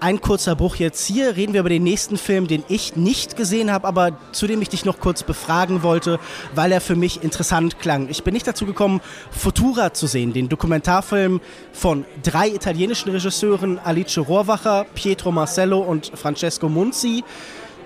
Ein 0.00 0.20
kurzer 0.20 0.54
Bruch 0.54 0.76
jetzt 0.76 1.06
hier. 1.06 1.36
Reden 1.36 1.52
wir 1.52 1.60
über 1.60 1.68
den 1.68 1.82
nächsten 1.82 2.16
Film, 2.16 2.46
den 2.46 2.64
ich 2.68 2.96
nicht 2.96 3.36
gesehen 3.36 3.72
habe, 3.72 3.86
aber 3.86 4.18
zu 4.32 4.46
dem 4.46 4.60
ich 4.60 4.68
dich 4.68 4.84
noch 4.84 4.98
kurz 4.98 5.22
befragen 5.22 5.82
wollte, 5.82 6.18
weil 6.54 6.72
er 6.72 6.80
für 6.80 6.96
mich 6.96 7.22
interessant 7.22 7.78
klang. 7.78 8.08
Ich 8.10 8.22
bin 8.22 8.34
nicht 8.34 8.46
dazu 8.46 8.66
gekommen, 8.66 9.00
Futura 9.30 9.94
zu 9.94 10.06
sehen, 10.06 10.32
den 10.32 10.48
Dokumentarfilm 10.48 11.40
von 11.72 12.04
drei 12.22 12.48
italienischen 12.48 13.10
Regisseuren, 13.10 13.78
Alice 13.78 14.18
Rohrwacher, 14.18 14.84
Pietro 14.94 15.32
Marcello 15.32 15.78
und 15.78 16.12
Francesco 16.14 16.68
Munzi. 16.68 17.24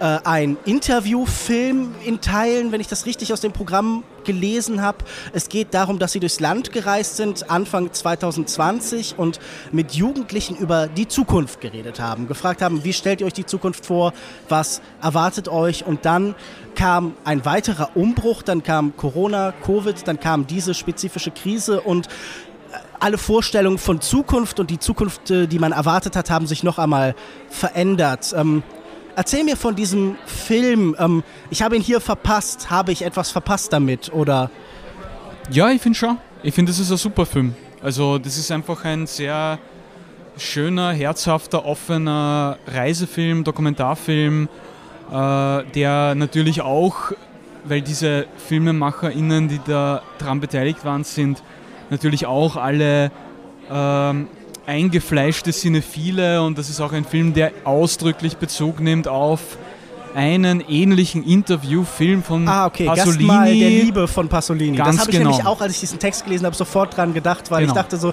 Äh, 0.00 0.20
ein 0.22 0.56
Interviewfilm 0.64 1.92
in 2.04 2.20
Teilen, 2.20 2.70
wenn 2.70 2.80
ich 2.80 2.86
das 2.86 3.04
richtig 3.04 3.32
aus 3.32 3.40
dem 3.40 3.52
Programm 3.52 4.04
gelesen 4.22 4.80
habe. 4.80 4.98
Es 5.32 5.48
geht 5.48 5.74
darum, 5.74 5.98
dass 5.98 6.12
sie 6.12 6.20
durchs 6.20 6.38
Land 6.38 6.70
gereist 6.70 7.16
sind, 7.16 7.50
Anfang 7.50 7.92
2020 7.92 9.18
und 9.18 9.40
mit 9.72 9.94
Jugendlichen 9.94 10.56
über 10.56 10.86
die 10.86 11.08
Zukunft 11.08 11.60
geredet 11.60 11.98
haben. 11.98 12.28
Gefragt 12.28 12.62
haben, 12.62 12.84
wie 12.84 12.92
stellt 12.92 13.20
ihr 13.20 13.26
euch 13.26 13.32
die 13.32 13.46
Zukunft 13.46 13.86
vor, 13.86 14.12
was 14.48 14.82
erwartet 15.02 15.48
euch? 15.48 15.84
Und 15.84 16.04
dann 16.04 16.36
kam 16.76 17.14
ein 17.24 17.44
weiterer 17.44 17.96
Umbruch, 17.96 18.42
dann 18.42 18.62
kam 18.62 18.96
Corona, 18.96 19.52
Covid, 19.64 20.06
dann 20.06 20.20
kam 20.20 20.46
diese 20.46 20.74
spezifische 20.74 21.32
Krise 21.32 21.80
und 21.80 22.06
äh, 22.06 22.76
alle 23.00 23.18
Vorstellungen 23.18 23.78
von 23.78 24.00
Zukunft 24.00 24.60
und 24.60 24.70
die 24.70 24.78
Zukunft, 24.78 25.28
äh, 25.32 25.48
die 25.48 25.58
man 25.58 25.72
erwartet 25.72 26.14
hat, 26.14 26.30
haben 26.30 26.46
sich 26.46 26.62
noch 26.62 26.78
einmal 26.78 27.16
verändert. 27.50 28.32
Ähm, 28.36 28.62
Erzähl 29.18 29.42
mir 29.42 29.56
von 29.56 29.74
diesem 29.74 30.14
Film. 30.26 30.94
Ähm, 30.96 31.24
ich 31.50 31.62
habe 31.62 31.74
ihn 31.74 31.82
hier 31.82 32.00
verpasst. 32.00 32.70
Habe 32.70 32.92
ich 32.92 33.02
etwas 33.02 33.32
verpasst 33.32 33.72
damit? 33.72 34.12
Oder 34.12 34.48
Ja, 35.50 35.70
ich 35.70 35.82
finde 35.82 35.98
schon. 35.98 36.18
Ich 36.44 36.54
finde, 36.54 36.70
das 36.70 36.78
ist 36.78 36.92
ein 36.92 36.98
super 36.98 37.26
Film. 37.26 37.56
Also, 37.82 38.18
das 38.18 38.38
ist 38.38 38.52
einfach 38.52 38.84
ein 38.84 39.08
sehr 39.08 39.58
schöner, 40.36 40.92
herzhafter, 40.92 41.64
offener 41.64 42.58
Reisefilm, 42.68 43.42
Dokumentarfilm, 43.42 44.48
äh, 45.10 45.64
der 45.74 46.14
natürlich 46.14 46.60
auch, 46.60 47.10
weil 47.64 47.82
diese 47.82 48.26
FilmemacherInnen, 48.46 49.48
die 49.48 49.60
da 49.66 50.00
dran 50.18 50.38
beteiligt 50.38 50.84
waren, 50.84 51.02
sind 51.02 51.42
natürlich 51.90 52.26
auch 52.26 52.54
alle 52.54 53.10
ähm, 53.68 54.28
eingefleischte 54.68 55.50
Cinephile 55.50 56.42
und 56.42 56.58
das 56.58 56.68
ist 56.68 56.80
auch 56.80 56.92
ein 56.92 57.04
Film, 57.06 57.32
der 57.32 57.52
ausdrücklich 57.64 58.36
Bezug 58.36 58.80
nimmt 58.80 59.08
auf 59.08 59.40
einen 60.14 60.60
ähnlichen 60.68 61.24
Interviewfilm 61.24 62.22
von 62.22 62.46
Ah, 62.46 62.66
okay, 62.66 62.84
Pasolini. 62.86 63.26
Gastmahl 63.26 63.58
der 63.58 63.70
Liebe 63.70 64.08
von 64.08 64.28
Pasolini. 64.28 64.76
Ganz 64.76 64.90
das 64.96 65.00
habe 65.00 65.10
ich 65.10 65.18
genau. 65.18 65.30
nämlich 65.30 65.46
auch, 65.46 65.60
als 65.60 65.72
ich 65.74 65.80
diesen 65.80 65.98
Text 65.98 66.24
gelesen 66.24 66.44
habe, 66.44 66.54
sofort 66.54 66.96
dran 66.96 67.14
gedacht, 67.14 67.50
weil 67.50 67.62
Genau. 67.62 67.72
ich 67.72 67.76
dachte 67.80 67.96
so, 67.96 68.12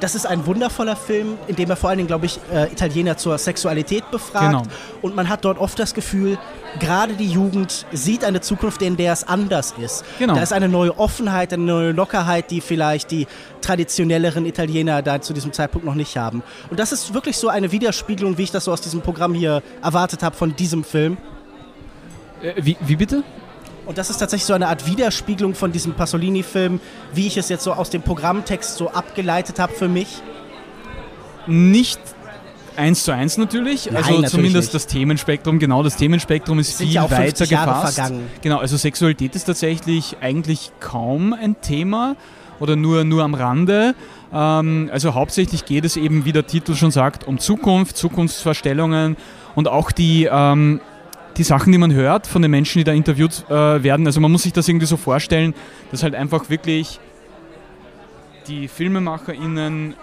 das 0.00 0.14
ist 0.14 0.26
ein 0.26 0.46
wundervoller 0.46 0.96
Film, 0.96 1.38
in 1.46 1.56
dem 1.56 1.70
er 1.70 1.76
vor 1.76 1.90
allen 1.90 1.98
Dingen, 1.98 2.06
glaube 2.06 2.26
ich, 2.26 2.38
äh, 2.52 2.70
Italiener 2.72 3.16
zur 3.16 3.38
Sexualität 3.38 4.10
befragt. 4.10 4.46
Genau. 4.46 4.62
Und 5.02 5.14
man 5.16 5.28
hat 5.28 5.44
dort 5.44 5.58
oft 5.58 5.78
das 5.78 5.94
Gefühl, 5.94 6.38
gerade 6.80 7.14
die 7.14 7.28
Jugend 7.28 7.86
sieht 7.92 8.24
eine 8.24 8.40
Zukunft, 8.40 8.82
in 8.82 8.96
der 8.96 9.12
es 9.12 9.24
anders 9.24 9.74
ist. 9.80 10.04
Genau. 10.18 10.34
Da 10.34 10.42
ist 10.42 10.52
eine 10.52 10.68
neue 10.68 10.98
Offenheit, 10.98 11.52
eine 11.52 11.62
neue 11.62 11.92
Lockerheit, 11.92 12.50
die 12.50 12.60
vielleicht 12.60 13.10
die 13.10 13.26
traditionelleren 13.60 14.44
Italiener 14.44 15.02
da 15.02 15.20
zu 15.20 15.32
diesem 15.32 15.52
Zeitpunkt 15.52 15.86
noch 15.86 15.94
nicht 15.94 16.16
haben. 16.16 16.42
Und 16.70 16.78
das 16.78 16.92
ist 16.92 17.14
wirklich 17.14 17.36
so 17.36 17.48
eine 17.48 17.72
Widerspiegelung, 17.72 18.38
wie 18.38 18.42
ich 18.42 18.50
das 18.50 18.64
so 18.64 18.72
aus 18.72 18.80
diesem 18.80 19.00
Programm 19.00 19.34
hier 19.34 19.62
erwartet 19.82 20.22
habe 20.22 20.36
von 20.36 20.54
diesem 20.54 20.84
Film. 20.84 21.16
Äh, 22.42 22.52
wie, 22.62 22.76
wie 22.80 22.96
bitte? 22.96 23.24
Und 23.86 23.98
das 23.98 24.10
ist 24.10 24.18
tatsächlich 24.18 24.46
so 24.46 24.52
eine 24.52 24.68
Art 24.68 24.86
Widerspiegelung 24.86 25.54
von 25.54 25.72
diesem 25.72 25.94
Pasolini-Film, 25.94 26.80
wie 27.14 27.28
ich 27.28 27.36
es 27.36 27.48
jetzt 27.48 27.62
so 27.64 27.72
aus 27.72 27.88
dem 27.88 28.02
Programmtext 28.02 28.76
so 28.76 28.90
abgeleitet 28.90 29.58
habe 29.58 29.72
für 29.72 29.88
mich. 29.88 30.22
Nicht 31.46 32.00
eins 32.76 33.04
zu 33.04 33.12
eins 33.12 33.38
natürlich, 33.38 33.86
Nein, 33.86 33.96
also 33.96 34.10
natürlich 34.10 34.30
zumindest 34.30 34.68
nicht. 34.68 34.74
das 34.74 34.86
Themenspektrum, 34.86 35.58
genau, 35.58 35.82
das 35.82 35.96
Themenspektrum 35.96 36.58
ist 36.58 36.76
viel 36.76 36.92
ja 36.92 37.04
weiter 37.04 37.22
50 37.22 37.50
Jahre 37.50 37.70
gefasst. 37.70 37.94
vergangen. 37.94 38.26
Genau, 38.42 38.58
also 38.58 38.76
Sexualität 38.76 39.34
ist 39.34 39.44
tatsächlich 39.44 40.16
eigentlich 40.20 40.72
kaum 40.80 41.32
ein 41.32 41.60
Thema 41.60 42.16
oder 42.60 42.76
nur, 42.76 43.04
nur 43.04 43.22
am 43.22 43.34
Rande. 43.34 43.94
Ähm, 44.32 44.90
also 44.92 45.14
hauptsächlich 45.14 45.64
geht 45.64 45.84
es 45.84 45.96
eben, 45.96 46.24
wie 46.24 46.32
der 46.32 46.46
Titel 46.46 46.74
schon 46.74 46.90
sagt, 46.90 47.26
um 47.26 47.38
Zukunft, 47.38 47.96
Zukunftsvorstellungen 47.96 49.16
und 49.54 49.68
auch 49.68 49.90
die, 49.92 50.28
ähm, 50.30 50.80
die 51.36 51.42
Sachen, 51.42 51.72
die 51.72 51.78
man 51.78 51.92
hört 51.92 52.26
von 52.26 52.42
den 52.42 52.50
Menschen, 52.50 52.78
die 52.78 52.84
da 52.84 52.92
interviewt 52.92 53.44
äh, 53.48 53.82
werden. 53.82 54.06
Also 54.06 54.20
man 54.20 54.32
muss 54.32 54.44
sich 54.44 54.52
das 54.52 54.68
irgendwie 54.68 54.86
so 54.86 54.96
vorstellen, 54.96 55.54
dass 55.90 56.02
halt 56.02 56.14
einfach 56.14 56.48
wirklich 56.48 56.98
die 58.48 58.68
FilmemacherInnen 58.68 59.94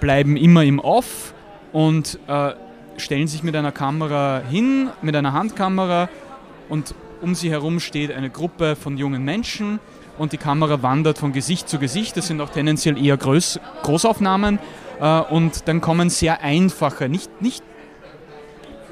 bleiben 0.00 0.36
immer 0.36 0.64
im 0.64 0.78
Off 0.80 1.34
und 1.72 2.18
äh, 2.26 2.52
stellen 2.96 3.26
sich 3.26 3.42
mit 3.42 3.56
einer 3.56 3.72
Kamera 3.72 4.42
hin, 4.48 4.90
mit 5.02 5.16
einer 5.16 5.32
Handkamera 5.32 6.08
und 6.68 6.94
um 7.22 7.34
sie 7.34 7.50
herum 7.50 7.80
steht 7.80 8.12
eine 8.12 8.28
Gruppe 8.28 8.76
von 8.76 8.98
jungen 8.98 9.24
Menschen 9.24 9.78
und 10.18 10.32
die 10.32 10.36
Kamera 10.36 10.82
wandert 10.82 11.18
von 11.18 11.32
Gesicht 11.32 11.68
zu 11.68 11.78
Gesicht. 11.78 12.16
Das 12.16 12.26
sind 12.26 12.40
auch 12.40 12.50
tendenziell 12.50 13.02
eher 13.02 13.16
Groß 13.16 13.60
Großaufnahmen 13.82 14.58
äh, 15.00 15.20
und 15.20 15.66
dann 15.68 15.80
kommen 15.80 16.10
sehr 16.10 16.42
einfache, 16.42 17.08
nicht, 17.08 17.40
nicht, 17.40 17.62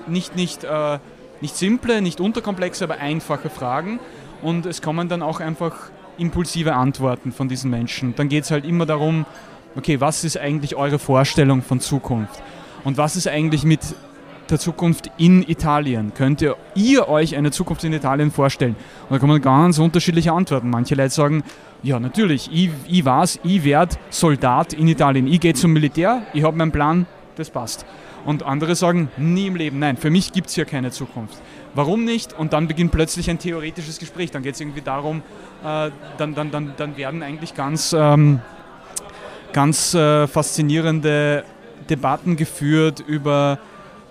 nicht, 0.06 0.34
nicht, 0.34 0.64
äh, 0.64 0.98
nicht 1.42 1.56
simple, 1.56 2.00
nicht 2.00 2.20
unterkomplexe, 2.20 2.84
aber 2.84 2.98
einfache 2.98 3.50
Fragen 3.50 4.00
und 4.42 4.64
es 4.64 4.80
kommen 4.80 5.08
dann 5.08 5.22
auch 5.22 5.40
einfach 5.40 5.90
impulsive 6.16 6.74
Antworten 6.74 7.32
von 7.32 7.48
diesen 7.48 7.70
Menschen. 7.70 8.14
Dann 8.16 8.28
geht 8.28 8.44
es 8.44 8.50
halt 8.50 8.64
immer 8.64 8.86
darum, 8.86 9.26
okay, 9.76 10.00
was 10.00 10.24
ist 10.24 10.38
eigentlich 10.38 10.76
eure 10.76 10.98
Vorstellung 10.98 11.62
von 11.62 11.80
Zukunft? 11.80 12.42
Und 12.84 12.96
was 12.96 13.16
ist 13.16 13.28
eigentlich 13.28 13.64
mit 13.64 13.80
der 14.50 14.58
Zukunft 14.58 15.10
in 15.16 15.42
Italien? 15.48 16.12
Könnt 16.14 16.42
ihr, 16.42 16.56
ihr 16.74 17.08
euch 17.08 17.36
eine 17.36 17.50
Zukunft 17.50 17.82
in 17.84 17.92
Italien 17.92 18.30
vorstellen? 18.30 18.76
Und 19.08 19.20
da 19.20 19.26
man 19.26 19.40
ganz 19.40 19.78
unterschiedliche 19.78 20.32
Antworten. 20.32 20.70
Manche 20.70 20.94
Leute 20.94 21.10
sagen, 21.10 21.42
ja, 21.82 21.98
natürlich, 21.98 22.50
ich, 22.52 22.70
ich 22.86 23.04
weiß, 23.04 23.40
ich 23.42 23.64
werde 23.64 23.96
Soldat 24.10 24.74
in 24.74 24.86
Italien. 24.88 25.26
Ich 25.26 25.40
gehe 25.40 25.54
zum 25.54 25.72
Militär, 25.72 26.22
ich 26.32 26.44
habe 26.44 26.56
meinen 26.56 26.72
Plan, 26.72 27.06
das 27.36 27.50
passt. 27.50 27.84
Und 28.24 28.42
andere 28.42 28.74
sagen, 28.74 29.10
nie 29.16 29.48
im 29.48 29.56
Leben, 29.56 29.78
nein, 29.78 29.96
für 29.96 30.10
mich 30.10 30.32
gibt 30.32 30.48
es 30.48 30.54
hier 30.54 30.64
keine 30.64 30.90
Zukunft. 30.90 31.38
Warum 31.74 32.04
nicht? 32.04 32.32
Und 32.38 32.52
dann 32.52 32.68
beginnt 32.68 32.92
plötzlich 32.92 33.30
ein 33.30 33.38
theoretisches 33.38 33.98
Gespräch. 33.98 34.30
Dann 34.30 34.42
geht 34.42 34.54
es 34.54 34.60
irgendwie 34.60 34.82
darum, 34.82 35.22
äh, 35.64 35.90
dann, 36.18 36.34
dann, 36.34 36.50
dann, 36.50 36.74
dann 36.76 36.96
werden 36.96 37.22
eigentlich 37.22 37.54
ganz, 37.54 37.94
ähm, 37.98 38.40
ganz 39.52 39.94
äh, 39.94 40.26
faszinierende 40.26 41.44
Debatten 41.88 42.36
geführt 42.36 43.00
über 43.00 43.58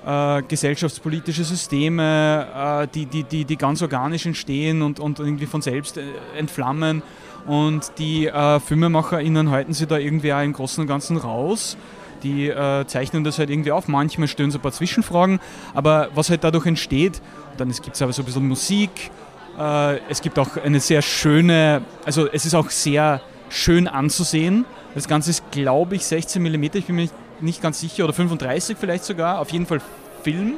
äh, 0.05 0.41
gesellschaftspolitische 0.43 1.43
Systeme, 1.43 2.47
äh, 2.83 2.87
die, 2.93 3.05
die, 3.05 3.23
die, 3.23 3.45
die 3.45 3.57
ganz 3.57 3.81
organisch 3.81 4.25
entstehen 4.25 4.81
und, 4.81 4.99
und 4.99 5.19
irgendwie 5.19 5.45
von 5.45 5.61
selbst 5.61 5.97
äh, 5.97 6.03
entflammen. 6.37 7.03
Und 7.45 7.93
die 7.97 8.27
äh, 8.27 8.59
FilmemacherInnen 8.59 9.49
halten 9.49 9.73
sich 9.73 9.87
da 9.87 9.97
irgendwie 9.97 10.33
auch 10.33 10.41
im 10.41 10.53
Großen 10.53 10.81
und 10.81 10.87
Ganzen 10.87 11.17
raus. 11.17 11.77
Die 12.23 12.49
äh, 12.49 12.85
zeichnen 12.85 13.23
das 13.23 13.39
halt 13.39 13.49
irgendwie 13.49 13.71
auf. 13.71 13.87
Manchmal 13.87 14.27
stellen 14.27 14.51
so 14.51 14.59
ein 14.59 14.61
paar 14.61 14.71
Zwischenfragen. 14.71 15.39
Aber 15.73 16.09
was 16.13 16.29
halt 16.29 16.43
dadurch 16.43 16.65
entsteht, 16.65 17.21
dann 17.57 17.71
gibt 17.71 17.95
es 17.95 18.01
aber 18.01 18.13
so 18.13 18.21
ein 18.21 18.25
bisschen 18.25 18.47
Musik. 18.47 19.11
Äh, 19.57 19.97
es 20.09 20.21
gibt 20.21 20.37
auch 20.39 20.57
eine 20.57 20.79
sehr 20.79 21.01
schöne, 21.01 21.81
also 22.05 22.27
es 22.31 22.45
ist 22.45 22.55
auch 22.55 22.69
sehr 22.69 23.21
schön 23.49 23.87
anzusehen. 23.87 24.65
Das 24.95 25.07
Ganze 25.07 25.29
ist, 25.29 25.51
glaube 25.51 25.95
ich, 25.95 26.05
16 26.05 26.41
mm, 26.41 26.63
ich 26.63 26.85
bin 26.85 26.95
mir 26.95 27.09
nicht, 27.39 27.61
ganz 27.61 27.79
sicher, 27.79 28.03
oder 28.03 28.13
35 28.13 28.77
vielleicht 28.79 29.03
sogar. 29.03 29.39
Auf 29.39 29.51
jeden 29.51 29.65
Fall 29.65 29.81
Film. 30.23 30.55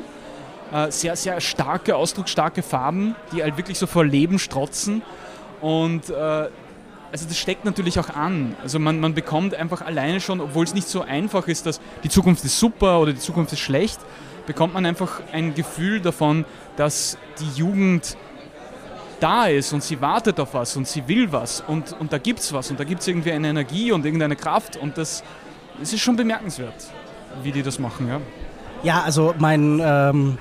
Äh, 0.72 0.92
sehr, 0.92 1.16
sehr 1.16 1.40
starke, 1.40 1.96
ausdrucksstarke 1.96 2.64
Farben, 2.64 3.16
die 3.32 3.44
halt 3.44 3.58
wirklich 3.58 3.78
so 3.78 3.88
vor 3.88 4.06
Leben 4.06 4.40
strotzen. 4.40 5.02
Und 5.62 6.10
äh, 6.10 6.50
also 7.14 7.28
das 7.28 7.38
steckt 7.38 7.64
natürlich 7.64 8.00
auch 8.00 8.10
an. 8.10 8.56
Also 8.64 8.80
man, 8.80 9.00
man 9.00 9.14
bekommt 9.14 9.54
einfach 9.54 9.84
alleine 9.84 10.20
schon, 10.20 10.42
obwohl 10.42 10.66
es 10.66 10.74
nicht 10.74 10.88
so 10.88 11.04
einfach 11.04 11.48
ist, 11.48 11.68
dass 11.68 11.80
die 12.04 12.10
Zukunft 12.10 12.44
ist 12.44 12.60
super 12.60 13.00
oder 13.00 13.14
die 13.14 13.20
Zukunft 13.20 13.54
ist 13.54 13.60
schlecht, 13.60 14.00
bekommt 14.48 14.74
man 14.74 14.84
einfach 14.84 15.22
ein 15.32 15.54
Gefühl 15.54 16.02
davon, 16.02 16.44
dass 16.76 17.20
die 17.40 17.60
Jugend 17.60 18.18
da 19.20 19.46
ist 19.46 19.74
und 19.74 19.84
sie 19.84 20.02
wartet 20.02 20.40
auf 20.40 20.56
was 20.56 20.76
und 20.76 20.88
sie 20.88 21.08
will 21.08 21.32
was 21.32 21.62
und, 21.62 21.96
und 22.00 22.12
da 22.12 22.18
gibt 22.18 22.40
es 22.40 22.52
was 22.52 22.72
und 22.72 22.80
da 22.80 22.84
gibt 22.84 23.02
es 23.02 23.08
irgendwie 23.08 23.32
eine 23.32 23.48
Energie 23.48 23.92
und 23.92 24.04
irgendeine 24.06 24.36
Kraft 24.36 24.76
und 24.76 24.98
das, 24.98 25.24
das 25.80 25.94
ist 25.94 26.02
schon 26.02 26.16
bemerkenswert, 26.16 26.88
wie 27.44 27.52
die 27.52 27.62
das 27.62 27.78
machen. 27.78 28.08
Ja, 28.08 28.22
ja 28.82 29.02
also 29.04 29.36
mein 29.38 29.80
ähm, 29.86 30.40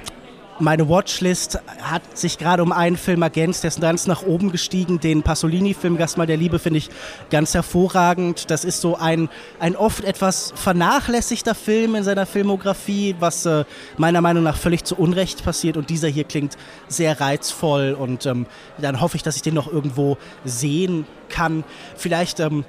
meine 0.59 0.89
Watchlist 0.89 1.59
hat 1.81 2.17
sich 2.17 2.39
gerade 2.39 2.63
um 2.63 2.73
einen 2.73 2.97
Film 2.97 3.23
ergänzt, 3.23 3.65
der 3.65 3.69
ist 3.69 3.81
ganz 3.81 4.07
nach 4.07 4.23
oben 4.23 4.53
gestiegen. 4.53 5.01
Den 5.01 5.23
Pasolini-Film 5.23 5.97
Gastmal 5.97 6.27
der 6.27 6.37
Liebe 6.37 6.59
finde 6.59 6.79
ich 6.79 6.91
ganz 7.31 7.55
hervorragend. 7.55 8.51
Das 8.51 8.65
ist 8.65 8.81
so 8.81 8.97
ein, 8.97 9.29
ein 9.59 9.77
oft 9.77 10.05
etwas 10.05 10.53
vernachlässigter 10.55 11.55
Film 11.55 11.95
in 11.95 12.05
seiner 12.05 12.27
Filmografie, 12.27 13.17
was 13.19 13.47
äh, 13.47 13.65
meiner 13.97 14.21
Meinung 14.21 14.45
nach 14.45 14.57
völlig 14.57 14.85
zu 14.85 14.97
Unrecht 14.97 15.45
passiert. 15.45 15.77
Und 15.77 15.91
dieser 15.91 16.09
hier 16.09 16.25
klingt 16.25 16.57
sehr 16.89 17.21
reizvoll 17.21 17.97
und 17.99 18.27
ähm, 18.27 18.47
dann 18.79 19.01
hoffe 19.01 19.17
ich, 19.17 19.23
dass 19.23 19.37
ich 19.37 19.43
den 19.43 19.55
noch 19.55 19.73
irgendwo 19.73 20.17
sehen 20.45 21.07
kann. 21.29 21.65
Vielleicht 21.97 22.41
ähm, 22.41 22.65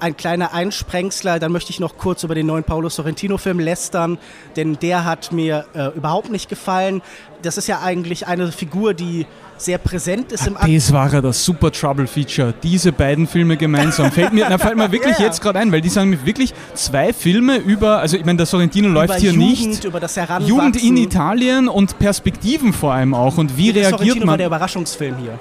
ein 0.00 0.16
kleiner 0.16 0.52
Einsprengsler, 0.52 1.38
dann 1.38 1.52
möchte 1.52 1.70
ich 1.70 1.80
noch 1.80 1.96
kurz 1.96 2.22
über 2.22 2.34
den 2.34 2.46
neuen 2.46 2.64
Paolo 2.64 2.88
Sorrentino-Film 2.88 3.60
lästern, 3.60 4.18
denn 4.56 4.78
der 4.80 5.04
hat 5.04 5.32
mir 5.32 5.66
äh, 5.74 5.88
überhaupt 5.96 6.30
nicht 6.30 6.48
gefallen. 6.48 7.02
Das 7.42 7.58
ist 7.58 7.68
ja 7.68 7.80
eigentlich 7.80 8.26
eine 8.26 8.50
Figur, 8.52 8.94
die 8.94 9.26
sehr 9.56 9.78
präsent 9.78 10.32
ist 10.32 10.46
im 10.46 10.56
Akt. 10.56 10.68
Das 10.68 10.92
war 10.92 11.12
ja 11.12 11.20
das 11.20 11.44
Super 11.44 11.70
Trouble 11.72 12.06
Feature. 12.06 12.54
Diese 12.62 12.92
beiden 12.92 13.26
Filme 13.26 13.56
gemeinsam. 13.56 14.10
Fällt 14.12 14.32
mir, 14.32 14.46
na, 14.50 14.58
fällt 14.58 14.76
mir 14.76 14.90
wirklich 14.90 15.18
yeah. 15.18 15.26
jetzt 15.26 15.40
gerade 15.40 15.58
ein, 15.58 15.72
weil 15.72 15.80
die 15.80 15.88
sind 15.88 16.24
wirklich 16.24 16.54
zwei 16.74 17.12
Filme 17.12 17.56
über, 17.56 17.98
also 17.98 18.16
ich 18.16 18.24
meine, 18.24 18.38
der 18.38 18.46
Sorrentino 18.46 18.88
läuft 18.88 19.10
über 19.10 19.18
hier 19.18 19.32
Jugend, 19.32 19.66
nicht. 19.68 19.84
Über 19.84 20.00
das 20.00 20.18
Jugend 20.46 20.82
in 20.82 20.96
Italien 20.96 21.68
und 21.68 21.98
Perspektiven 21.98 22.72
vor 22.72 22.92
allem 22.92 23.14
auch. 23.14 23.36
Und 23.36 23.56
wie 23.56 23.72
der 23.72 23.84
reagiert 23.84 23.98
Sorrentino 23.98 24.26
man? 24.26 24.32
war 24.32 24.38
der 24.38 24.46
Überraschungsfilm 24.46 25.16
hier. 25.18 25.38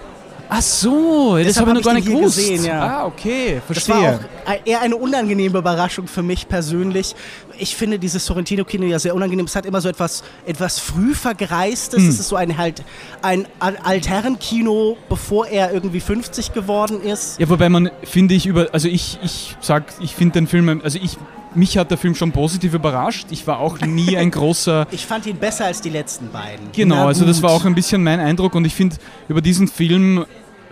Ach 0.50 0.62
so, 0.62 1.38
das 1.38 1.58
habe 1.60 1.72
ich 1.72 1.76
noch 1.76 1.84
gar 1.84 1.94
nicht 1.94 2.08
gewusst. 2.08 2.38
Gesehen, 2.38 2.64
ja. 2.64 3.00
Ah, 3.02 3.06
okay, 3.06 3.62
verstehe. 3.66 3.96
Das 3.96 4.04
war 4.46 4.56
auch 4.56 4.60
eher 4.66 4.82
eine 4.82 4.96
unangenehme 4.96 5.58
Überraschung 5.58 6.08
für 6.08 6.24
mich 6.24 6.48
persönlich. 6.48 7.16
Ich 7.60 7.76
finde 7.76 8.00
dieses 8.00 8.26
Sorrentino-Kino 8.26 8.86
ja 8.86 9.00
sehr 9.00 9.16
unangenehm. 9.16 9.46
Es 9.46 9.56
hat 9.56 9.66
immer 9.66 9.82
so 9.82 9.90
etwas, 9.90 10.24
etwas 10.46 10.80
früh 10.80 11.14
vergreistes. 11.14 12.02
Hm. 12.04 12.10
Es 12.10 12.20
ist 12.20 12.30
so 12.30 12.36
ein 12.36 12.58
halt 12.58 12.84
ein 13.22 13.48
Altherrenkino, 13.60 14.98
bevor 15.10 15.48
er 15.48 15.74
irgendwie 15.74 16.00
50 16.00 16.54
geworden 16.54 17.02
ist. 17.02 17.40
Ja, 17.40 17.50
wobei 17.50 17.70
man, 17.70 17.90
finde 18.04 18.36
ich, 18.36 18.46
über, 18.46 18.68
also 18.72 18.88
ich, 18.88 19.20
ich 19.24 19.56
sag, 19.62 19.86
ich 20.00 20.16
finde 20.16 20.34
den 20.34 20.48
Film, 20.48 20.82
also 20.84 21.00
ich 21.02 21.18
mich 21.56 21.78
hat 21.78 21.90
der 21.92 21.98
Film 21.98 22.16
schon 22.16 22.32
positiv 22.32 22.74
überrascht. 22.74 23.28
Ich 23.32 23.48
war 23.48 23.60
auch 23.60 23.80
nie 23.82 24.16
ein 24.18 24.32
großer. 24.32 24.88
ich 24.92 25.06
fand 25.06 25.26
ihn 25.26 25.38
besser 25.38 25.66
als 25.66 25.82
die 25.82 25.90
letzten 25.90 26.32
beiden. 26.32 26.72
Genau, 26.72 27.08
also 27.08 27.26
das 27.26 27.42
war 27.42 27.52
auch 27.52 27.66
ein 27.66 27.76
bisschen 27.76 28.04
mein 28.04 28.20
Eindruck 28.20 28.56
und 28.56 28.66
ich 28.66 28.76
finde, 28.76 28.98
über 29.28 29.42
diesen 29.42 29.68
Film 29.68 30.26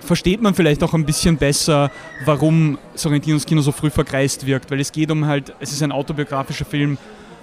versteht 0.05 0.41
man 0.41 0.53
vielleicht 0.53 0.83
auch 0.83 0.93
ein 0.93 1.05
bisschen 1.05 1.37
besser, 1.37 1.91
warum 2.23 2.77
Sorrentinos 2.93 3.45
Kino 3.45 3.61
so 3.61 3.71
früh 3.71 3.89
verkreist 3.89 4.45
wirkt, 4.45 4.71
weil 4.71 4.79
es 4.79 4.91
geht 4.91 5.11
um 5.11 5.25
halt, 5.25 5.53
es 5.59 5.71
ist 5.71 5.83
ein 5.83 5.91
autobiografischer 5.91 6.65
Film 6.65 6.97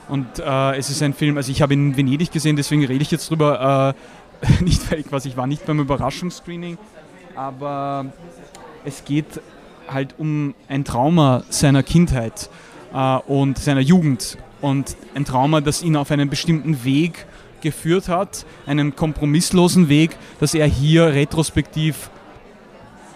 und 0.08 0.26
äh, 0.38 0.76
es 0.76 0.90
ist 0.90 1.02
ein 1.02 1.14
Film, 1.14 1.36
also 1.36 1.52
ich 1.52 1.62
habe 1.62 1.74
ihn 1.74 1.90
in 1.90 1.96
Venedig 1.96 2.30
gesehen, 2.30 2.56
deswegen 2.56 2.84
rede 2.84 3.02
ich 3.02 3.10
jetzt 3.10 3.30
drüber, 3.30 3.94
äh, 4.42 4.62
nicht 4.64 4.90
weil 4.90 5.00
ich, 5.00 5.06
was, 5.10 5.24
ich 5.24 5.36
war 5.36 5.46
nicht 5.46 5.66
beim 5.66 5.80
Überraschungsscreening, 5.80 6.78
aber 7.34 8.06
es 8.84 9.04
geht 9.04 9.40
halt 9.88 10.14
um 10.18 10.54
ein 10.68 10.84
Trauma 10.84 11.44
seiner 11.50 11.82
Kindheit 11.82 12.48
äh, 12.94 13.16
und 13.26 13.58
seiner 13.58 13.80
Jugend 13.80 14.38
und 14.60 14.96
ein 15.14 15.24
Trauma, 15.24 15.60
das 15.60 15.82
ihn 15.82 15.96
auf 15.96 16.10
einen 16.10 16.30
bestimmten 16.30 16.84
Weg 16.84 17.26
geführt 17.60 18.08
hat, 18.08 18.44
einen 18.66 18.96
kompromisslosen 18.96 19.88
Weg, 19.88 20.16
dass 20.40 20.54
er 20.54 20.66
hier 20.66 21.06
retrospektiv 21.06 22.10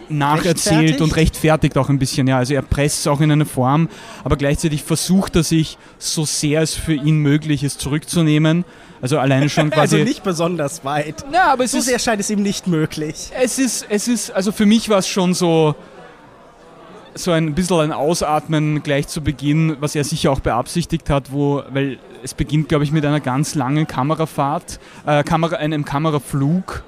nacherzählt 0.09 1.01
und 1.01 1.17
rechtfertigt 1.17 1.77
auch 1.79 1.89
ein 1.89 1.99
bisschen. 1.99 2.27
Ja, 2.27 2.39
also 2.39 2.55
er 2.55 2.63
presst 2.63 3.01
es 3.01 3.07
auch 3.07 3.21
in 3.21 3.31
eine 3.31 3.45
Form, 3.45 3.89
aber 4.25 4.37
gleichzeitig 4.37 4.83
versucht 4.83 5.37
er 5.37 5.43
sich, 5.43 5.79
so 5.99 6.25
sehr 6.25 6.63
es 6.63 6.75
für 6.75 6.95
ihn 6.95 7.19
möglich 7.19 7.63
ist, 7.63 7.81
zurückzunehmen. 7.81 8.65
Also 9.01 9.19
alleine 9.19 9.49
schon 9.49 9.71
quasi. 9.71 9.97
also 9.97 10.09
nicht 10.09 10.23
besonders 10.23 10.85
weit. 10.85 11.25
Ja, 11.33 11.53
aber 11.53 11.65
es 11.65 11.73
so 11.73 11.79
ist, 11.79 11.87
sehr 11.87 11.99
scheint 11.99 12.21
es 12.21 12.31
ihm 12.31 12.43
nicht 12.43 12.67
möglich. 12.67 13.31
Es 13.41 13.59
ist, 13.59 13.87
es 13.89 14.09
ist, 14.09 14.31
also 14.31 14.53
für 14.53 14.67
mich 14.67 14.89
war 14.89 14.99
es 14.99 15.09
schon 15.09 15.35
so 15.35 15.75
so 17.19 17.31
ein 17.31 17.55
bisschen 17.55 17.81
ein 17.81 17.93
Ausatmen 17.93 18.83
gleich 18.83 19.09
zu 19.09 19.23
Beginn, 19.23 19.77
was 19.81 19.95
er 19.95 20.05
sicher 20.05 20.31
auch 20.31 20.41
beabsichtigt 20.41 21.09
hat, 21.11 21.33
wo, 21.33 21.63
weil 21.71 21.99
es 22.23 22.35
beginnt, 22.35 22.69
glaube 22.69 22.85
ich, 22.85 22.93
mit 22.93 23.05
einer 23.05 23.21
ganz 23.21 23.55
langen 23.55 23.87
Kamerafahrt, 23.87 24.79
äh, 25.07 25.25
Kamera, 25.25 25.57
einem 25.57 25.85
Kameraflug 25.85 26.83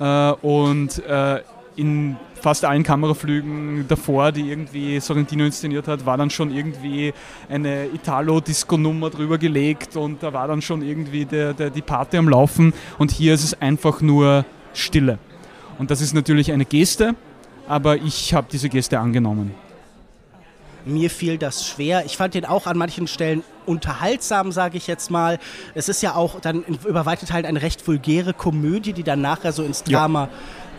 äh, 0.00 0.30
und 0.32 1.04
äh, 1.04 1.40
in 1.76 2.16
fast 2.40 2.64
allen 2.64 2.82
Kameraflügen 2.82 3.86
davor, 3.88 4.32
die 4.32 4.50
irgendwie 4.50 4.98
Sorrentino 5.00 5.44
inszeniert 5.44 5.86
hat, 5.86 6.04
war 6.04 6.16
dann 6.16 6.28
schon 6.28 6.50
irgendwie 6.50 7.14
eine 7.48 7.86
Italo-Disco-Nummer 7.86 9.10
drüber 9.10 9.38
gelegt 9.38 9.96
und 9.96 10.22
da 10.22 10.32
war 10.32 10.48
dann 10.48 10.60
schon 10.60 10.82
irgendwie 10.82 11.24
der, 11.24 11.54
der, 11.54 11.70
die 11.70 11.82
Party 11.82 12.16
am 12.16 12.28
Laufen 12.28 12.74
und 12.98 13.12
hier 13.12 13.34
ist 13.34 13.44
es 13.44 13.60
einfach 13.60 14.00
nur 14.00 14.44
Stille. 14.74 15.18
Und 15.78 15.90
das 15.90 16.00
ist 16.00 16.14
natürlich 16.14 16.52
eine 16.52 16.64
Geste, 16.64 17.14
aber 17.68 17.96
ich 17.96 18.34
habe 18.34 18.48
diese 18.50 18.68
Geste 18.68 18.98
angenommen. 18.98 19.54
Mir 20.84 21.10
fiel 21.10 21.38
das 21.38 21.66
schwer. 21.66 22.04
Ich 22.06 22.16
fand 22.16 22.34
den 22.34 22.44
auch 22.44 22.66
an 22.66 22.76
manchen 22.76 23.06
Stellen 23.06 23.44
unterhaltsam, 23.66 24.50
sage 24.50 24.76
ich 24.76 24.88
jetzt 24.88 25.12
mal. 25.12 25.38
Es 25.74 25.88
ist 25.88 26.02
ja 26.02 26.16
auch 26.16 26.40
dann 26.40 26.64
über 26.64 27.06
weite 27.06 27.24
Teilen 27.24 27.46
eine 27.46 27.62
recht 27.62 27.86
vulgäre 27.86 28.34
Komödie, 28.34 28.92
die 28.92 29.04
dann 29.04 29.20
nachher 29.20 29.52
so 29.52 29.62
ins 29.62 29.84
Drama 29.84 30.24
ja. 30.24 30.30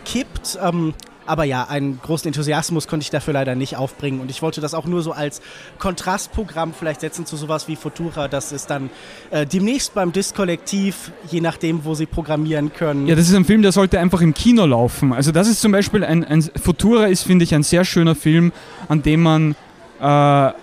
Kippt. 0.04 0.58
Ähm, 0.62 0.94
aber 1.26 1.44
ja, 1.44 1.64
einen 1.64 1.98
großen 2.02 2.28
Enthusiasmus 2.28 2.86
konnte 2.86 3.04
ich 3.04 3.10
dafür 3.10 3.32
leider 3.32 3.54
nicht 3.54 3.76
aufbringen. 3.76 4.20
Und 4.20 4.30
ich 4.30 4.42
wollte 4.42 4.60
das 4.60 4.74
auch 4.74 4.84
nur 4.84 5.02
so 5.02 5.12
als 5.12 5.40
Kontrastprogramm 5.78 6.74
vielleicht 6.74 7.00
setzen 7.00 7.24
zu 7.26 7.36
sowas 7.36 7.66
wie 7.68 7.76
Futura. 7.76 8.28
Das 8.28 8.52
ist 8.52 8.68
dann 8.68 8.90
äh, 9.30 9.46
demnächst 9.46 9.94
beim 9.94 10.12
Diskollektiv, 10.12 11.12
je 11.30 11.40
nachdem, 11.40 11.84
wo 11.84 11.94
sie 11.94 12.06
programmieren 12.06 12.72
können. 12.72 13.06
Ja, 13.06 13.14
das 13.14 13.28
ist 13.28 13.34
ein 13.34 13.44
Film, 13.44 13.62
der 13.62 13.72
sollte 13.72 13.98
einfach 13.98 14.20
im 14.20 14.34
Kino 14.34 14.66
laufen. 14.66 15.12
Also 15.12 15.32
das 15.32 15.48
ist 15.48 15.60
zum 15.60 15.72
Beispiel 15.72 16.04
ein, 16.04 16.24
ein 16.24 16.42
Futura 16.42 17.06
ist, 17.06 17.22
finde 17.22 17.44
ich, 17.44 17.54
ein 17.54 17.62
sehr 17.62 17.84
schöner 17.84 18.14
Film, 18.14 18.52
an 18.88 19.02
dem 19.02 19.22
man, 19.22 19.56
äh, 20.00 20.04
an 20.04 20.54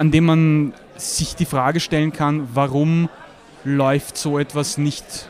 dem 0.00 0.24
man 0.24 0.74
sich 0.96 1.34
die 1.34 1.44
Frage 1.44 1.80
stellen 1.80 2.12
kann, 2.12 2.48
warum 2.54 3.08
läuft 3.64 4.16
so 4.16 4.38
etwas 4.38 4.78
nicht 4.78 5.28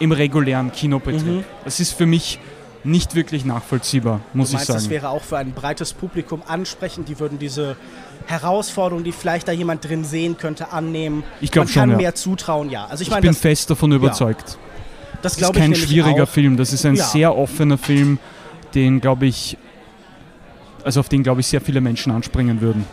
im 0.00 0.12
regulären 0.12 0.72
Kinobetrieb. 0.72 1.26
Mhm. 1.26 1.44
Das 1.64 1.78
ist 1.78 1.92
für 1.92 2.06
mich 2.06 2.40
nicht 2.82 3.14
wirklich 3.14 3.44
nachvollziehbar, 3.44 4.20
muss 4.32 4.52
meinst, 4.52 4.62
ich 4.62 4.66
sagen. 4.66 4.78
Das 4.78 4.90
wäre 4.90 5.10
auch 5.10 5.22
für 5.22 5.38
ein 5.38 5.52
breites 5.52 5.92
Publikum 5.92 6.42
ansprechend. 6.46 7.08
Die 7.08 7.20
würden 7.20 7.38
diese 7.38 7.76
Herausforderung, 8.26 9.04
die 9.04 9.12
vielleicht 9.12 9.48
da 9.48 9.52
jemand 9.52 9.86
drin 9.86 10.04
sehen 10.04 10.38
könnte, 10.38 10.72
annehmen. 10.72 11.22
Ich 11.40 11.50
glaube 11.50 11.68
schon. 11.68 11.82
kann 11.82 11.90
ja. 11.90 11.96
mehr 11.96 12.14
zutrauen, 12.14 12.70
ja. 12.70 12.86
Also 12.86 13.02
ich, 13.02 13.08
ich 13.08 13.12
mein, 13.12 13.22
bin 13.22 13.32
das, 13.32 13.40
fest 13.40 13.70
davon 13.70 13.92
überzeugt. 13.92 14.50
Ja. 14.50 14.56
Das, 15.22 15.36
das 15.36 15.50
ist 15.50 15.56
kein 15.56 15.74
schwieriger 15.74 16.22
auch. 16.22 16.28
Film. 16.28 16.56
Das 16.56 16.72
ist 16.72 16.86
ein 16.86 16.94
ja. 16.94 17.04
sehr 17.04 17.36
offener 17.36 17.76
Film, 17.76 18.18
den 18.74 19.00
glaube 19.00 19.26
ich, 19.26 19.58
also 20.82 21.00
auf 21.00 21.10
den 21.10 21.22
glaube 21.22 21.42
ich 21.42 21.46
sehr 21.46 21.60
viele 21.60 21.82
Menschen 21.82 22.10
anspringen 22.12 22.62
würden. 22.62 22.86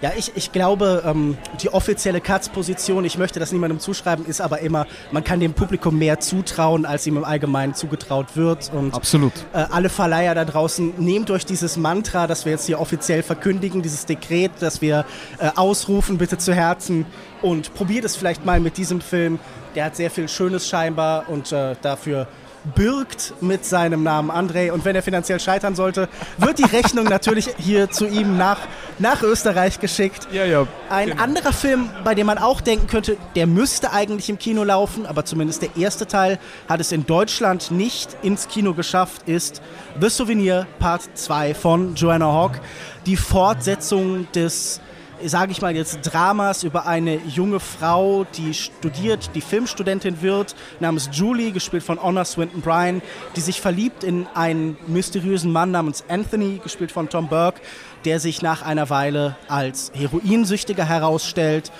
Ja, 0.00 0.12
ich, 0.16 0.30
ich 0.36 0.52
glaube, 0.52 1.02
ähm, 1.04 1.36
die 1.60 1.70
offizielle 1.70 2.20
Katz-Position, 2.20 3.04
ich 3.04 3.18
möchte 3.18 3.40
das 3.40 3.50
niemandem 3.50 3.80
zuschreiben, 3.80 4.24
ist 4.26 4.40
aber 4.40 4.60
immer, 4.60 4.86
man 5.10 5.24
kann 5.24 5.40
dem 5.40 5.54
Publikum 5.54 5.98
mehr 5.98 6.20
zutrauen, 6.20 6.86
als 6.86 7.04
ihm 7.08 7.16
im 7.16 7.24
Allgemeinen 7.24 7.74
zugetraut 7.74 8.36
wird. 8.36 8.70
Und 8.72 8.94
Absolut. 8.94 9.32
Äh, 9.52 9.64
alle 9.70 9.88
Verleiher 9.88 10.36
da 10.36 10.44
draußen, 10.44 10.94
nehmt 10.98 11.32
euch 11.32 11.44
dieses 11.44 11.76
Mantra, 11.76 12.28
das 12.28 12.44
wir 12.44 12.52
jetzt 12.52 12.66
hier 12.66 12.78
offiziell 12.78 13.24
verkündigen, 13.24 13.82
dieses 13.82 14.06
Dekret, 14.06 14.52
das 14.60 14.80
wir 14.80 15.04
äh, 15.40 15.50
ausrufen, 15.56 16.16
bitte 16.16 16.38
zu 16.38 16.54
Herzen 16.54 17.04
und 17.42 17.74
probiert 17.74 18.04
es 18.04 18.14
vielleicht 18.14 18.44
mal 18.44 18.60
mit 18.60 18.76
diesem 18.76 19.00
Film. 19.00 19.40
Der 19.74 19.86
hat 19.86 19.96
sehr 19.96 20.12
viel 20.12 20.28
Schönes 20.28 20.68
scheinbar 20.68 21.28
und 21.28 21.50
äh, 21.50 21.74
dafür 21.82 22.28
birgt 22.74 23.34
mit 23.40 23.64
seinem 23.64 24.02
Namen 24.02 24.30
André. 24.30 24.70
Und 24.70 24.84
wenn 24.84 24.96
er 24.96 25.02
finanziell 25.02 25.40
scheitern 25.40 25.74
sollte, 25.74 26.08
wird 26.38 26.58
die 26.58 26.64
Rechnung 26.64 27.04
natürlich 27.08 27.48
hier 27.58 27.90
zu 27.90 28.06
ihm 28.06 28.36
nach, 28.36 28.58
nach 28.98 29.22
Österreich 29.22 29.80
geschickt. 29.80 30.28
Ja, 30.32 30.44
ja. 30.44 30.66
Ein 30.90 31.10
genau. 31.10 31.22
anderer 31.22 31.52
Film, 31.52 31.90
bei 32.04 32.14
dem 32.14 32.26
man 32.26 32.38
auch 32.38 32.60
denken 32.60 32.86
könnte, 32.86 33.16
der 33.36 33.46
müsste 33.46 33.92
eigentlich 33.92 34.28
im 34.28 34.38
Kino 34.38 34.64
laufen, 34.64 35.06
aber 35.06 35.24
zumindest 35.24 35.62
der 35.62 35.76
erste 35.76 36.06
Teil 36.06 36.38
hat 36.68 36.80
es 36.80 36.92
in 36.92 37.06
Deutschland 37.06 37.70
nicht 37.70 38.16
ins 38.22 38.48
Kino 38.48 38.74
geschafft, 38.74 39.22
ist 39.26 39.62
The 40.00 40.08
Souvenir 40.08 40.66
Part 40.78 41.02
2 41.14 41.54
von 41.54 41.94
Joanna 41.94 42.26
Hawk. 42.26 42.60
Die 43.06 43.16
Fortsetzung 43.16 44.26
des 44.32 44.80
sage 45.24 45.52
ich 45.52 45.60
mal 45.60 45.74
jetzt, 45.74 46.00
Dramas 46.02 46.62
über 46.62 46.86
eine 46.86 47.16
junge 47.26 47.60
Frau, 47.60 48.24
die 48.36 48.54
studiert, 48.54 49.30
die 49.34 49.40
Filmstudentin 49.40 50.22
wird, 50.22 50.54
namens 50.80 51.10
Julie, 51.12 51.52
gespielt 51.52 51.82
von 51.82 52.02
Honor 52.02 52.24
Swinton 52.24 52.60
Bryan, 52.60 53.02
die 53.36 53.40
sich 53.40 53.60
verliebt 53.60 54.04
in 54.04 54.26
einen 54.34 54.76
mysteriösen 54.86 55.52
Mann 55.52 55.70
namens 55.70 56.04
Anthony, 56.08 56.60
gespielt 56.62 56.92
von 56.92 57.08
Tom 57.08 57.28
Burke, 57.28 57.60
der 58.04 58.20
sich 58.20 58.42
nach 58.42 58.62
einer 58.62 58.90
Weile 58.90 59.36
als 59.48 59.92
Heroinsüchtiger 59.94 60.84
herausstellt. 60.84 61.72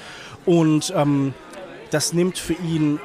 Und 0.45 0.93
ähm, 0.97 1.35
das 1.91 2.13
nimmt 2.13 2.39
für 2.39 2.55
ihn 2.55 3.01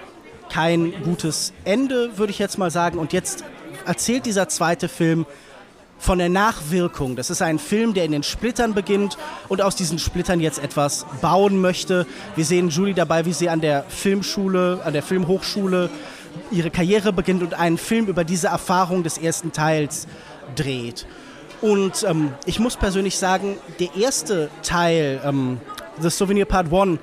kein 0.50 0.94
gutes 1.04 1.54
Ende, 1.64 2.18
würde 2.18 2.32
ich 2.32 2.40
jetzt 2.40 2.58
mal 2.58 2.72
sagen. 2.72 2.98
Und 3.00 3.14
jetzt 3.14 3.44
erzählt 3.86 4.26
dieser 4.26 4.50
zweite 4.50 4.88
Film 4.88 5.26
von 6.04 6.20
der 6.20 6.28
Nachwirkung. 6.28 7.16
Das 7.16 7.30
ist 7.30 7.42
ein 7.42 7.58
Film, 7.58 7.94
der 7.94 8.04
in 8.04 8.12
den 8.12 8.24
Splittern 8.24 8.74
beginnt 8.74 9.18
und 9.48 9.62
aus 9.62 9.78
diesen 9.78 10.00
Splittern 10.00 10.42
jetzt 10.42 10.62
etwas 10.62 11.06
bauen 11.22 11.62
möchte. 11.62 12.06
Wir 12.36 12.44
sehen 12.44 12.68
Julie 12.68 12.94
dabei, 12.94 13.26
wie 13.26 13.32
sie 13.32 13.48
an 13.48 13.62
der 13.62 13.86
Filmschule, 13.88 14.82
an 14.84 14.92
der 14.92 15.02
Filmhochschule 15.02 15.90
ihre 16.52 16.72
Karriere 16.72 17.14
beginnt 17.14 17.42
und 17.42 17.54
einen 17.54 17.78
Film 17.78 18.08
über 18.08 18.26
diese 18.26 18.48
Erfahrung 18.48 19.04
des 19.04 19.18
ersten 19.18 19.54
Teils 19.54 20.08
dreht. 20.56 21.08
Und 21.62 22.04
ähm, 22.04 22.34
ich 22.46 22.60
muss 22.60 22.76
persönlich 22.76 23.18
sagen, 23.18 23.56
der 23.80 23.96
erste 23.96 24.50
Teil, 24.62 25.22
ähm, 25.24 25.62
The 26.02 26.10
Souvenir 26.10 26.46
Part 26.46 26.74
1, 26.74 27.00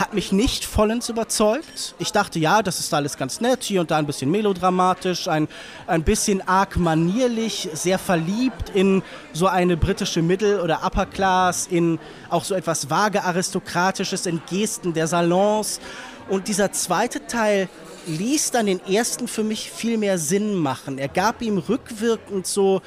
hat 0.00 0.14
mich 0.14 0.32
nicht 0.32 0.64
vollends 0.64 1.10
überzeugt. 1.10 1.94
Ich 1.98 2.10
dachte, 2.10 2.38
ja, 2.38 2.62
das 2.62 2.80
ist 2.80 2.94
alles 2.94 3.18
ganz 3.18 3.42
nett, 3.42 3.62
hier 3.62 3.82
und 3.82 3.90
da 3.90 3.98
ein 3.98 4.06
bisschen 4.06 4.30
melodramatisch, 4.30 5.28
ein, 5.28 5.46
ein 5.86 6.04
bisschen 6.04 6.40
arg 6.48 6.78
manierlich, 6.78 7.68
sehr 7.74 7.98
verliebt 7.98 8.70
in 8.70 9.02
so 9.34 9.46
eine 9.46 9.76
britische 9.76 10.22
Middle- 10.22 10.62
oder 10.62 10.86
Upper 10.86 11.04
Class, 11.04 11.66
in 11.70 11.98
auch 12.30 12.44
so 12.44 12.54
etwas 12.54 12.88
vage 12.88 13.22
aristokratisches, 13.22 14.24
in 14.24 14.40
Gesten 14.48 14.94
der 14.94 15.06
Salons. 15.06 15.80
Und 16.30 16.48
dieser 16.48 16.72
zweite 16.72 17.26
Teil 17.26 17.68
ließ 18.06 18.52
dann 18.52 18.66
den 18.66 18.80
ersten 18.86 19.28
für 19.28 19.44
mich 19.44 19.70
viel 19.70 19.98
mehr 19.98 20.16
Sinn 20.16 20.54
machen. 20.54 20.96
Er 20.96 21.08
gab 21.08 21.42
ihm 21.42 21.58
rückwirkend 21.58 22.46
so 22.46 22.80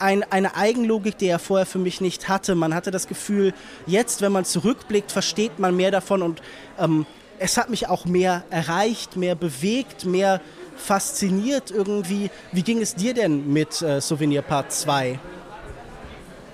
ein, 0.00 0.24
eine 0.30 0.56
Eigenlogik, 0.56 1.18
die 1.18 1.26
er 1.26 1.38
vorher 1.38 1.66
für 1.66 1.78
mich 1.78 2.00
nicht 2.00 2.28
hatte. 2.28 2.54
Man 2.54 2.74
hatte 2.74 2.90
das 2.90 3.06
Gefühl, 3.06 3.52
jetzt, 3.86 4.22
wenn 4.22 4.32
man 4.32 4.44
zurückblickt, 4.44 5.12
versteht 5.12 5.58
man 5.58 5.76
mehr 5.76 5.90
davon 5.90 6.22
und 6.22 6.42
ähm, 6.78 7.06
es 7.38 7.56
hat 7.56 7.70
mich 7.70 7.88
auch 7.88 8.04
mehr 8.04 8.44
erreicht, 8.50 9.16
mehr 9.16 9.34
bewegt, 9.34 10.04
mehr 10.04 10.40
fasziniert 10.76 11.70
irgendwie. 11.70 12.30
Wie 12.52 12.62
ging 12.62 12.80
es 12.80 12.94
dir 12.94 13.14
denn 13.14 13.52
mit 13.52 13.82
äh, 13.82 14.00
Souvenir 14.00 14.42
Part 14.42 14.72
2? 14.72 15.18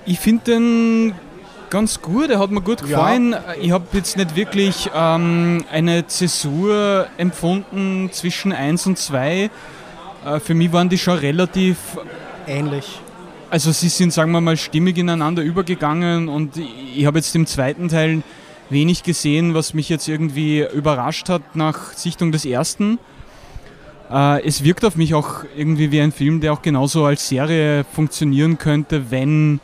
Ich 0.06 0.20
finde 0.20 0.44
den 0.44 1.14
ganz 1.70 2.00
gut, 2.00 2.30
er 2.30 2.38
hat 2.38 2.50
mir 2.50 2.60
gut 2.60 2.82
gefallen. 2.82 3.32
Ja. 3.32 3.42
Ich 3.60 3.70
habe 3.70 3.86
jetzt 3.92 4.16
nicht 4.16 4.36
wirklich 4.36 4.90
ähm, 4.94 5.64
eine 5.70 6.06
Zäsur 6.06 7.06
empfunden 7.16 8.10
zwischen 8.12 8.52
1 8.52 8.86
und 8.86 8.98
2. 8.98 9.50
Äh, 10.24 10.40
für 10.40 10.54
mich 10.54 10.72
waren 10.72 10.88
die 10.88 10.98
schon 10.98 11.18
relativ 11.18 11.78
ähnlich. 12.46 13.00
Also 13.54 13.70
sie 13.70 13.88
sind, 13.88 14.12
sagen 14.12 14.32
wir 14.32 14.40
mal, 14.40 14.56
stimmig 14.56 14.98
ineinander 14.98 15.40
übergegangen 15.40 16.28
und 16.28 16.60
ich 16.92 17.06
habe 17.06 17.18
jetzt 17.18 17.36
im 17.36 17.46
zweiten 17.46 17.86
Teil 17.86 18.24
wenig 18.68 19.04
gesehen, 19.04 19.54
was 19.54 19.74
mich 19.74 19.88
jetzt 19.88 20.08
irgendwie 20.08 20.66
überrascht 20.74 21.28
hat 21.28 21.54
nach 21.54 21.92
Sichtung 21.92 22.32
des 22.32 22.46
ersten. 22.46 22.98
Äh, 24.10 24.44
es 24.44 24.64
wirkt 24.64 24.84
auf 24.84 24.96
mich 24.96 25.14
auch 25.14 25.44
irgendwie 25.56 25.92
wie 25.92 26.00
ein 26.00 26.10
Film, 26.10 26.40
der 26.40 26.52
auch 26.52 26.62
genauso 26.62 27.04
als 27.04 27.28
Serie 27.28 27.84
funktionieren 27.84 28.58
könnte, 28.58 29.12
wenn, 29.12 29.60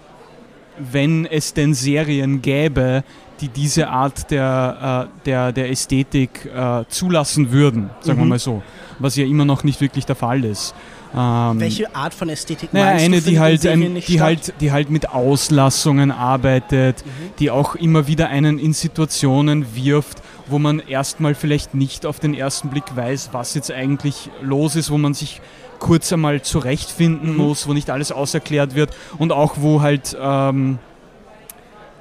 wenn 0.78 1.26
es 1.26 1.53
denn 1.53 1.74
Serien 1.74 2.43
gäbe, 2.43 3.03
die 3.41 3.49
diese 3.49 3.88
Art 3.88 4.30
der, 4.30 5.09
äh, 5.09 5.24
der, 5.26 5.51
der 5.51 5.68
Ästhetik 5.68 6.49
äh, 6.55 6.84
zulassen 6.88 7.51
würden, 7.51 7.91
sagen 8.03 8.20
mhm. 8.20 8.22
wir 8.22 8.28
mal 8.28 8.38
so, 8.38 8.62
was 9.01 9.16
ja 9.16 9.24
immer 9.24 9.45
noch 9.45 9.64
nicht 9.64 9.80
wirklich 9.80 10.07
der 10.07 10.14
Fall 10.14 10.45
ist. 10.45 10.76
Ähm, 11.17 11.59
Welche 11.59 11.95
Art 11.95 12.15
von 12.15 12.29
Ästhetik 12.29 12.73
naja, 12.73 12.87
meinst 12.87 13.05
eine, 13.05 13.21
du, 13.21 13.31
die 13.31 13.41
halt, 13.41 13.67
ein, 13.67 13.95
die 14.07 14.21
halt, 14.21 14.55
die 14.61 14.71
halt 14.71 14.91
mit 14.91 15.11
Auslassungen 15.11 16.13
arbeitet, 16.13 17.05
mhm. 17.05 17.11
die 17.39 17.51
auch 17.51 17.75
immer 17.75 18.07
wieder 18.07 18.29
einen 18.29 18.59
in 18.59 18.73
Situationen 18.73 19.75
wirft, 19.75 20.23
wo 20.47 20.59
man 20.59 20.79
erstmal 20.79 21.35
vielleicht 21.35 21.75
nicht 21.75 22.07
auf 22.07 22.21
den 22.21 22.35
ersten 22.35 22.69
Blick 22.71 22.85
weiß, 22.95 23.31
was 23.33 23.55
jetzt 23.55 23.73
eigentlich 23.73 24.31
los 24.41 24.77
ist, 24.77 24.91
wo 24.91 24.99
man 24.99 25.15
sich 25.15 25.41
kurz 25.81 26.13
einmal 26.13 26.43
zurechtfinden 26.43 27.33
mhm. 27.33 27.39
muss, 27.39 27.67
wo 27.67 27.73
nicht 27.73 27.91
alles 27.91 28.13
auserklärt 28.13 28.77
wird 28.77 28.91
und 29.19 29.33
auch 29.33 29.55
wo 29.57 29.81
halt, 29.83 30.17
ähm, 30.21 30.79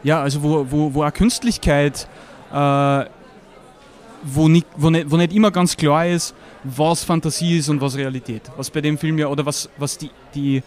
ja, 0.04 0.22
also 0.22 0.44
wo, 0.44 0.68
wo, 0.70 0.94
wo 0.94 1.02
eine 1.02 1.12
Künstlichkeit, 1.12 2.08
äh, 2.54 3.06
wo, 4.24 4.48
nicht, 4.48 4.68
wo, 4.76 4.90
nicht, 4.90 5.10
wo 5.10 5.18
nicht 5.18 5.34
immer 5.34 5.52
ganz 5.52 5.76
klar 5.78 6.08
ist, 6.08 6.36
was 6.64 7.04
Fantasie 7.04 7.58
ist 7.58 7.70
und 7.70 7.82
was 7.82 7.96
Realität. 7.96 8.44
Was 8.58 8.70
bei 8.70 8.82
dem 8.82 8.98
Film 8.98 9.18
ja, 9.18 9.28
oder 9.28 9.46
was, 9.46 9.70
was 9.78 9.98
die, 9.98 10.10
die, 10.36 10.64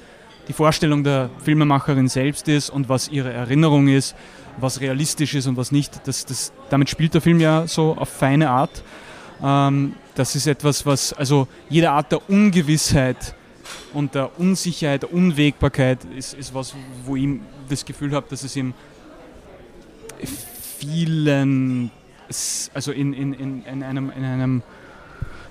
die 0.48 0.52
Vorstellung 0.52 1.04
der 1.04 1.30
Filmemacherin 1.44 2.08
selbst 2.08 2.48
ist 2.48 2.70
und 2.70 2.88
was 2.88 3.08
ihre 3.08 3.32
Erinnerung 3.32 3.88
ist, 3.88 4.14
was 4.58 4.80
realistisch 4.80 5.34
ist 5.34 5.46
und 5.46 5.56
was 5.56 5.72
nicht. 5.72 6.06
Das, 6.06 6.24
das, 6.26 6.52
damit 6.70 6.90
spielt 6.90 7.14
der 7.14 7.20
Film 7.20 7.40
ja 7.40 7.66
so 7.66 7.96
auf 7.98 8.08
feine 8.08 8.50
Art. 8.50 8.82
Ähm, 9.42 9.94
das 10.14 10.36
ist 10.36 10.46
etwas, 10.46 10.84
was, 10.84 11.12
also 11.12 11.48
jede 11.68 11.90
Art 11.90 12.12
der 12.12 12.28
Ungewissheit 12.28 13.34
und 13.92 14.14
der 14.14 14.38
Unsicherheit, 14.38 15.02
der 15.02 15.12
Unwägbarkeit 15.12 15.98
ist, 16.16 16.34
ist 16.34 16.54
was, 16.54 16.74
wo 17.04 17.16
ich 17.16 17.28
das 17.68 17.84
Gefühl 17.84 18.12
habe, 18.12 18.26
dass 18.28 18.42
es 18.42 18.56
in 18.56 18.74
vielen, 20.78 21.90
also 22.74 22.92
in, 22.92 23.12
in, 23.12 23.32
in, 23.32 23.64
in 23.64 23.82
einem, 23.82 24.10
in 24.10 24.24
einem 24.24 24.62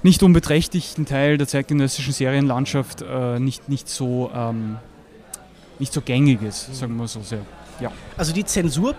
nicht 0.04 0.24
unbeträchtlichen 0.24 1.06
Teil 1.06 1.38
der 1.38 1.48
zeitgenössischen 1.48 2.14
Serienlandschaft 2.14 3.04
äh, 3.04 3.40
nicht, 3.40 3.70
nicht, 3.70 3.88
so, 3.88 4.32
ähm, 4.34 4.78
nicht 5.80 5.94
so 5.94 6.02
gängig 6.02 6.42
ist, 6.42 6.76
sagen 6.76 6.96
wir 6.98 7.08
so 7.08 7.22
sehr. 7.22 7.46
Ja. 7.80 7.92
Also 8.18 8.34
die 8.34 8.46
Zensur 8.46 8.96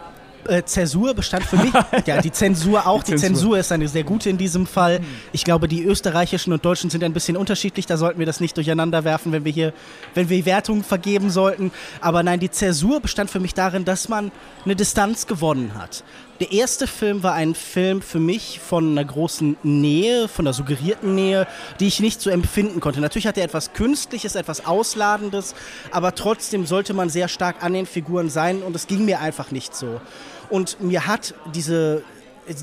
äh, 0.49 0.63
Zäsur 0.65 1.15
bestand 1.15 1.45
für 1.45 1.57
mich, 1.57 1.73
ja, 2.07 2.21
die 2.21 2.33
Zensur 2.33 2.87
auch. 2.87 3.03
Die, 3.03 3.13
die 3.13 3.19
Zensur. 3.19 3.37
Zensur. 3.37 3.59
ist 3.59 3.73
eine 3.73 3.89
sehr 3.89 4.05
gute 4.05 4.31
in 4.31 4.39
diesem 4.39 4.67
Fall. 4.67 4.99
Hm. 4.99 5.05
Ich 5.33 5.45
glaube, 5.45 5.69
die 5.69 5.85
österreichischen 5.85 6.53
und 6.53 6.65
deutschen 6.65 6.91
sind 6.91 7.05
ein 7.05 7.13
bisschen 7.13 7.37
unterschiedlich. 7.37 7.87
Da 7.87 7.97
sollten 7.97 8.19
wir 8.19 8.27
das 8.27 8.41
nicht 8.41 8.57
durcheinander 8.57 9.05
werfen, 9.05 9.33
wenn 9.33 9.45
wir 9.45 9.53
hier, 9.53 9.73
wenn 10.15 10.29
wir 10.29 10.45
Wertungen 10.45 10.85
vergeben 10.85 11.31
sollten. 11.31 11.71
Aber 12.01 12.23
nein, 12.23 12.41
die 12.41 12.51
Zäsur 12.51 13.01
bestand 13.01 13.31
für 13.31 13.41
mich 13.41 13.55
darin, 13.55 13.85
dass 13.85 14.09
man 14.09 14.33
eine 14.65 14.77
Distanz 14.77 15.27
gewonnen 15.27 15.73
hat. 15.77 16.05
Der 16.43 16.51
erste 16.51 16.89
Film 16.89 17.23
war 17.23 17.35
ein 17.35 17.55
Film 17.55 18.03
für 18.03 18.19
mich 18.19 18.59
von 18.59 18.91
einer 18.91 19.05
großen 19.05 19.59
Nähe, 19.63 20.27
von 20.27 20.45
einer 20.45 20.53
suggerierten 20.53 21.15
Nähe, 21.15 21.47
die 21.79 21.87
ich 21.87 22.01
nicht 22.01 22.21
so 22.21 22.31
empfinden 22.31 22.81
konnte. 22.81 23.01
Natürlich 23.01 23.29
hat 23.29 23.39
er 23.39 23.45
etwas 23.45 23.75
Künstliches, 23.75 24.35
etwas 24.35 24.67
Ausladendes, 24.67 25.55
aber 25.93 26.17
trotzdem 26.17 26.67
sollte 26.67 26.95
man 26.95 27.11
sehr 27.11 27.29
stark 27.29 27.63
an 27.63 27.75
den 27.75 27.87
Figuren 27.87 28.29
sein 28.29 28.63
und 28.63 28.75
es 28.75 28.89
ging 28.89 29.05
mir 29.05 29.21
einfach 29.21 29.53
nicht 29.53 29.77
so. 29.77 30.01
Und 30.51 30.81
mir 30.81 31.07
hat 31.07 31.33
diese, 31.55 32.03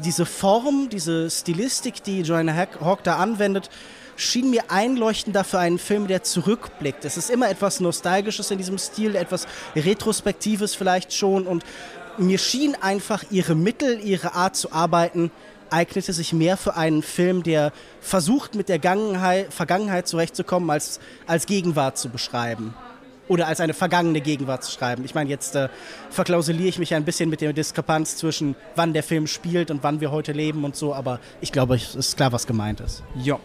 diese 0.03 0.25
Form, 0.25 0.89
diese 0.91 1.29
Stilistik, 1.29 2.03
die 2.03 2.23
Joanna 2.23 2.67
Hawk 2.81 3.05
da 3.05 3.15
anwendet, 3.15 3.69
schien 4.19 4.49
mir 4.49 4.63
einleuchtender 4.69 5.43
für 5.43 5.59
einen 5.59 5.79
Film, 5.79 6.07
der 6.07 6.23
zurückblickt. 6.23 7.05
Es 7.05 7.15
ist 7.15 7.29
immer 7.29 7.49
etwas 7.49 7.79
Nostalgisches 7.79 8.51
in 8.51 8.57
diesem 8.57 8.77
Stil, 8.77 9.15
etwas 9.15 9.47
Retrospektives 9.75 10.75
vielleicht 10.75 11.13
schon. 11.13 11.47
Und 11.47 11.63
mir 12.19 12.37
schien 12.37 12.75
einfach 12.79 13.23
ihre 13.31 13.55
Mittel, 13.55 13.99
ihre 14.03 14.33
Art 14.33 14.55
zu 14.55 14.71
arbeiten, 14.71 15.31
eignete 15.69 16.13
sich 16.13 16.33
mehr 16.33 16.57
für 16.57 16.75
einen 16.75 17.03
Film, 17.03 17.43
der 17.43 17.71
versucht, 18.01 18.55
mit 18.55 18.69
der 18.69 18.79
Vergangenheit 19.49 20.07
zurechtzukommen, 20.07 20.69
als, 20.69 20.99
als 21.27 21.45
Gegenwart 21.45 21.97
zu 21.97 22.09
beschreiben. 22.09 22.73
Oder 23.27 23.45
als 23.45 23.59
eine 23.59 23.75
vergangene 23.75 24.21
Gegenwart 24.21 24.63
zu 24.63 24.71
schreiben. 24.71 25.05
Ich 25.05 25.13
meine, 25.13 25.29
jetzt 25.29 25.55
äh, 25.55 25.69
verklausuliere 26.09 26.67
ich 26.67 26.79
mich 26.79 26.95
ein 26.95 27.05
bisschen 27.05 27.29
mit 27.29 27.41
der 27.41 27.53
Diskrepanz 27.53 28.17
zwischen 28.17 28.55
wann 28.75 28.91
der 28.91 29.03
Film 29.03 29.27
spielt 29.27 29.69
und 29.69 29.83
wann 29.83 30.01
wir 30.01 30.09
heute 30.09 30.31
leben 30.31 30.63
und 30.63 30.75
so, 30.75 30.95
aber 30.95 31.19
ich 31.39 31.51
glaube, 31.51 31.75
es 31.75 31.93
ist 31.93 32.17
klar, 32.17 32.31
was 32.31 32.47
gemeint 32.47 32.79
ist. 32.79 33.03
Ja. 33.21 33.37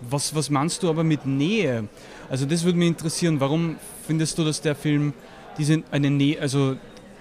Was, 0.00 0.34
was 0.34 0.50
meinst 0.50 0.82
du 0.82 0.90
aber 0.90 1.04
mit 1.04 1.24
Nähe? 1.24 1.88
Also 2.28 2.46
das 2.46 2.64
würde 2.64 2.78
mich 2.78 2.88
interessieren. 2.88 3.38
Warum 3.38 3.76
findest 4.06 4.38
du, 4.38 4.44
dass 4.44 4.60
der 4.60 4.74
Film 4.74 5.12
diese 5.56 5.82
eine 5.90 6.10
Nähe, 6.10 6.40
also 6.40 6.76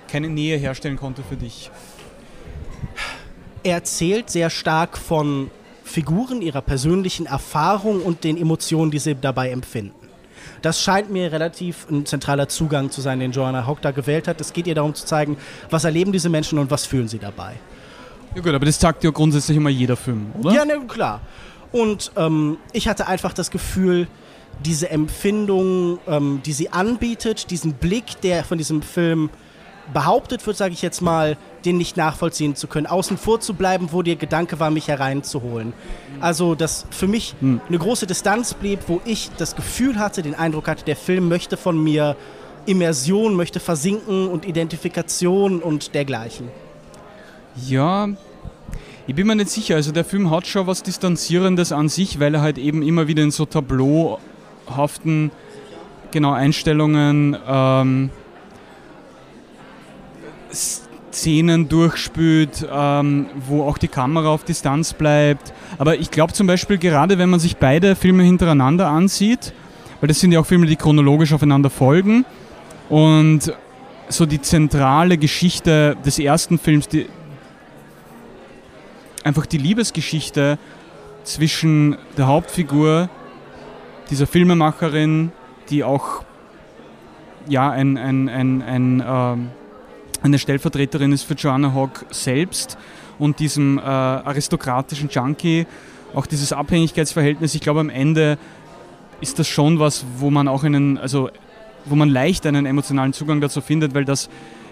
keine 0.07 0.29
Nähe 0.29 0.57
herstellen 0.57 0.97
konnte 0.97 1.23
für 1.23 1.35
dich? 1.35 1.71
Er 3.63 3.75
erzählt 3.75 4.29
sehr 4.29 4.49
stark 4.49 4.97
von 4.97 5.51
Figuren, 5.83 6.41
ihrer 6.41 6.61
persönlichen 6.61 7.25
Erfahrung 7.25 8.01
und 8.01 8.23
den 8.23 8.37
Emotionen, 8.37 8.91
die 8.91 8.99
sie 8.99 9.15
dabei 9.15 9.51
empfinden. 9.51 10.07
Das 10.61 10.81
scheint 10.81 11.11
mir 11.11 11.31
relativ 11.31 11.87
ein 11.89 12.05
zentraler 12.05 12.47
Zugang 12.49 12.91
zu 12.91 13.01
sein, 13.01 13.19
den 13.19 13.31
Joanna 13.31 13.65
Hawk 13.65 13.81
da 13.81 13.91
gewählt 13.91 14.27
hat. 14.27 14.41
Es 14.41 14.53
geht 14.53 14.67
ihr 14.67 14.75
darum 14.75 14.93
zu 14.93 15.05
zeigen, 15.05 15.37
was 15.69 15.83
erleben 15.83 16.11
diese 16.11 16.29
Menschen 16.29 16.59
und 16.59 16.71
was 16.71 16.85
fühlen 16.85 17.07
sie 17.07 17.19
dabei. 17.19 17.53
Ja 18.35 18.41
gut, 18.41 18.53
aber 18.53 18.65
das 18.65 18.79
sagt 18.79 19.03
ja 19.03 19.11
grundsätzlich 19.11 19.57
immer 19.57 19.69
jeder 19.69 19.95
Film, 19.95 20.27
oder? 20.39 20.53
Ja, 20.53 20.65
ne, 20.65 20.79
klar. 20.87 21.21
Und 21.71 22.11
ähm, 22.15 22.57
ich 22.73 22.87
hatte 22.87 23.07
einfach 23.07 23.33
das 23.33 23.51
Gefühl, 23.51 24.07
diese 24.65 24.89
Empfindung, 24.89 25.99
ähm, 26.07 26.41
die 26.45 26.53
sie 26.53 26.69
anbietet, 26.69 27.51
diesen 27.51 27.73
Blick, 27.73 28.21
der 28.21 28.43
von 28.43 28.57
diesem 28.57 28.81
Film 28.81 29.29
behauptet 29.93 30.45
wird, 30.45 30.57
sage 30.57 30.73
ich 30.73 30.81
jetzt 30.81 31.01
mal, 31.01 31.38
den 31.65 31.77
nicht 31.77 31.97
nachvollziehen 31.97 32.55
zu 32.55 32.67
können, 32.67 32.88
außen 32.88 33.17
vor 33.17 33.39
zu 33.39 33.53
bleiben, 33.53 33.89
wo 33.91 34.01
der 34.01 34.15
Gedanke 34.15 34.59
war, 34.59 34.69
mich 34.69 34.88
hereinzuholen. 34.88 35.73
Also, 36.19 36.55
dass 36.55 36.85
für 36.91 37.07
mich 37.07 37.35
hm. 37.39 37.61
eine 37.67 37.77
große 37.77 38.07
Distanz 38.07 38.53
blieb, 38.53 38.81
wo 38.88 39.01
ich 39.05 39.29
das 39.38 39.55
Gefühl 39.55 39.99
hatte, 39.99 40.21
den 40.21 40.35
Eindruck 40.35 40.67
hatte, 40.67 40.85
der 40.85 40.95
Film 40.95 41.29
möchte 41.29 41.57
von 41.57 41.81
mir 41.81 42.15
Immersion, 42.65 43.35
möchte 43.35 43.59
versinken 43.59 44.27
und 44.27 44.45
Identifikation 44.45 45.61
und 45.61 45.95
dergleichen. 45.95 46.49
Ja, 47.65 48.09
ich 49.07 49.15
bin 49.15 49.25
mir 49.25 49.35
nicht 49.35 49.49
sicher. 49.49 49.75
Also 49.75 49.93
der 49.93 50.03
Film 50.03 50.29
hat 50.29 50.45
schon 50.47 50.67
was 50.67 50.83
Distanzierendes 50.83 51.71
an 51.71 51.88
sich, 51.88 52.19
weil 52.19 52.35
er 52.35 52.41
halt 52.41 52.57
eben 52.57 52.81
immer 52.81 53.07
wieder 53.07 53.23
in 53.23 53.31
so 53.31 53.45
tableauhaften 53.45 55.31
genau 56.11 56.33
Einstellungen 56.33 57.38
ähm, 57.47 58.09
Szenen 61.11 61.67
durchspült, 61.69 62.67
ähm, 62.71 63.27
wo 63.47 63.63
auch 63.63 63.77
die 63.77 63.87
Kamera 63.87 64.29
auf 64.29 64.43
Distanz 64.43 64.93
bleibt. 64.93 65.53
Aber 65.77 65.97
ich 65.97 66.11
glaube 66.11 66.33
zum 66.33 66.47
Beispiel 66.47 66.77
gerade, 66.77 67.17
wenn 67.17 67.29
man 67.29 67.39
sich 67.39 67.57
beide 67.57 67.95
Filme 67.95 68.23
hintereinander 68.23 68.87
ansieht, 68.87 69.53
weil 69.99 70.07
das 70.07 70.19
sind 70.19 70.31
ja 70.31 70.39
auch 70.39 70.45
Filme, 70.45 70.65
die 70.65 70.75
chronologisch 70.75 71.33
aufeinander 71.33 71.69
folgen 71.69 72.25
und 72.89 73.53
so 74.09 74.25
die 74.25 74.41
zentrale 74.41 75.17
Geschichte 75.17 75.97
des 76.05 76.19
ersten 76.19 76.59
Films, 76.59 76.87
die, 76.87 77.07
einfach 79.23 79.45
die 79.45 79.57
Liebesgeschichte 79.57 80.57
zwischen 81.23 81.97
der 82.17 82.27
Hauptfigur, 82.27 83.09
dieser 84.09 84.27
Filmemacherin, 84.27 85.31
die 85.69 85.83
auch 85.83 86.23
ja, 87.49 87.69
ein, 87.69 87.97
ein, 87.97 88.29
ein, 88.29 88.61
ein 88.61 89.03
ähm, 89.05 89.49
eine 90.22 90.39
Stellvertreterin 90.39 91.11
ist 91.11 91.24
für 91.24 91.36
Joanna 91.36 91.74
Hawk 91.74 92.05
selbst 92.09 92.78
und 93.20 93.39
diesem 93.39 93.78
äh, 93.78 93.82
aristokratischen 93.82 95.09
Junkie, 95.09 95.65
auch 96.13 96.26
dieses 96.26 96.53
Abhängigkeitsverhältnis, 96.53 97.55
ich 97.55 97.61
glaube 97.61 97.80
am 97.80 97.89
Ende 97.89 98.38
ist 99.22 99.39
das 99.39 99.47
schon 99.47 99.80
was, 99.80 100.05
wo 100.18 100.30
man 100.30 100.47
auch 100.47 100.63
einen, 100.63 100.97
also 100.97 101.30
wo 101.86 101.95
man 101.95 102.09
leicht 102.09 102.45
einen 102.45 102.65
emotionalen 102.65 103.13
Zugang 103.13 103.41
dazu 103.41 103.61
findet, 103.61 103.93
weil 103.93 104.05
das 104.05 104.30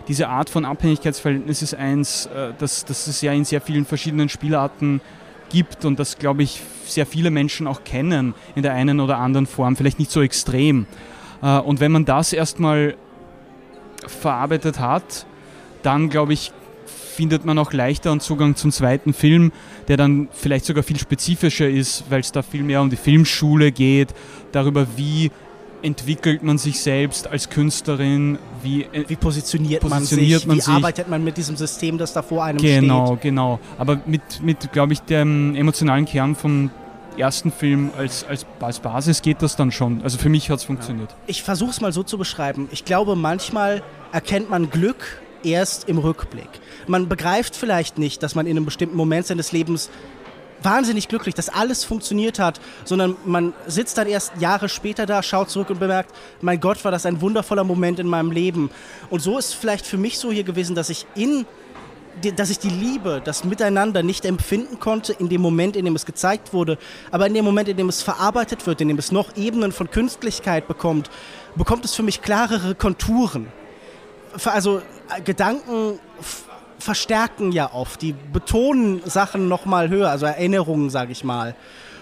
diese 0.08 0.30
Art 0.30 0.50
von 0.50 0.66
Abhängigkeitsverhältnis 0.66 1.62
ist 1.62 1.74
eins, 1.76 2.28
äh, 2.28 2.54
das, 2.58 2.86
das 2.86 3.08
es 3.08 3.22
ja 3.22 3.34
in 3.34 3.46
sehr 3.46 3.62
vielen 3.62 3.86
verschiedenen 3.86 4.30
Spielarten 4.30 5.02
gibt 5.50 5.86
und 5.86 6.00
das, 6.00 6.18
glaube 6.18 6.44
ich, 6.44 6.62
sehr 6.86 7.06
viele 7.06 7.32
Menschen 7.32 7.68
auch 7.68 7.84
kennen 7.84 8.34
in 8.56 8.64
der 8.64 8.74
einen 8.74 9.00
oder 9.00 9.18
anderen 9.18 9.48
Form, 9.48 9.76
vielleicht 9.76 10.00
nicht 10.00 10.12
so 10.12 10.22
extrem. 10.22 10.86
Äh, 11.42 11.60
und 11.60 11.80
wenn 11.80 11.92
man 11.92 12.06
das 12.06 12.34
erstmal 12.34 12.96
verarbeitet 14.08 14.80
hat, 14.80 15.26
dann 15.86 16.10
glaube 16.10 16.34
ich, 16.34 16.52
findet 16.86 17.46
man 17.46 17.58
auch 17.58 17.72
leichter 17.72 18.12
einen 18.12 18.20
Zugang 18.20 18.56
zum 18.56 18.72
zweiten 18.72 19.14
Film, 19.14 19.52
der 19.88 19.98
dann 19.98 20.28
vielleicht 20.32 20.66
sogar 20.66 20.84
viel 20.84 21.00
spezifischer 21.00 21.70
ist, 21.70 22.04
weil 22.10 22.20
es 22.20 22.32
da 22.32 22.42
viel 22.42 22.64
mehr 22.64 22.82
um 22.82 22.90
die 22.90 22.98
Filmschule 22.98 23.72
geht, 23.72 24.14
darüber, 24.52 24.86
wie 24.98 25.32
entwickelt 25.82 26.44
man 26.44 26.58
sich 26.58 26.80
selbst 26.80 27.28
als 27.28 27.50
Künstlerin, 27.50 28.40
wie, 28.64 28.84
äh, 28.84 29.06
wie 29.08 29.16
positioniert, 29.16 29.82
positioniert 29.82 30.46
man 30.46 30.58
sich, 30.58 30.68
man 30.68 30.76
wie 30.76 30.78
arbeitet 30.78 31.08
man 31.08 31.24
mit 31.24 31.38
diesem 31.38 31.56
System, 31.56 31.98
das 31.98 32.12
da 32.12 32.22
vor 32.22 32.44
einem 32.44 32.58
genau, 32.58 33.06
steht. 33.06 33.22
Genau, 33.22 33.58
genau. 33.58 33.60
Aber 33.78 34.02
mit, 34.06 34.42
mit 34.42 34.72
glaube 34.74 34.94
ich, 34.94 35.02
dem 35.02 35.56
emotionalen 35.56 36.06
Kern 36.06 36.36
vom 36.36 36.72
ersten 37.18 37.52
Film 37.52 37.92
als, 37.98 38.26
als, 38.26 38.46
als 38.60 38.80
Basis 38.80 39.22
geht 39.22 39.42
das 39.42 39.56
dann 39.56 39.72
schon. 39.72 40.02
Also 40.02 40.18
für 40.18 40.30
mich 40.30 40.50
hat 40.50 40.60
es 40.60 40.66
funktioniert. 40.66 41.16
Ich 41.28 41.44
versuche 41.44 41.70
es 41.70 41.82
mal 41.82 41.94
so 41.94 42.04
zu 42.04 42.18
beschreiben. 42.18 42.68
Ich 42.72 42.84
glaube, 42.84 43.16
manchmal 43.16 43.84
erkennt 44.12 44.50
man 44.50 44.70
Glück 44.70 45.22
erst 45.44 45.88
im 45.88 45.98
Rückblick. 45.98 46.50
Man 46.88 47.08
begreift 47.10 47.56
vielleicht 47.56 47.98
nicht, 47.98 48.24
dass 48.24 48.36
man 48.36 48.46
in 48.46 48.58
einem 48.58 48.66
bestimmten 48.66 48.98
Moment 48.98 49.28
seines 49.28 49.52
Lebens 49.52 49.90
wahnsinnig 50.62 51.08
glücklich, 51.08 51.36
dass 51.36 51.50
alles 51.50 51.84
funktioniert 51.84 52.40
hat, 52.40 52.60
sondern 52.86 53.16
man 53.26 53.54
sitzt 53.68 53.98
dann 53.98 54.08
erst 54.08 54.34
Jahre 54.40 54.70
später 54.70 55.06
da, 55.06 55.22
schaut 55.22 55.50
zurück 55.50 55.70
und 55.70 55.80
bemerkt, 55.80 56.14
mein 56.42 56.60
Gott, 56.60 56.84
war 56.84 56.92
das 56.92 57.06
ein 57.06 57.22
wundervoller 57.22 57.64
Moment 57.64 58.00
in 58.00 58.08
meinem 58.08 58.32
Leben. 58.32 58.70
Und 59.10 59.22
so 59.22 59.38
ist 59.38 59.54
vielleicht 59.54 59.86
für 59.86 59.98
mich 59.98 60.18
so 60.18 60.32
hier 60.32 60.44
gewesen, 60.44 60.76
dass 60.76 60.90
ich 60.90 61.06
in 61.16 61.46
dass 62.38 62.50
ich 62.50 62.60
die 62.60 62.70
Liebe, 62.70 63.22
das 63.22 63.44
Miteinander 63.44 64.02
nicht 64.02 64.24
empfinden 64.24 64.80
konnte 64.80 65.12
in 65.12 65.28
dem 65.28 65.42
Moment, 65.42 65.76
in 65.76 65.84
dem 65.84 65.98
es 65.98 66.06
gezeigt 66.06 66.54
wurde, 66.54 66.78
aber 67.12 67.28
in 67.28 67.34
dem 67.34 67.44
Moment, 67.44 67.68
in 67.68 67.76
dem 67.76 67.90
es 67.90 68.02
verarbeitet 68.04 68.66
wird, 68.66 68.80
in 68.80 68.88
dem 68.88 68.98
es 68.98 69.12
noch 69.12 69.36
Ebenen 69.36 69.74
von 69.74 69.92
Künstlichkeit 69.92 70.66
bekommt, 70.66 71.10
bekommt 71.58 71.84
es 71.84 71.94
für 71.94 72.04
mich 72.04 72.22
klarere 72.22 72.74
Konturen 72.74 73.48
also 74.46 74.82
Gedanken 75.24 76.00
verstärken 76.80 77.52
ja 77.52 77.74
oft, 77.74 78.02
die 78.02 78.14
betonen 78.34 79.02
Sachen 79.06 79.48
noch 79.48 79.66
mal 79.66 79.90
höher, 79.90 80.10
also 80.10 80.26
Erinnerungen, 80.26 80.90
sage 80.90 81.12
ich 81.12 81.24
mal. 81.24 81.56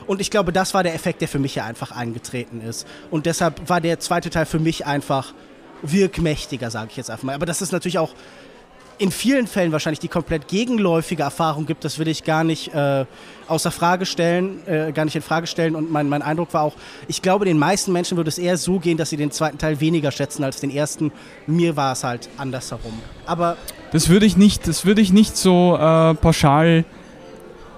Und 0.08 0.20
ich 0.20 0.30
glaube, 0.30 0.52
das 0.52 0.74
war 0.74 0.84
der 0.84 0.94
Effekt, 0.94 1.22
der 1.22 1.28
für 1.28 1.40
mich 1.40 1.56
ja 1.56 1.66
einfach 1.66 1.92
eingetreten 1.92 2.62
ist. 2.62 2.86
Und 3.10 3.26
deshalb 3.26 3.70
war 3.70 3.80
der 3.80 4.00
zweite 4.00 4.30
Teil 4.30 4.46
für 4.46 4.60
mich 4.60 4.86
einfach 4.86 5.34
wirkmächtiger, 5.82 6.72
sage 6.72 6.90
ich 6.92 6.98
jetzt 6.98 7.10
einfach 7.10 7.24
mal. 7.24 7.36
Aber 7.36 7.46
das 7.46 7.62
ist 7.62 7.72
natürlich 7.72 8.00
auch 8.00 8.14
in 8.98 9.12
vielen 9.12 9.48
Fällen 9.48 9.72
wahrscheinlich 9.72 10.00
die 10.00 10.08
komplett 10.08 10.48
gegenläufige 10.48 11.24
Erfahrung 11.24 11.66
gibt, 11.66 11.84
das 11.84 12.00
will 12.00 12.08
ich 12.08 12.24
gar 12.24 12.44
nicht 12.44 12.74
äh, 12.74 13.06
außer 13.48 13.72
Frage 13.72 14.06
stellen, 14.06 14.66
äh, 14.68 14.92
gar 14.92 15.06
nicht 15.06 15.16
in 15.16 15.22
Frage 15.22 15.48
stellen. 15.48 15.76
Und 15.76 15.92
mein, 15.92 16.10
mein 16.10 16.22
Eindruck 16.22 16.54
war 16.54 16.64
auch, 16.64 16.76
ich 17.08 17.22
glaube, 17.22 17.46
den 17.46 17.58
meisten 17.58 17.92
Menschen 17.92 18.18
würde 18.18 18.30
es 18.30 18.38
eher 18.38 18.58
so 18.58 18.80
gehen, 18.80 18.98
dass 18.98 19.10
sie 19.10 19.18
den 19.18 19.32
zweiten 19.32 19.58
Teil 19.58 19.80
weniger 19.80 20.12
schätzen 20.12 20.44
als 20.44 20.60
den 20.60 20.70
ersten. 20.70 21.12
Mir 21.48 21.76
war 21.76 21.94
es 21.94 22.04
halt 22.04 22.30
andersherum. 22.38 22.94
Aber 23.26 23.58
das 23.92 24.10
würde 24.10 24.26
ich 24.26 24.38
nicht, 24.38 24.68
das 24.68 24.86
würde 24.86 25.02
ich 25.02 25.12
nicht 25.12 25.38
so 25.38 25.76
äh, 25.76 26.14
pauschal 26.16 26.86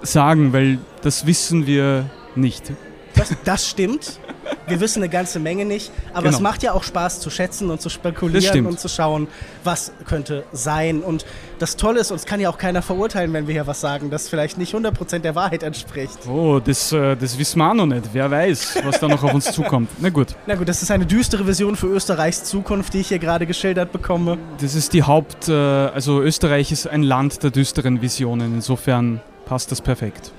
sagen, 0.02 0.54
weil 0.54 0.80
das 1.02 1.26
wissen 1.26 1.66
wir 1.66 2.10
nicht. 2.36 2.72
Das, 3.16 3.34
das 3.44 3.70
stimmt. 3.70 4.20
Wir 4.68 4.80
wissen 4.80 5.02
eine 5.02 5.10
ganze 5.10 5.40
Menge 5.40 5.66
nicht, 5.66 5.92
aber 6.12 6.24
genau. 6.24 6.36
es 6.36 6.42
macht 6.42 6.64
ja 6.64 6.74
auch 6.74 6.84
Spaß 6.84 7.20
zu 7.20 7.30
schätzen 7.30 7.70
und 7.70 7.82
zu 7.82 7.90
spekulieren 7.90 8.66
und 8.66 8.80
zu 8.80 8.88
schauen, 8.88 9.28
was 9.64 9.92
könnte 10.06 10.44
sein. 10.52 11.02
Und 11.02 11.26
das 11.60 11.78
Tolle 11.78 12.00
ist, 12.00 12.12
uns 12.12 12.26
kann 12.26 12.40
ja 12.40 12.50
auch 12.50 12.58
keiner 12.58 12.82
verurteilen, 12.82 13.32
wenn 13.34 13.48
wir 13.48 13.54
hier 13.54 13.68
was 13.68 13.82
sagen, 13.82 14.10
das 14.10 14.28
vielleicht 14.28 14.58
nicht 14.58 14.74
100% 14.74 15.20
der 15.20 15.36
Wahrheit 15.36 15.64
entspricht. 15.64 16.28
Oh, 16.28 16.60
das, 16.60 16.92
äh, 16.92 17.16
das 17.16 17.38
wissen 17.38 17.60
wir 17.60 17.70
auch 17.70 17.76
noch 17.76 17.86
nicht. 17.86 18.10
Wer 18.14 18.30
weiß, 18.30 18.80
was 18.84 19.00
da 19.00 19.08
noch 19.08 19.24
auf 19.24 19.34
uns 19.34 19.52
zukommt. 19.52 19.90
Na 20.00 20.10
gut. 20.10 20.36
Na 20.48 20.56
gut, 20.56 20.68
das 20.68 20.82
ist 20.82 20.92
eine 20.92 21.06
düstere 21.06 21.46
Vision 21.48 21.76
für 21.76 21.88
Österreichs 21.88 22.44
Zukunft, 22.44 22.94
die 22.94 23.02
ich 23.02 23.10
hier 23.10 23.20
gerade 23.20 23.46
geschildert 23.46 23.92
bekomme. 23.92 24.38
Das 24.60 24.76
ist 24.76 24.94
die 24.94 25.04
Haupt... 25.04 25.48
Äh, 25.48 25.54
also 25.54 26.22
Österreich 26.22 26.72
ist 26.72 26.88
ein 26.88 27.04
Land 27.04 27.44
der 27.44 27.52
düsteren 27.52 28.02
Visionen. 28.02 28.56
Insofern 28.56 29.22
passt 29.46 29.72
das 29.72 29.82
perfekt. 29.82 30.32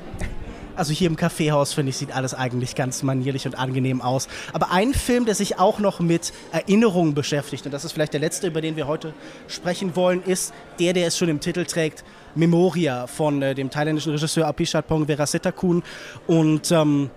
Also 0.76 0.92
hier 0.92 1.08
im 1.08 1.16
Kaffeehaus, 1.16 1.72
finde 1.72 1.90
ich, 1.90 1.96
sieht 1.96 2.14
alles 2.14 2.34
eigentlich 2.34 2.74
ganz 2.74 3.02
manierlich 3.02 3.46
und 3.46 3.58
angenehm 3.58 4.02
aus. 4.02 4.28
Aber 4.52 4.70
ein 4.70 4.92
Film, 4.92 5.24
der 5.24 5.34
sich 5.34 5.58
auch 5.58 5.78
noch 5.78 6.00
mit 6.00 6.32
Erinnerungen 6.52 7.14
beschäftigt, 7.14 7.64
und 7.64 7.72
das 7.72 7.84
ist 7.84 7.92
vielleicht 7.92 8.12
der 8.12 8.20
letzte, 8.20 8.48
über 8.48 8.60
den 8.60 8.76
wir 8.76 8.86
heute 8.86 9.14
sprechen 9.48 9.96
wollen, 9.96 10.22
ist 10.22 10.52
der, 10.78 10.92
der 10.92 11.06
es 11.06 11.16
schon 11.16 11.28
im 11.28 11.40
Titel 11.40 11.64
trägt, 11.64 12.04
Memoria 12.34 13.06
von 13.06 13.40
äh, 13.40 13.54
dem 13.54 13.70
thailändischen 13.70 14.12
Regisseur 14.12 14.46
Apichat 14.46 14.86
Pong 14.86 15.06
Verasitakun. 15.08 15.82
Und 16.26 16.70
ähm, 16.70 17.10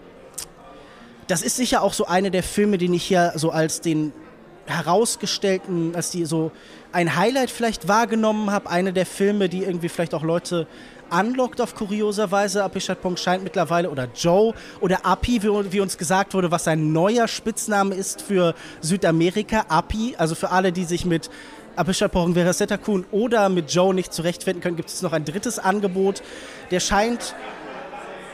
das 1.27 1.41
ist 1.41 1.57
sicher 1.57 1.83
auch 1.83 1.93
so 1.93 2.05
eine 2.05 2.31
der 2.31 2.43
Filme, 2.43 2.77
den 2.77 2.93
ich 2.93 3.03
hier 3.03 3.33
so 3.35 3.51
als 3.51 3.81
den 3.81 4.13
herausgestellten, 4.65 5.95
als 5.95 6.11
die 6.11 6.25
so 6.25 6.51
ein 6.91 7.15
Highlight 7.15 7.51
vielleicht 7.51 7.87
wahrgenommen 7.87 8.51
habe. 8.51 8.69
Eine 8.69 8.93
der 8.93 9.05
Filme, 9.05 9.49
die 9.49 9.63
irgendwie 9.63 9.89
vielleicht 9.89 10.13
auch 10.13 10.23
Leute 10.23 10.67
anlockt 11.11 11.61
auf 11.61 11.75
kurioserweise. 11.75 12.63
Apichatpong 12.63 13.17
scheint 13.17 13.43
mittlerweile, 13.43 13.89
oder 13.89 14.07
Joe 14.15 14.53
oder 14.79 15.05
Api, 15.05 15.43
wie, 15.43 15.71
wie, 15.71 15.79
uns 15.79 15.97
gesagt 15.97 16.33
wurde, 16.33 16.51
was 16.51 16.63
sein 16.63 16.91
neuer 16.91 17.27
Spitzname 17.27 17.95
ist 17.95 18.21
für 18.21 18.55
Südamerika. 18.81 19.65
Api, 19.69 20.15
also 20.17 20.35
für 20.35 20.51
alle, 20.51 20.71
die 20.71 20.85
sich 20.85 21.05
mit 21.05 21.29
Apichatpong 21.75 22.33
Verasetakun 22.33 23.05
oder 23.11 23.49
mit 23.49 23.71
Joe 23.73 23.93
nicht 23.93 24.13
zurechtfinden 24.13 24.61
können, 24.61 24.75
gibt 24.75 24.89
es 24.89 25.01
noch 25.01 25.13
ein 25.13 25.25
drittes 25.25 25.59
Angebot. 25.59 26.21
Der 26.71 26.79
scheint 26.79 27.35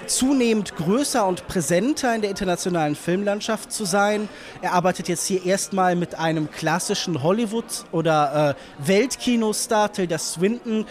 zunehmend 0.08 0.76
größer 0.76 1.26
und 1.26 1.48
präsenter 1.48 2.16
in 2.16 2.22
der 2.22 2.30
internationalen 2.30 2.96
Filmlandschaft 2.96 3.72
zu 3.72 3.86
sein. 3.86 4.30
Er 4.62 4.74
arbeitet 4.74 5.08
jetzt 5.08 5.26
hier 5.26 5.46
erstmal 5.46 5.96
mit 5.96 6.16
einem 6.16 6.50
klassischen 6.52 7.24
Hollywood- 7.24 7.86
oder 7.92 8.56
äh, 8.58 8.88
Weltkinostar, 8.88 9.92
Tilda 9.92 10.18
Swinton, 10.18 10.86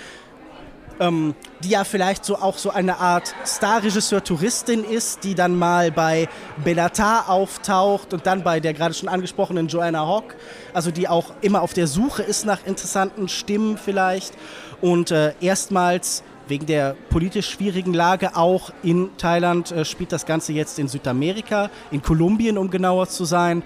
ähm, 1.01 1.35
die 1.61 1.71
ja 1.71 1.85
vielleicht 1.85 2.25
so 2.25 2.37
auch 2.37 2.59
so 2.59 2.71
eine 2.71 2.99
Art 2.99 3.35
Starregisseur-Touristin 3.45 4.85
ist, 4.85 5.25
die 5.25 5.35
dann 5.35 5.57
mal 5.59 5.91
bei 5.91 6.29
Bellatar 6.63 7.29
auftaucht 7.29 8.13
und 8.13 8.27
dann 8.27 8.43
bei 8.45 8.61
der 8.61 8.75
gerade 8.75 8.95
schon 8.95 9.09
angesprochenen 9.09 9.69
Joanna 9.69 10.07
Hawk, 10.07 10.37
also 10.73 10.91
die 10.91 11.09
auch 11.09 11.33
immer 11.41 11.63
auf 11.63 11.73
der 11.73 11.87
Suche 11.87 12.23
ist 12.23 12.45
nach 12.47 12.65
interessanten 12.67 13.29
Stimmen 13.29 13.79
vielleicht 13.79 14.35
und 14.81 15.11
äh, 15.11 15.33
erstmals 15.41 16.23
wegen 16.49 16.67
der 16.67 16.95
politisch 17.11 17.49
schwierigen 17.49 17.95
Lage 17.95 18.37
auch 18.37 18.71
in 18.83 19.11
Thailand 19.17 19.73
äh, 19.73 19.85
spielt 19.85 20.13
das 20.13 20.27
Ganze 20.27 20.53
jetzt 20.53 20.79
in 20.79 20.89
Südamerika, 20.89 21.71
in 21.91 22.03
Kolumbien, 22.03 22.59
um 22.59 22.71
genauer 22.71 23.09
zu 23.09 23.25
sein. 23.25 23.63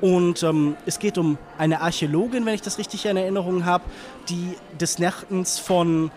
Und 0.00 0.42
ähm, 0.42 0.76
es 0.84 0.98
geht 0.98 1.16
um 1.16 1.38
eine 1.56 1.80
Archäologin, 1.80 2.44
wenn 2.44 2.54
ich 2.54 2.62
das 2.62 2.78
richtig 2.78 3.06
in 3.06 3.16
Erinnerung 3.16 3.64
habe, 3.64 3.84
die 4.28 4.56
des 4.78 4.98
Nachtens 4.98 5.58
von 5.58 6.10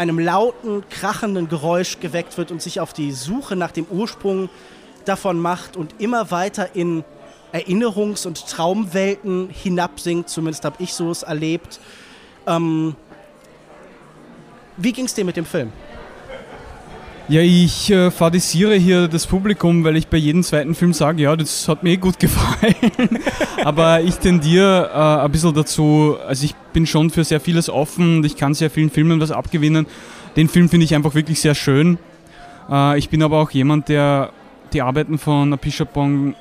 einem 0.00 0.18
lauten, 0.18 0.82
krachenden 0.88 1.50
Geräusch 1.50 2.00
geweckt 2.00 2.38
wird 2.38 2.50
und 2.50 2.62
sich 2.62 2.80
auf 2.80 2.94
die 2.94 3.12
Suche 3.12 3.54
nach 3.54 3.70
dem 3.70 3.84
Ursprung 3.84 4.48
davon 5.04 5.38
macht 5.38 5.76
und 5.76 5.94
immer 5.98 6.30
weiter 6.30 6.74
in 6.74 7.04
Erinnerungs- 7.52 8.26
und 8.26 8.46
Traumwelten 8.46 9.50
hinabsinkt. 9.50 10.30
Zumindest 10.30 10.64
habe 10.64 10.76
ich 10.78 10.94
so 10.94 11.10
es 11.10 11.22
erlebt. 11.22 11.80
Ähm, 12.46 12.96
wie 14.78 14.92
ging 14.92 15.04
es 15.04 15.12
dir 15.12 15.26
mit 15.26 15.36
dem 15.36 15.44
Film? 15.44 15.70
Ja, 17.30 17.42
ich 17.42 17.88
äh, 17.92 18.10
fadisiere 18.10 18.74
hier 18.74 19.06
das 19.06 19.24
Publikum, 19.28 19.84
weil 19.84 19.96
ich 19.96 20.08
bei 20.08 20.16
jedem 20.16 20.42
zweiten 20.42 20.74
Film 20.74 20.92
sage, 20.92 21.22
ja, 21.22 21.36
das 21.36 21.68
hat 21.68 21.84
mir 21.84 21.90
eh 21.90 21.96
gut 21.96 22.18
gefallen. 22.18 23.20
Aber 23.62 24.00
ich 24.00 24.16
tendiere 24.16 24.90
äh, 24.92 25.24
ein 25.24 25.30
bisschen 25.30 25.54
dazu, 25.54 26.16
also 26.26 26.44
ich 26.44 26.56
bin 26.72 26.88
schon 26.88 27.08
für 27.10 27.22
sehr 27.22 27.38
vieles 27.38 27.70
offen 27.70 28.16
und 28.16 28.26
ich 28.26 28.36
kann 28.36 28.52
sehr 28.52 28.68
vielen 28.68 28.90
Filmen 28.90 29.20
was 29.20 29.30
abgewinnen. 29.30 29.86
Den 30.34 30.48
Film 30.48 30.68
finde 30.68 30.86
ich 30.86 30.94
einfach 30.96 31.14
wirklich 31.14 31.40
sehr 31.40 31.54
schön. 31.54 31.98
Äh, 32.68 32.98
ich 32.98 33.10
bin 33.10 33.22
aber 33.22 33.38
auch 33.38 33.52
jemand, 33.52 33.88
der 33.88 34.32
die 34.72 34.82
Arbeiten 34.82 35.16
von 35.16 35.52
Apishapong 35.52 36.34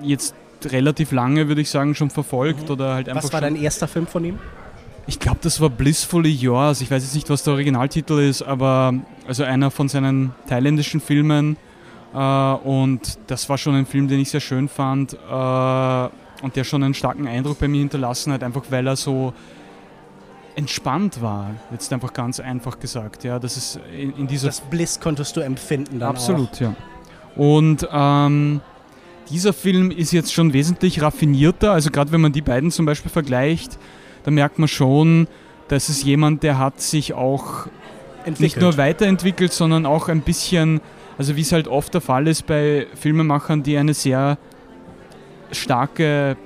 jetzt 0.00 0.34
relativ 0.64 1.12
lange, 1.12 1.48
würde 1.48 1.60
ich 1.60 1.68
sagen, 1.68 1.94
schon 1.94 2.08
verfolgt. 2.08 2.70
Mhm. 2.70 2.70
Oder 2.70 2.94
halt 2.94 3.10
einfach 3.10 3.22
was 3.22 3.34
war 3.34 3.42
dein 3.42 3.54
erster 3.54 3.86
Film 3.86 4.06
von 4.06 4.24
ihm? 4.24 4.38
Ich 5.08 5.20
glaube, 5.20 5.38
das 5.42 5.60
war 5.60 5.70
Blissfully 5.70 6.32
Yours. 6.32 6.80
Ich 6.80 6.90
weiß 6.90 7.02
jetzt 7.02 7.14
nicht, 7.14 7.30
was 7.30 7.44
der 7.44 7.52
Originaltitel 7.52 8.18
ist, 8.18 8.42
aber 8.42 8.94
also 9.26 9.44
einer 9.44 9.70
von 9.70 9.88
seinen 9.88 10.34
thailändischen 10.48 11.00
Filmen. 11.00 11.56
Äh, 12.12 12.18
und 12.18 13.18
das 13.28 13.48
war 13.48 13.56
schon 13.56 13.76
ein 13.76 13.86
Film, 13.86 14.08
den 14.08 14.20
ich 14.20 14.30
sehr 14.30 14.40
schön 14.40 14.68
fand 14.68 15.14
äh, 15.14 16.08
und 16.42 16.56
der 16.56 16.64
schon 16.64 16.82
einen 16.82 16.94
starken 16.94 17.28
Eindruck 17.28 17.60
bei 17.60 17.68
mir 17.68 17.78
hinterlassen 17.78 18.32
hat, 18.32 18.42
einfach 18.42 18.64
weil 18.70 18.86
er 18.86 18.96
so 18.96 19.32
entspannt 20.56 21.22
war. 21.22 21.50
Jetzt 21.70 21.92
einfach 21.92 22.12
ganz 22.12 22.40
einfach 22.40 22.80
gesagt. 22.80 23.22
Ja, 23.22 23.38
das 23.38 23.56
ist 23.56 23.78
in, 23.96 24.12
in 24.16 24.26
dieser. 24.26 24.48
Das 24.48 24.60
Bliss 24.60 24.98
konntest 24.98 25.36
du 25.36 25.40
empfinden 25.40 26.00
dann 26.00 26.10
Absolut, 26.10 26.54
auch. 26.54 26.60
ja. 26.60 26.76
Und 27.36 27.86
ähm, 27.92 28.60
dieser 29.30 29.52
Film 29.52 29.90
ist 29.90 30.12
jetzt 30.12 30.32
schon 30.32 30.52
wesentlich 30.52 31.00
raffinierter. 31.00 31.72
Also 31.72 31.90
gerade 31.90 32.10
wenn 32.10 32.22
man 32.22 32.32
die 32.32 32.40
beiden 32.40 32.70
zum 32.70 32.86
Beispiel 32.86 33.10
vergleicht 33.10 33.78
da 34.26 34.32
merkt 34.32 34.58
man 34.58 34.66
schon, 34.66 35.28
dass 35.68 35.88
es 35.88 36.02
jemand, 36.02 36.42
der 36.42 36.58
hat 36.58 36.80
sich 36.80 37.14
auch 37.14 37.68
Entwickelt. 38.24 38.40
nicht 38.40 38.60
nur 38.60 38.76
weiterentwickelt, 38.76 39.52
sondern 39.52 39.86
auch 39.86 40.08
ein 40.08 40.22
bisschen, 40.22 40.80
also 41.16 41.36
wie 41.36 41.42
es 41.42 41.52
halt 41.52 41.68
oft 41.68 41.94
der 41.94 42.00
Fall 42.00 42.26
ist 42.26 42.44
bei 42.44 42.88
Filmemachern, 42.96 43.62
die 43.62 43.78
eine 43.78 43.94
sehr 43.94 44.36
starke 45.52 46.36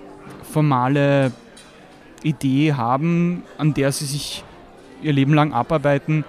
formale 0.43 1.33
Idee 2.23 2.75
haben, 2.75 3.45
an 3.57 3.73
der 3.73 3.93
sie 3.93 4.05
sich 4.05 4.45
ihr 5.01 5.15
Leben 5.15 5.33
lang 5.33 5.55
abarbeiten. 5.55 6.27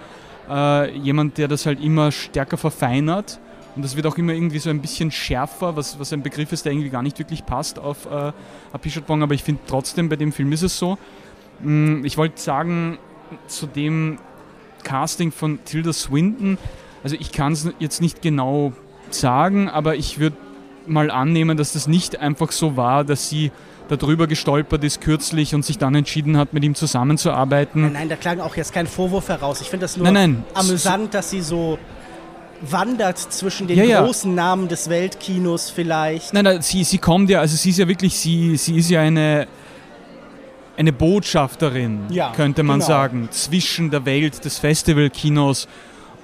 Äh, 0.48 0.96
jemand, 0.96 1.36
der 1.36 1.48
das 1.48 1.66
halt 1.66 1.84
immer 1.84 2.12
stärker 2.12 2.56
verfeinert 2.56 3.40
und 3.76 3.84
das 3.84 3.94
wird 3.94 4.06
auch 4.06 4.16
immer 4.16 4.32
irgendwie 4.32 4.58
so 4.58 4.70
ein 4.70 4.80
bisschen 4.80 5.10
schärfer, 5.10 5.76
was, 5.76 5.98
was 5.98 6.14
ein 6.14 6.22
Begriff 6.22 6.50
ist, 6.52 6.64
der 6.64 6.72
irgendwie 6.72 6.90
gar 6.90 7.02
nicht 7.02 7.18
wirklich 7.18 7.44
passt 7.44 7.78
auf 7.78 8.06
äh, 8.06 8.32
Apichatpong, 8.72 9.22
aber 9.22 9.34
ich 9.34 9.42
finde 9.42 9.60
trotzdem, 9.66 10.08
bei 10.08 10.16
dem 10.16 10.32
Film 10.32 10.50
ist 10.52 10.62
es 10.62 10.78
so. 10.78 10.96
Mm, 11.62 12.04
ich 12.04 12.16
wollte 12.16 12.40
sagen, 12.40 12.98
zu 13.46 13.66
dem 13.66 14.18
Casting 14.82 15.32
von 15.32 15.60
Tilda 15.64 15.92
Swinton, 15.92 16.58
also 17.02 17.16
ich 17.18 17.32
kann 17.32 17.52
es 17.52 17.68
jetzt 17.78 18.00
nicht 18.00 18.22
genau 18.22 18.72
sagen, 19.10 19.68
aber 19.68 19.96
ich 19.96 20.18
würde 20.18 20.36
mal 20.86 21.10
annehmen, 21.10 21.56
dass 21.56 21.72
das 21.72 21.86
nicht 21.86 22.18
einfach 22.20 22.52
so 22.52 22.76
war, 22.76 23.04
dass 23.04 23.28
sie 23.28 23.50
darüber 23.88 24.26
gestolpert 24.26 24.82
ist 24.84 25.00
kürzlich 25.00 25.54
und 25.54 25.64
sich 25.64 25.78
dann 25.78 25.94
entschieden 25.94 26.36
hat, 26.36 26.52
mit 26.52 26.64
ihm 26.64 26.74
zusammenzuarbeiten. 26.74 27.82
Nein, 27.82 27.92
nein, 27.92 28.08
da 28.08 28.16
klang 28.16 28.40
auch 28.40 28.56
jetzt 28.56 28.72
kein 28.72 28.86
Vorwurf 28.86 29.28
heraus. 29.28 29.60
Ich 29.60 29.68
finde 29.68 29.84
das 29.84 29.96
nur 29.96 30.10
nein, 30.10 30.14
nein. 30.14 30.44
amüsant, 30.54 31.14
dass 31.14 31.30
sie 31.30 31.42
so 31.42 31.78
wandert 32.62 33.18
zwischen 33.18 33.66
den 33.66 33.76
ja, 33.76 34.02
großen 34.02 34.30
ja. 34.30 34.36
Namen 34.36 34.68
des 34.68 34.88
Weltkinos 34.88 35.70
vielleicht. 35.70 36.32
Nein, 36.32 36.44
nein, 36.44 36.62
sie, 36.62 36.84
sie 36.84 36.98
kommt 36.98 37.28
ja, 37.28 37.40
also 37.40 37.56
sie 37.56 37.70
ist 37.70 37.78
ja 37.78 37.88
wirklich, 37.88 38.16
sie, 38.16 38.56
sie 38.56 38.76
ist 38.78 38.88
ja 38.88 39.00
eine 39.00 39.48
eine 40.76 40.92
Botschafterin, 40.92 42.06
ja, 42.10 42.32
könnte 42.34 42.62
man 42.62 42.80
genau. 42.80 42.88
sagen, 42.88 43.28
zwischen 43.30 43.90
der 43.90 44.04
Welt 44.04 44.44
des 44.44 44.58
Festivalkinos 44.58 45.68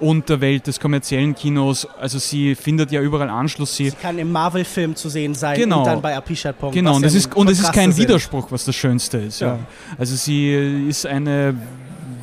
und 0.01 0.29
der 0.29 0.41
Welt 0.41 0.67
des 0.67 0.79
kommerziellen 0.79 1.35
Kinos. 1.35 1.87
Also 1.99 2.19
sie 2.19 2.55
findet 2.55 2.93
ja 2.93 3.01
überall 3.01 3.29
Anschluss. 3.31 3.77
Sie, 3.77 3.91
sie 3.91 3.97
kann 3.97 4.19
im 4.19 4.31
Marvel-Film 4.31 4.95
zu 4.95 5.09
sehen 5.09 5.35
sein 5.35 5.59
genau. 5.59 5.81
und 5.81 5.87
dann 5.87 6.03
bei 6.03 6.17
Apichat 6.17 6.59
Pong. 6.59 6.73
Genau, 6.73 6.97
und 6.97 7.05
es 7.05 7.15
ist, 7.15 7.35
und 7.35 7.51
es 7.51 7.61
ist 7.61 7.73
kein 7.73 7.97
Widerspruch, 7.97 8.51
was 8.51 8.65
das 8.65 8.77
Schönste 8.77 9.19
ist. 9.19 9.41
Ja. 9.41 9.49
ja. 9.49 9.59
Also 9.99 10.15
sie 10.17 10.87
ist 10.89 11.07
eine 11.07 11.55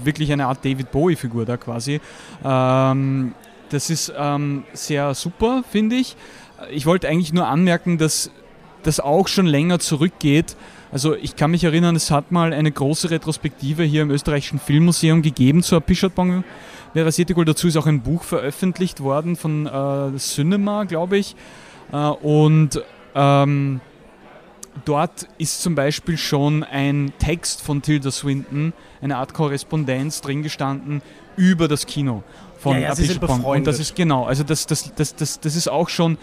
wirklich 0.03 0.31
eine 0.31 0.45
Art 0.45 0.63
David 0.63 0.91
Bowie-Figur 0.91 1.45
da 1.45 1.57
quasi. 1.57 1.99
Ähm, 2.43 3.33
das 3.69 3.89
ist 3.89 4.13
ähm, 4.15 4.63
sehr 4.73 5.13
super, 5.15 5.63
finde 5.69 5.95
ich. 5.95 6.15
Ich 6.71 6.85
wollte 6.85 7.09
eigentlich 7.09 7.33
nur 7.33 7.47
anmerken, 7.47 7.97
dass 7.97 8.29
das 8.85 8.99
auch 8.99 9.27
schon 9.27 9.45
länger 9.45 9.79
zurückgeht 9.79 10.55
also 10.95 11.13
ich 11.13 11.35
kann 11.35 11.51
mich 11.51 11.65
erinnern, 11.65 11.97
es 11.97 12.09
hat 12.09 12.31
mal 12.31 12.53
eine 12.53 12.71
große 12.71 13.09
Retrospektive 13.09 13.83
hier 13.83 14.03
im 14.03 14.11
österreichischen 14.11 14.59
Filmmuseum 14.59 15.21
gegeben 15.21 15.61
zur 15.61 15.81
Pischatbong 15.81 16.45
Verasietikul. 16.93 17.43
Dazu 17.43 17.67
ist 17.67 17.75
auch 17.75 17.85
ein 17.85 18.01
Buch 18.01 18.23
veröffentlicht 18.23 19.01
worden 19.01 19.35
von 19.35 19.65
äh, 19.65 20.17
Cinema, 20.17 20.85
glaube 20.85 21.17
ich. 21.17 21.35
Äh, 21.91 21.97
und 21.97 22.81
ähm, 23.13 23.81
dort 24.85 25.27
ist 25.37 25.61
zum 25.61 25.75
Beispiel 25.75 26.17
schon 26.17 26.63
ein 26.63 27.11
Text 27.19 27.61
von 27.61 27.81
Tilda 27.81 28.09
Swinton, 28.09 28.71
eine 29.01 29.17
Art 29.17 29.33
Korrespondenz 29.33 30.21
drin 30.21 30.43
gestanden 30.43 31.01
über 31.35 31.67
das 31.67 31.87
Kino 31.87 32.23
von 32.57 32.79
ja, 32.79 32.93
ja. 32.93 33.27
Und 33.43 33.67
das 33.67 33.79
ist 33.81 33.97
genau, 33.97 34.23
also 34.23 34.45
das, 34.45 34.65
das, 34.65 34.95
das, 34.95 35.13
das, 35.13 35.41
das 35.41 35.55
ist 35.57 35.67
auch 35.67 35.89
schon 35.89 36.17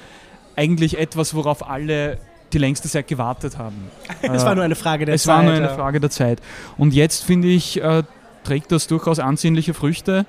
eigentlich 0.57 0.99
etwas, 0.99 1.35
worauf 1.35 1.69
alle 1.69 2.19
die 2.53 2.59
längste 2.59 2.89
Zeit 2.89 3.09
gewartet 3.09 3.59
haben. 3.59 3.91
es 4.23 4.45
war 4.45 4.55
nur 4.55 4.65
eine 4.65 4.75
Frage 4.75 5.05
der 5.05 5.15
es 5.15 5.23
Zeit. 5.23 5.33
Es 5.33 5.37
war 5.37 5.43
nur 5.43 5.55
eine 5.55 5.67
ja. 5.67 5.75
Frage 5.75 6.01
der 6.01 6.11
Zeit. 6.11 6.41
Und 6.77 6.95
jetzt 6.95 7.25
finde 7.25 7.49
ich, 7.49 7.83
äh, 7.83 8.03
trägt 8.45 8.73
das 8.73 8.87
durchaus 8.87 9.19
ansehnliche 9.19 9.75
Früchte. 9.75 10.27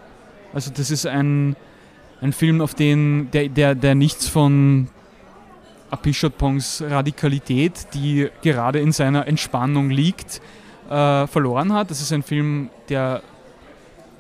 Also 0.54 0.72
das 0.72 0.92
ist 0.92 1.06
ein, 1.06 1.56
ein 2.22 2.34
Film, 2.34 2.62
auf 2.62 2.74
den, 2.76 3.30
der, 3.32 3.50
der, 3.50 3.76
der 3.76 3.96
nichts 3.96 4.28
von 4.28 4.88
Apishatpongs 5.90 6.84
Radikalität, 6.88 7.88
die 7.94 8.30
gerade 8.42 8.80
in 8.80 8.92
seiner 8.92 9.28
Entspannung 9.28 9.90
liegt, 9.90 10.42
äh, 10.90 11.28
verloren 11.28 11.74
hat. 11.74 11.92
Das 11.92 12.02
ist 12.02 12.12
ein 12.12 12.24
Film, 12.24 12.70
der, 12.90 13.22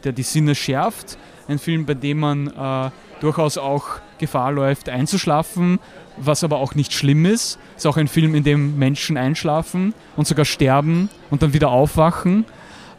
der 0.03 0.11
die 0.11 0.23
Sinne 0.23 0.55
schärft. 0.55 1.17
Ein 1.47 1.59
Film, 1.59 1.85
bei 1.85 1.93
dem 1.93 2.19
man 2.19 2.47
äh, 2.47 2.91
durchaus 3.21 3.57
auch 3.57 3.99
Gefahr 4.17 4.51
läuft, 4.51 4.87
einzuschlafen, 4.87 5.79
was 6.17 6.43
aber 6.43 6.57
auch 6.57 6.75
nicht 6.75 6.93
schlimm 6.93 7.25
ist. 7.25 7.59
Ist 7.75 7.87
auch 7.87 7.97
ein 7.97 8.07
Film, 8.07 8.35
in 8.35 8.43
dem 8.43 8.77
Menschen 8.77 9.17
einschlafen 9.17 9.93
und 10.15 10.27
sogar 10.27 10.45
sterben 10.45 11.09
und 11.29 11.41
dann 11.41 11.53
wieder 11.53 11.69
aufwachen. 11.69 12.45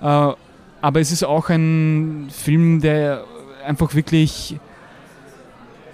Äh, 0.00 0.04
aber 0.04 1.00
es 1.00 1.12
ist 1.12 1.24
auch 1.24 1.48
ein 1.48 2.28
Film, 2.30 2.80
der 2.80 3.24
einfach 3.64 3.94
wirklich 3.94 4.58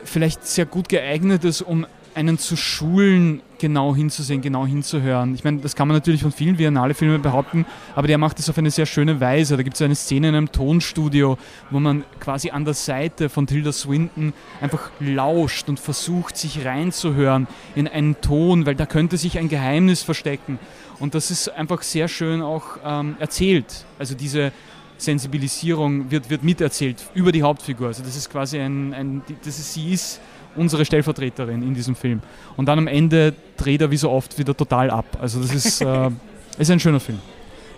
vielleicht 0.04 0.46
sehr 0.46 0.66
gut 0.66 0.88
geeignet 0.88 1.44
ist, 1.44 1.62
um 1.62 1.86
einen 2.14 2.38
zu 2.38 2.56
schulen, 2.56 3.42
genau 3.60 3.94
hinzusehen, 3.94 4.40
genau 4.40 4.66
hinzuhören. 4.66 5.34
Ich 5.34 5.44
meine, 5.44 5.58
das 5.58 5.76
kann 5.76 5.86
man 5.86 5.96
natürlich 5.96 6.22
von 6.22 6.32
vielen 6.32 6.58
Viennale-Filmen 6.58 7.22
behaupten, 7.22 7.66
aber 7.94 8.08
der 8.08 8.18
macht 8.18 8.38
das 8.38 8.50
auf 8.50 8.58
eine 8.58 8.70
sehr 8.70 8.86
schöne 8.86 9.20
Weise. 9.20 9.56
Da 9.56 9.62
gibt 9.62 9.76
es 9.76 9.82
eine 9.82 9.94
Szene 9.94 10.30
in 10.30 10.34
einem 10.34 10.50
Tonstudio, 10.50 11.38
wo 11.70 11.78
man 11.78 12.04
quasi 12.18 12.50
an 12.50 12.64
der 12.64 12.74
Seite 12.74 13.28
von 13.28 13.46
Tilda 13.46 13.70
Swinton 13.70 14.32
einfach 14.60 14.90
lauscht 14.98 15.68
und 15.68 15.78
versucht, 15.78 16.36
sich 16.36 16.64
reinzuhören 16.64 17.46
in 17.74 17.86
einen 17.86 18.20
Ton, 18.20 18.66
weil 18.66 18.74
da 18.74 18.86
könnte 18.86 19.16
sich 19.16 19.38
ein 19.38 19.48
Geheimnis 19.48 20.02
verstecken. 20.02 20.58
Und 20.98 21.14
das 21.14 21.30
ist 21.30 21.48
einfach 21.48 21.82
sehr 21.82 22.08
schön 22.08 22.42
auch 22.42 22.78
ähm, 22.84 23.16
erzählt. 23.18 23.86
Also 23.98 24.14
diese 24.14 24.52
Sensibilisierung 24.98 26.10
wird, 26.10 26.30
wird 26.30 26.44
miterzählt 26.44 26.96
über 27.14 27.32
die 27.32 27.42
Hauptfigur. 27.42 27.88
Also 27.88 28.02
das 28.02 28.16
ist 28.16 28.30
quasi 28.30 28.58
ein, 28.58 28.92
ein 28.92 29.22
das 29.44 29.58
ist, 29.58 29.74
sie 29.74 29.92
ist 29.92 30.20
unsere 30.60 30.84
Stellvertreterin 30.84 31.62
in 31.62 31.74
diesem 31.74 31.96
Film. 31.96 32.20
Und 32.56 32.66
dann 32.66 32.78
am 32.78 32.86
Ende 32.86 33.34
dreht 33.56 33.80
er 33.80 33.90
wie 33.90 33.96
so 33.96 34.10
oft 34.10 34.38
wieder 34.38 34.56
total 34.56 34.90
ab. 34.90 35.06
Also 35.20 35.40
das 35.40 35.54
ist, 35.54 35.80
äh, 35.80 36.10
ist 36.58 36.70
ein 36.70 36.78
schöner 36.78 37.00
Film. 37.00 37.18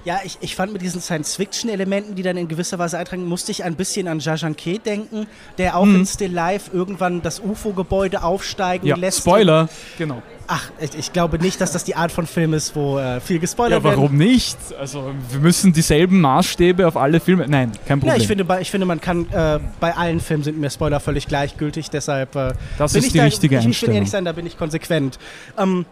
Ja, 0.05 0.21
ich, 0.25 0.39
ich 0.41 0.57
fand 0.57 0.73
mit 0.73 0.83
diesen 0.83 1.01
Science-Fiction-Elementen, 1.01 2.17
die 2.17 2.23
dann 2.23 2.37
in 2.37 2.49
gewisser 2.49 2.79
Weise 2.79 2.99
eintragen, 2.99 3.25
musste 3.25 3.53
ich 3.53 3.63
ein 3.63 3.77
bisschen 3.77 4.09
an 4.09 4.19
Jajanke 4.19 4.81
denken, 4.81 5.29
der 5.59 5.77
auch 5.77 5.85
mhm. 5.85 5.97
in 5.97 6.07
Still 6.07 6.33
Life 6.33 6.71
irgendwann 6.73 7.23
das 7.23 7.39
UFO-Gebäude 7.39 8.25
aufsteigen 8.25 8.87
ja, 8.87 8.97
lässt. 8.97 9.19
Spoiler, 9.19 9.69
genau. 9.99 10.21
Ach, 10.49 10.71
ich, 10.81 10.99
ich, 10.99 11.13
glaube 11.13 11.39
nicht, 11.39 11.61
dass 11.61 11.71
das 11.71 11.85
die 11.85 11.95
Art 11.95 12.11
von 12.11 12.27
Film 12.27 12.53
ist, 12.53 12.75
wo 12.75 12.99
äh, 12.99 13.21
viel 13.21 13.39
gespoilert 13.39 13.85
wird. 13.85 13.95
Ja, 13.95 13.97
warum 13.97 14.19
werden. 14.19 14.33
nicht? 14.33 14.59
Also, 14.79 15.13
wir 15.31 15.39
müssen 15.39 15.73
dieselben 15.73 16.21
Maßstäbe 16.21 16.87
auf 16.87 16.97
alle 16.97 17.21
Filme. 17.21 17.47
Nein, 17.47 17.71
kein 17.87 18.01
Problem. 18.01 18.17
Ja, 18.17 18.21
ich 18.21 18.27
finde, 18.27 18.59
ich 18.61 18.71
finde 18.71 18.87
man 18.87 19.01
kann, 19.01 19.31
äh, 19.31 19.61
bei 19.79 19.97
allen 19.97 20.19
Filmen 20.19 20.43
sind 20.43 20.59
mir 20.59 20.69
Spoiler 20.69 20.99
völlig 20.99 21.29
gleichgültig, 21.29 21.91
deshalb. 21.91 22.35
Äh, 22.35 22.55
das 22.77 22.95
ist 22.97 23.15
die 23.15 23.19
da, 23.19 23.25
richtige 23.25 23.57
ich, 23.57 23.65
Einstellung. 23.65 23.71
Ich 23.71 23.83
will 23.83 23.95
ehrlich 23.95 24.11
sein, 24.11 24.25
da 24.25 24.33
bin 24.33 24.47
ich 24.47 24.59
konsequent. 24.59 25.19
Ähm, 25.57 25.87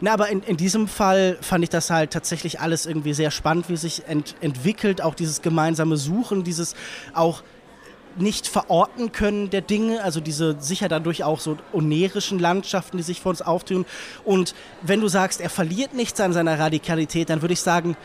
na, 0.00 0.12
aber 0.12 0.28
in, 0.28 0.42
in 0.42 0.56
diesem 0.56 0.88
Fall 0.88 1.38
fand 1.40 1.64
ich 1.64 1.70
das 1.70 1.90
halt 1.90 2.10
tatsächlich 2.10 2.60
alles 2.60 2.86
irgendwie 2.86 3.14
sehr 3.14 3.30
spannend, 3.30 3.68
wie 3.68 3.76
sich 3.76 4.06
ent, 4.06 4.34
entwickelt, 4.40 5.00
auch 5.02 5.14
dieses 5.14 5.42
gemeinsame 5.42 5.96
Suchen, 5.96 6.44
dieses 6.44 6.74
auch 7.14 7.42
nicht 8.18 8.46
verorten 8.46 9.12
können 9.12 9.50
der 9.50 9.60
Dinge, 9.60 10.02
also 10.02 10.20
diese 10.20 10.56
sicher 10.58 10.88
dadurch 10.88 11.24
auch 11.24 11.40
so 11.40 11.58
onerischen 11.72 12.38
Landschaften, 12.38 12.96
die 12.96 13.02
sich 13.02 13.20
vor 13.20 13.30
uns 13.30 13.42
auftun. 13.42 13.84
Und 14.24 14.54
wenn 14.82 15.00
du 15.00 15.08
sagst, 15.08 15.40
er 15.40 15.50
verliert 15.50 15.94
nichts 15.94 16.20
an 16.20 16.32
seiner 16.32 16.58
Radikalität, 16.58 17.28
dann 17.28 17.42
würde 17.42 17.52
ich 17.54 17.60
sagen, 17.60 17.96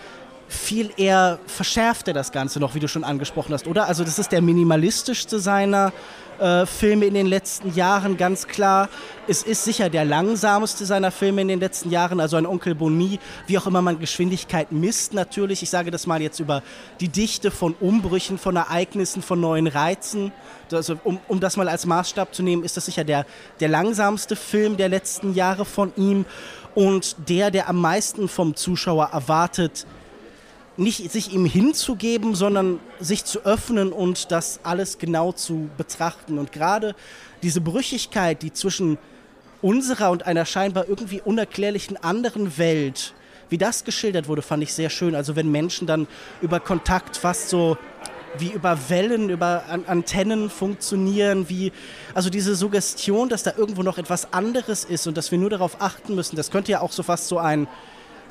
viel 0.47 0.91
eher 0.97 1.39
verschärft 1.47 2.09
er 2.09 2.13
das 2.13 2.33
Ganze 2.33 2.59
noch, 2.59 2.75
wie 2.75 2.79
du 2.79 2.89
schon 2.89 3.05
angesprochen 3.05 3.53
hast, 3.53 3.67
oder? 3.67 3.87
Also 3.87 4.03
das 4.03 4.19
ist 4.19 4.33
der 4.33 4.41
minimalistischste 4.41 5.39
seiner 5.39 5.93
äh, 6.41 6.65
Filme 6.65 7.05
in 7.05 7.13
den 7.13 7.27
letzten 7.27 7.73
Jahren, 7.73 8.17
ganz 8.17 8.47
klar. 8.47 8.89
Es 9.27 9.43
ist 9.43 9.63
sicher 9.63 9.89
der 9.89 10.05
langsamste 10.05 10.85
seiner 10.85 11.11
Filme 11.11 11.41
in 11.41 11.47
den 11.47 11.59
letzten 11.59 11.91
Jahren, 11.91 12.19
also 12.19 12.35
ein 12.35 12.45
Onkel 12.45 12.73
Boni, 12.73 13.19
wie 13.47 13.57
auch 13.57 13.67
immer 13.67 13.81
man 13.81 13.99
Geschwindigkeit 13.99 14.71
misst 14.71 15.13
natürlich. 15.13 15.61
Ich 15.61 15.69
sage 15.69 15.91
das 15.91 16.07
mal 16.07 16.21
jetzt 16.21 16.39
über 16.39 16.63
die 16.99 17.09
Dichte 17.09 17.51
von 17.51 17.75
Umbrüchen, 17.79 18.37
von 18.37 18.55
Ereignissen, 18.55 19.21
von 19.21 19.39
neuen 19.39 19.67
Reizen. 19.67 20.31
Also, 20.71 20.97
um, 21.03 21.19
um 21.27 21.39
das 21.39 21.57
mal 21.57 21.69
als 21.69 21.85
Maßstab 21.85 22.33
zu 22.33 22.43
nehmen, 22.43 22.63
ist 22.63 22.75
das 22.75 22.85
sicher 22.85 23.03
der, 23.03 23.25
der 23.59 23.69
langsamste 23.69 24.35
Film 24.35 24.77
der 24.77 24.89
letzten 24.89 25.33
Jahre 25.35 25.65
von 25.65 25.93
ihm 25.95 26.25
und 26.73 27.29
der, 27.29 27.51
der 27.51 27.69
am 27.69 27.79
meisten 27.79 28.27
vom 28.27 28.55
Zuschauer 28.55 29.09
erwartet, 29.13 29.85
nicht 30.77 31.11
sich 31.11 31.33
ihm 31.33 31.45
hinzugeben, 31.45 32.35
sondern 32.35 32.79
sich 32.99 33.25
zu 33.25 33.45
öffnen 33.45 33.91
und 33.91 34.31
das 34.31 34.59
alles 34.63 34.97
genau 34.97 35.31
zu 35.31 35.69
betrachten. 35.77 36.37
Und 36.37 36.51
gerade 36.51 36.95
diese 37.43 37.61
Brüchigkeit, 37.61 38.41
die 38.41 38.53
zwischen 38.53 38.97
unserer 39.61 40.11
und 40.11 40.25
einer 40.25 40.45
scheinbar 40.45 40.87
irgendwie 40.87 41.21
unerklärlichen 41.21 41.97
anderen 41.97 42.57
Welt, 42.57 43.13
wie 43.49 43.57
das 43.57 43.83
geschildert 43.83 44.27
wurde, 44.27 44.41
fand 44.41 44.63
ich 44.63 44.73
sehr 44.73 44.89
schön. 44.89 45.13
Also 45.13 45.35
wenn 45.35 45.51
Menschen 45.51 45.85
dann 45.85 46.07
über 46.41 46.59
Kontakt 46.59 47.17
fast 47.17 47.49
so 47.49 47.77
wie 48.37 48.51
über 48.51 48.77
Wellen, 48.89 49.29
über 49.29 49.63
Antennen 49.87 50.49
funktionieren, 50.49 51.49
wie 51.49 51.73
also 52.13 52.29
diese 52.29 52.55
Suggestion, 52.55 53.27
dass 53.27 53.43
da 53.43 53.53
irgendwo 53.57 53.83
noch 53.83 53.97
etwas 53.97 54.31
anderes 54.33 54.85
ist 54.85 55.05
und 55.05 55.17
dass 55.17 55.31
wir 55.31 55.37
nur 55.37 55.49
darauf 55.49 55.81
achten 55.81 56.15
müssen, 56.15 56.37
das 56.37 56.49
könnte 56.49 56.71
ja 56.71 56.79
auch 56.79 56.93
so 56.93 57.03
fast 57.03 57.27
so 57.27 57.39
ein 57.39 57.67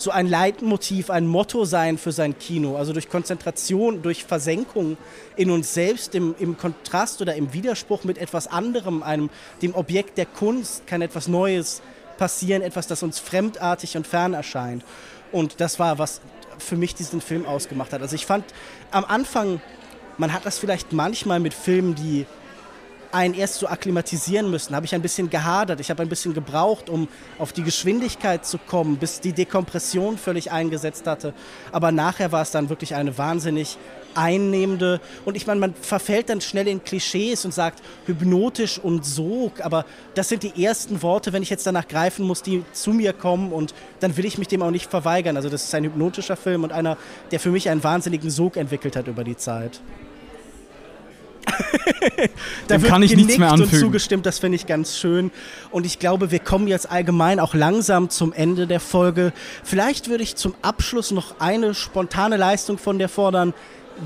so 0.01 0.11
ein 0.11 0.27
Leitmotiv, 0.27 1.11
ein 1.11 1.27
Motto 1.27 1.65
sein 1.65 1.99
für 1.99 2.13
sein 2.13 2.39
Kino. 2.39 2.77
Also 2.77 2.93
durch 2.93 3.09
Konzentration, 3.09 4.03
durch 4.03 4.25
Versenkung 4.25 4.97
in 5.37 5.51
uns 5.51 5.75
selbst, 5.75 6.15
im, 6.15 6.35
im 6.39 6.57
Kontrast 6.57 7.21
oder 7.21 7.35
im 7.35 7.53
Widerspruch 7.53 8.05
mit 8.05 8.19
etwas 8.19 8.47
anderem, 8.47 9.03
einem, 9.03 9.31
dem 9.63 9.75
Objekt 9.75 10.19
der 10.19 10.27
Kunst, 10.27 10.87
kann 10.87 11.03
etwas 11.03 11.29
Neues 11.29 11.83
passieren, 12.19 12.63
etwas, 12.63 12.87
das 12.87 13.03
uns 13.03 13.19
fremdartig 13.19 13.97
und 13.97 14.07
fern 14.07 14.35
erscheint. 14.35 14.85
Und 15.33 15.61
das 15.61 15.79
war, 15.79 15.99
was 15.99 16.21
für 16.59 16.77
mich 16.77 16.95
diesen 16.95 17.21
Film 17.21 17.47
ausgemacht 17.47 17.93
hat. 17.93 18.03
Also 18.03 18.15
ich 18.15 18.27
fand 18.27 18.45
am 18.91 19.05
Anfang, 19.05 19.61
man 20.19 20.33
hat 20.33 20.45
das 20.45 20.59
vielleicht 20.59 20.93
manchmal 20.93 21.41
mit 21.41 21.55
Filmen, 21.55 21.95
die 21.95 22.27
einen 23.13 23.35
erst 23.35 23.57
so 23.57 23.67
akklimatisieren 23.67 24.51
müssen, 24.51 24.75
habe 24.75 24.87
ich 24.87 24.95
ein 24.95 25.03
bisschen 25.03 25.31
gehadert. 25.31 25.81
Ich 25.81 25.91
habe 25.91 26.03
ein 26.03 26.09
bisschen 26.09 26.35
gebraucht, 26.35 26.89
um 26.89 27.09
auf 27.39 27.53
die 27.53 27.63
Geschwindigkeit 27.63 28.47
zu 28.47 28.59
kommen, 28.59 28.97
bis 28.97 29.21
die 29.21 29.33
Dekompression 29.33 30.19
völlig 30.19 30.53
eingesetzt 30.53 31.07
hatte. 31.07 31.35
Aber 31.73 31.93
nachher 31.93 32.33
war 32.33 32.43
es 32.43 32.51
dann 32.51 32.69
wirklich 32.69 32.95
eine 32.95 33.17
wahnsinnig 33.19 33.79
einnehmende 34.15 35.01
und 35.25 35.37
ich 35.37 35.47
meine, 35.47 35.61
man 35.61 35.75
verfällt 35.75 36.31
dann 36.31 36.41
schnell 36.41 36.67
in 36.67 36.83
Klischees 36.83 37.45
und 37.45 37.55
sagt 37.55 37.81
hypnotisch 38.07 38.79
und 38.79 39.05
Sog, 39.05 39.65
aber 39.65 39.85
das 40.15 40.29
sind 40.29 40.43
die 40.43 40.65
ersten 40.65 41.03
Worte, 41.03 41.33
wenn 41.33 41.45
ich 41.45 41.51
jetzt 41.51 41.67
danach 41.67 41.87
greifen 41.87 42.27
muss, 42.27 42.43
die 42.43 42.65
zu 42.73 42.91
mir 42.91 43.13
kommen 43.13 43.53
und 43.53 43.75
dann 44.01 44.17
will 44.17 44.25
ich 44.25 44.39
mich 44.39 44.49
dem 44.49 44.63
auch 44.63 44.73
nicht 44.73 44.91
verweigern. 44.91 45.37
Also 45.37 45.49
das 45.49 45.65
ist 45.65 45.75
ein 45.75 45.85
hypnotischer 45.85 46.37
Film 46.37 46.65
und 46.65 46.73
einer, 46.73 46.97
der 47.31 47.39
für 47.39 47.51
mich 47.51 47.69
einen 47.69 47.85
wahnsinnigen 47.85 48.31
Sog 48.31 48.57
entwickelt 48.57 48.97
hat 48.97 49.07
über 49.07 49.23
die 49.23 49.37
Zeit. 49.37 49.81
da 52.69 52.79
Dem 52.79 52.83
kann 52.85 53.03
ich 53.03 53.15
nichts 53.17 53.39
mehr 53.39 53.51
anfügen. 53.51 53.73
und 53.73 53.79
zugestimmt, 53.81 54.27
das 54.27 54.39
finde 54.39 54.57
ich 54.57 54.67
ganz 54.67 54.99
schön. 54.99 55.31
Und 55.71 55.87
ich 55.87 55.99
glaube, 55.99 56.31
wir 56.31 56.39
kommen 56.39 56.69
jetzt 56.69 56.91
allgemein 56.91 57.41
auch 57.41 57.55
langsam 57.55 58.11
zum 58.11 58.33
Ende 58.33 58.67
der 58.67 58.81
Folge. 58.81 59.33
Vielleicht 59.65 60.09
würde 60.09 60.23
ich 60.23 60.37
zum 60.37 60.55
Abschluss 60.63 61.11
noch 61.11 61.41
eine 61.41 61.75
spontane 61.75 62.37
Leistung 62.37 62.79
von 62.79 62.99
dir 62.99 63.09
fordern. 63.09 63.55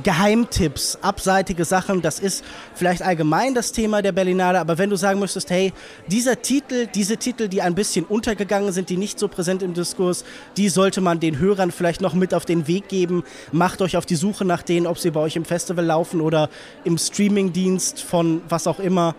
Geheimtipps, 0.03 0.99
abseitige 1.01 1.65
Sachen, 1.65 2.03
das 2.03 2.19
ist 2.19 2.45
vielleicht 2.75 3.03
allgemein 3.03 3.55
das 3.55 3.73
Thema 3.73 4.03
der 4.03 4.13
Berlinale, 4.13 4.59
aber 4.59 4.79
wenn 4.79 4.91
du 4.91 4.97
sagen 4.97 5.21
müsstest, 5.21 5.51
hey, 5.51 5.73
dieser 6.09 6.41
Titel, 6.41 6.87
diese 6.87 7.17
Titel, 7.17 7.49
die 7.49 7.63
ein 7.63 7.75
bisschen 7.75 8.05
untergegangen 8.05 8.73
sind, 8.73 8.91
die 8.91 8.97
nicht 8.97 9.19
so 9.19 9.29
präsent 9.29 9.63
im 9.63 9.75
Diskurs, 9.75 10.25
die 10.57 10.69
sollte 10.69 11.01
man 11.01 11.21
den 11.21 11.39
Hörern 11.39 11.71
vielleicht 11.71 12.01
noch 12.01 12.15
mit 12.15 12.35
auf 12.35 12.45
den 12.45 12.67
Weg 12.67 12.89
geben. 12.89 13.25
Macht 13.53 13.83
euch 13.83 13.97
auf 13.97 14.07
die 14.07 14.17
Suche 14.17 14.45
nach 14.45 14.63
denen, 14.63 14.87
ob 14.87 14.99
sie 14.99 15.11
bei 15.11 15.21
euch 15.21 15.37
im 15.37 15.45
Festival 15.45 15.85
laufen 15.85 16.21
oder 16.21 16.49
im 16.85 16.99
Streamingdienst 16.99 18.03
von 18.03 18.43
was 18.49 18.67
auch 18.67 18.81
immer. 18.81 19.15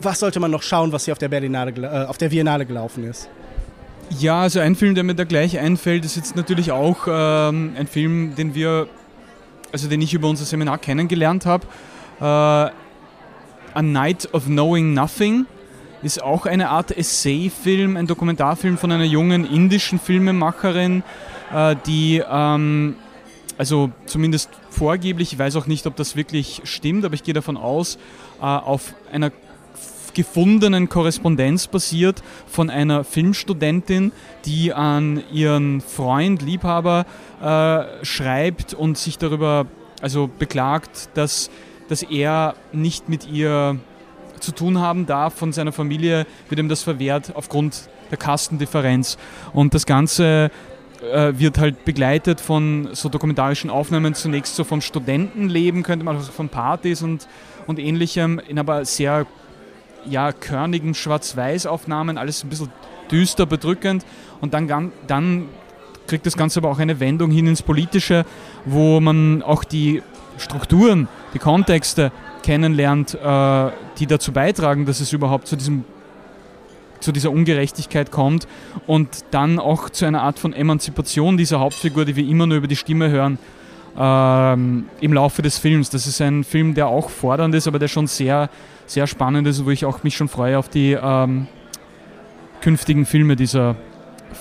Was 0.00 0.20
sollte 0.20 0.40
man 0.40 0.50
noch 0.50 0.62
schauen, 0.62 0.92
was 0.92 1.04
hier 1.04 1.12
auf 1.12 1.18
der 1.18 1.28
Berlinale, 1.28 1.72
äh, 1.72 2.06
auf 2.06 2.18
der 2.18 2.28
Biennale 2.28 2.66
gelaufen 2.66 3.04
ist? 3.04 3.28
Ja, 4.10 4.42
also 4.42 4.60
ein 4.60 4.76
Film, 4.76 4.94
der 4.94 5.04
mir 5.04 5.14
da 5.14 5.24
gleich 5.24 5.58
einfällt, 5.58 6.04
ist 6.04 6.16
jetzt 6.16 6.36
natürlich 6.36 6.70
auch 6.70 7.06
ähm, 7.08 7.74
ein 7.76 7.86
Film, 7.86 8.34
den 8.36 8.54
wir 8.54 8.88
also 9.76 9.88
den 9.88 10.00
ich 10.00 10.14
über 10.14 10.26
unser 10.26 10.46
Seminar 10.46 10.78
kennengelernt 10.78 11.44
habe. 11.44 11.66
Äh, 12.18 12.24
A 12.24 13.82
Night 13.82 14.32
of 14.32 14.46
Knowing 14.46 14.94
Nothing 14.94 15.44
ist 16.02 16.22
auch 16.22 16.46
eine 16.46 16.70
Art 16.70 16.96
Essay-Film, 16.96 17.98
ein 17.98 18.06
Dokumentarfilm 18.06 18.78
von 18.78 18.90
einer 18.90 19.04
jungen 19.04 19.44
indischen 19.44 19.98
Filmemacherin, 19.98 21.02
äh, 21.52 21.76
die 21.86 22.22
ähm, 22.26 22.96
also 23.58 23.90
zumindest 24.06 24.48
vorgeblich, 24.70 25.34
ich 25.34 25.38
weiß 25.38 25.56
auch 25.56 25.66
nicht, 25.66 25.86
ob 25.86 25.94
das 25.96 26.16
wirklich 26.16 26.62
stimmt, 26.64 27.04
aber 27.04 27.14
ich 27.14 27.22
gehe 27.22 27.34
davon 27.34 27.58
aus, 27.58 27.98
äh, 28.40 28.44
auf 28.44 28.94
einer 29.12 29.30
gefundenen 30.16 30.88
Korrespondenz 30.88 31.66
basiert 31.66 32.22
von 32.46 32.70
einer 32.70 33.04
Filmstudentin, 33.04 34.12
die 34.46 34.72
an 34.72 35.22
ihren 35.30 35.82
Freund, 35.82 36.40
Liebhaber 36.40 37.04
äh, 37.40 38.04
schreibt 38.04 38.72
und 38.72 38.96
sich 38.96 39.18
darüber 39.18 39.66
also 40.00 40.28
beklagt, 40.38 41.10
dass, 41.14 41.50
dass 41.88 42.02
er 42.02 42.54
nicht 42.72 43.10
mit 43.10 43.28
ihr 43.30 43.78
zu 44.40 44.52
tun 44.52 44.78
haben 44.78 45.04
darf. 45.04 45.34
Von 45.34 45.52
seiner 45.52 45.72
Familie 45.72 46.26
wird 46.48 46.58
ihm 46.58 46.68
das 46.68 46.82
verwehrt 46.82 47.32
aufgrund 47.34 47.88
der 48.10 48.16
Kastendifferenz. 48.16 49.18
Und 49.52 49.74
das 49.74 49.84
Ganze 49.84 50.50
äh, 51.12 51.32
wird 51.36 51.58
halt 51.58 51.84
begleitet 51.84 52.40
von 52.40 52.88
so 52.92 53.10
dokumentarischen 53.10 53.68
Aufnahmen, 53.68 54.14
zunächst 54.14 54.56
so 54.56 54.64
vom 54.64 54.80
Studentenleben, 54.80 55.82
könnte 55.82 56.06
man, 56.06 56.16
also 56.16 56.32
von 56.32 56.48
Partys 56.48 57.02
und, 57.02 57.28
und 57.66 57.78
ähnlichem, 57.78 58.38
in 58.38 58.58
aber 58.58 58.86
sehr 58.86 59.26
ja, 60.08 60.32
körnigen 60.32 60.94
Schwarz-Weiß-Aufnahmen, 60.94 62.18
alles 62.18 62.44
ein 62.44 62.48
bisschen 62.48 62.70
düster, 63.10 63.46
bedrückend. 63.46 64.04
Und 64.40 64.54
dann, 64.54 64.92
dann 65.06 65.48
kriegt 66.06 66.26
das 66.26 66.36
Ganze 66.36 66.60
aber 66.60 66.70
auch 66.70 66.78
eine 66.78 67.00
Wendung 67.00 67.30
hin 67.30 67.46
ins 67.46 67.62
Politische, 67.62 68.24
wo 68.64 69.00
man 69.00 69.42
auch 69.42 69.64
die 69.64 70.02
Strukturen, 70.38 71.08
die 71.34 71.38
Kontexte 71.38 72.12
kennenlernt, 72.42 73.14
äh, 73.14 73.70
die 73.98 74.06
dazu 74.06 74.32
beitragen, 74.32 74.86
dass 74.86 75.00
es 75.00 75.12
überhaupt 75.12 75.46
zu 75.46 75.56
diesem 75.56 75.84
zu 76.98 77.12
dieser 77.12 77.30
Ungerechtigkeit 77.30 78.10
kommt 78.10 78.48
und 78.86 79.26
dann 79.30 79.58
auch 79.58 79.90
zu 79.90 80.06
einer 80.06 80.22
Art 80.22 80.38
von 80.38 80.54
Emanzipation 80.54 81.36
dieser 81.36 81.60
Hauptfigur, 81.60 82.06
die 82.06 82.16
wir 82.16 82.26
immer 82.26 82.46
nur 82.46 82.56
über 82.56 82.68
die 82.68 82.76
Stimme 82.76 83.10
hören, 83.10 83.38
ähm, 83.98 84.86
im 85.00 85.12
Laufe 85.12 85.42
des 85.42 85.58
Films. 85.58 85.90
Das 85.90 86.06
ist 86.06 86.20
ein 86.20 86.42
Film, 86.42 86.74
der 86.74 86.88
auch 86.88 87.10
fordernd 87.10 87.54
ist, 87.54 87.68
aber 87.68 87.78
der 87.78 87.88
schon 87.88 88.06
sehr, 88.06 88.48
sehr 88.86 89.06
spannend 89.06 89.46
ist, 89.46 89.64
wo 89.64 89.70
ich 89.70 89.84
auch 89.84 90.02
mich 90.02 90.16
schon 90.16 90.28
freue 90.28 90.58
auf 90.58 90.68
die 90.68 90.92
ähm, 90.92 91.48
künftigen 92.60 93.06
Filme 93.06 93.36
dieser 93.36 93.76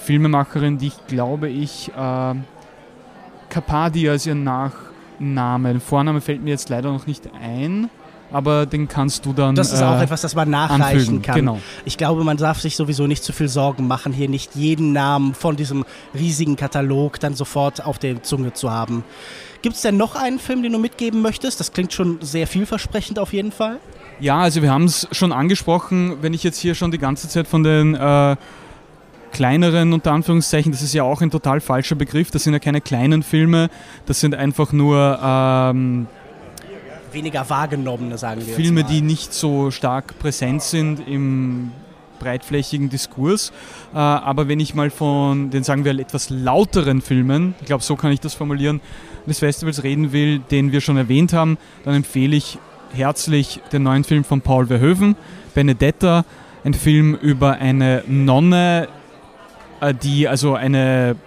Filmemacherin, 0.06 0.78
die 0.78 0.88
ich 0.88 1.08
glaube 1.08 1.50
ich 1.50 1.90
äh, 1.90 2.36
Capadi 3.50 4.10
als 4.10 4.26
ihren 4.26 4.44
Nachname, 4.44 5.74
den 5.74 5.82
Vorname 5.82 6.22
fällt 6.22 6.44
mir 6.44 6.52
jetzt 6.52 6.70
leider 6.70 6.92
noch 6.92 7.08
nicht 7.08 7.30
ein 7.42 7.90
aber 8.32 8.66
den 8.66 8.88
kannst 8.88 9.26
du 9.26 9.34
dann. 9.34 9.56
Das 9.56 9.72
ist 9.72 9.82
auch 9.82 10.00
äh, 10.00 10.04
etwas, 10.04 10.22
das 10.22 10.36
man 10.36 10.50
nachreichen 10.50 11.00
anfügen. 11.00 11.22
kann. 11.22 11.36
Genau. 11.36 11.60
Ich 11.86 11.98
glaube, 11.98 12.24
man 12.24 12.38
darf 12.38 12.60
sich 12.60 12.76
sowieso 12.76 13.08
nicht 13.08 13.24
zu 13.24 13.34
viel 13.34 13.48
Sorgen 13.48 13.88
machen, 13.88 14.14
hier 14.14 14.30
nicht 14.30 14.56
jeden 14.56 14.94
Namen 14.94 15.34
von 15.34 15.56
diesem 15.56 15.86
riesigen 16.14 16.56
Katalog 16.56 17.20
dann 17.20 17.34
sofort 17.34 17.86
auf 17.86 17.98
der 18.00 18.24
Zunge 18.24 18.54
zu 18.54 18.72
haben. 18.72 19.04
Gibt 19.62 19.76
es 19.76 19.82
denn 19.82 19.98
noch 19.98 20.16
einen 20.16 20.40
Film, 20.40 20.64
den 20.64 20.74
du 20.74 20.80
mitgeben 20.80 21.22
möchtest? 21.22 21.60
Das 21.60 21.72
klingt 21.72 21.94
schon 21.94 22.20
sehr 22.22 22.46
vielversprechend 22.46 23.20
auf 23.20 23.34
jeden 23.34 23.52
Fall. 23.52 23.80
Ja, 24.20 24.40
also 24.40 24.62
wir 24.62 24.72
haben 24.72 24.86
es 24.86 25.08
schon 25.12 25.32
angesprochen, 25.32 26.18
wenn 26.22 26.34
ich 26.34 26.44
jetzt 26.44 26.60
hier 26.60 26.74
schon 26.74 26.92
die 26.92 26.98
ganze 26.98 27.28
Zeit 27.28 27.48
von 27.48 27.64
den 27.64 27.96
äh, 27.96 28.36
kleineren, 29.32 29.92
unter 29.92 30.14
Anführungszeichen, 30.14 30.72
das 30.72 30.82
ist 30.82 30.94
ja 30.94 31.04
auch 31.04 31.22
ein 31.22 31.32
total 31.32 31.60
falscher 31.60 31.96
Begriff, 31.96 32.32
das 32.32 32.44
sind 32.44 32.54
ja 32.54 32.60
keine 32.60 32.80
kleinen 32.80 33.24
Filme, 33.24 33.70
das 34.06 34.22
sind 34.22 34.34
einfach 34.34 34.72
nur 34.72 35.20
ähm, 35.22 36.08
Weniger 37.12 37.50
wahrgenommene, 37.50 38.18
sagen 38.18 38.46
wir 38.46 38.56
Filme, 38.56 38.84
die 38.84 39.02
nicht 39.02 39.34
so 39.34 39.72
stark 39.72 40.20
präsent 40.20 40.62
sind 40.62 41.06
im 41.08 41.72
breitflächigen 42.20 42.90
Diskurs. 42.90 43.52
Äh, 43.94 43.98
aber 43.98 44.48
wenn 44.48 44.60
ich 44.60 44.76
mal 44.76 44.90
von 44.90 45.50
den, 45.50 45.64
sagen 45.64 45.86
wir, 45.86 45.98
etwas 45.98 46.30
lauteren 46.30 47.02
Filmen, 47.02 47.56
ich 47.62 47.68
glaube, 47.68 47.84
so 47.84 47.96
kann 47.96 48.12
ich 48.12 48.20
das 48.20 48.34
formulieren, 48.34 48.82
des 49.26 49.40
Festivals 49.40 49.84
reden 49.84 50.12
will, 50.12 50.40
den 50.40 50.72
wir 50.72 50.82
schon 50.82 50.98
erwähnt 50.98 51.34
haben, 51.34 51.58
dann 51.84 51.96
empfehle 51.96 52.36
ich 52.36 52.58
herzlich 52.96 53.60
den 53.74 53.84
neuen 53.84 54.06
Film 54.06 54.24
von 54.24 54.42
Paul 54.42 54.68
Verhoeven, 54.68 55.16
Benedetta, 55.54 56.24
ein 56.64 56.74
Film 56.74 57.14
über 57.14 57.54
eine 57.54 58.04
Nonne, 58.08 58.88
äh, 59.82 59.94
die 59.94 60.28
also 60.28 60.56
eine, 60.56 61.18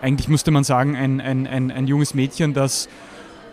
eigentlich 0.00 0.28
müsste 0.28 0.50
man 0.50 0.64
sagen, 0.64 0.96
ein, 0.96 1.20
ein, 1.20 1.46
ein, 1.46 1.70
ein 1.70 1.86
junges 1.86 2.14
Mädchen, 2.14 2.54
das 2.54 2.88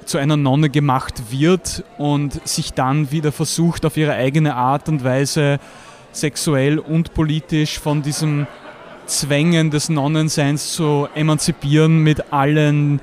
zu 0.05 0.17
einer 0.17 0.37
Nonne 0.37 0.69
gemacht 0.69 1.31
wird 1.31 1.83
und 1.97 2.47
sich 2.47 2.73
dann 2.73 3.11
wieder 3.11 3.31
versucht, 3.33 3.85
auf 3.85 3.97
ihre 3.97 4.13
eigene 4.13 4.55
Art 4.55 4.87
und 4.87 5.03
Weise 5.03 5.59
sexuell 6.13 6.79
und 6.79 7.13
politisch 7.13 7.77
von 7.77 8.01
diesem 8.01 8.47
Zwängen 9.05 9.69
des 9.69 9.89
Nonnenseins 9.89 10.73
zu 10.73 11.09
emanzipieren 11.13 11.99
mit 12.03 12.31
allen 12.31 13.01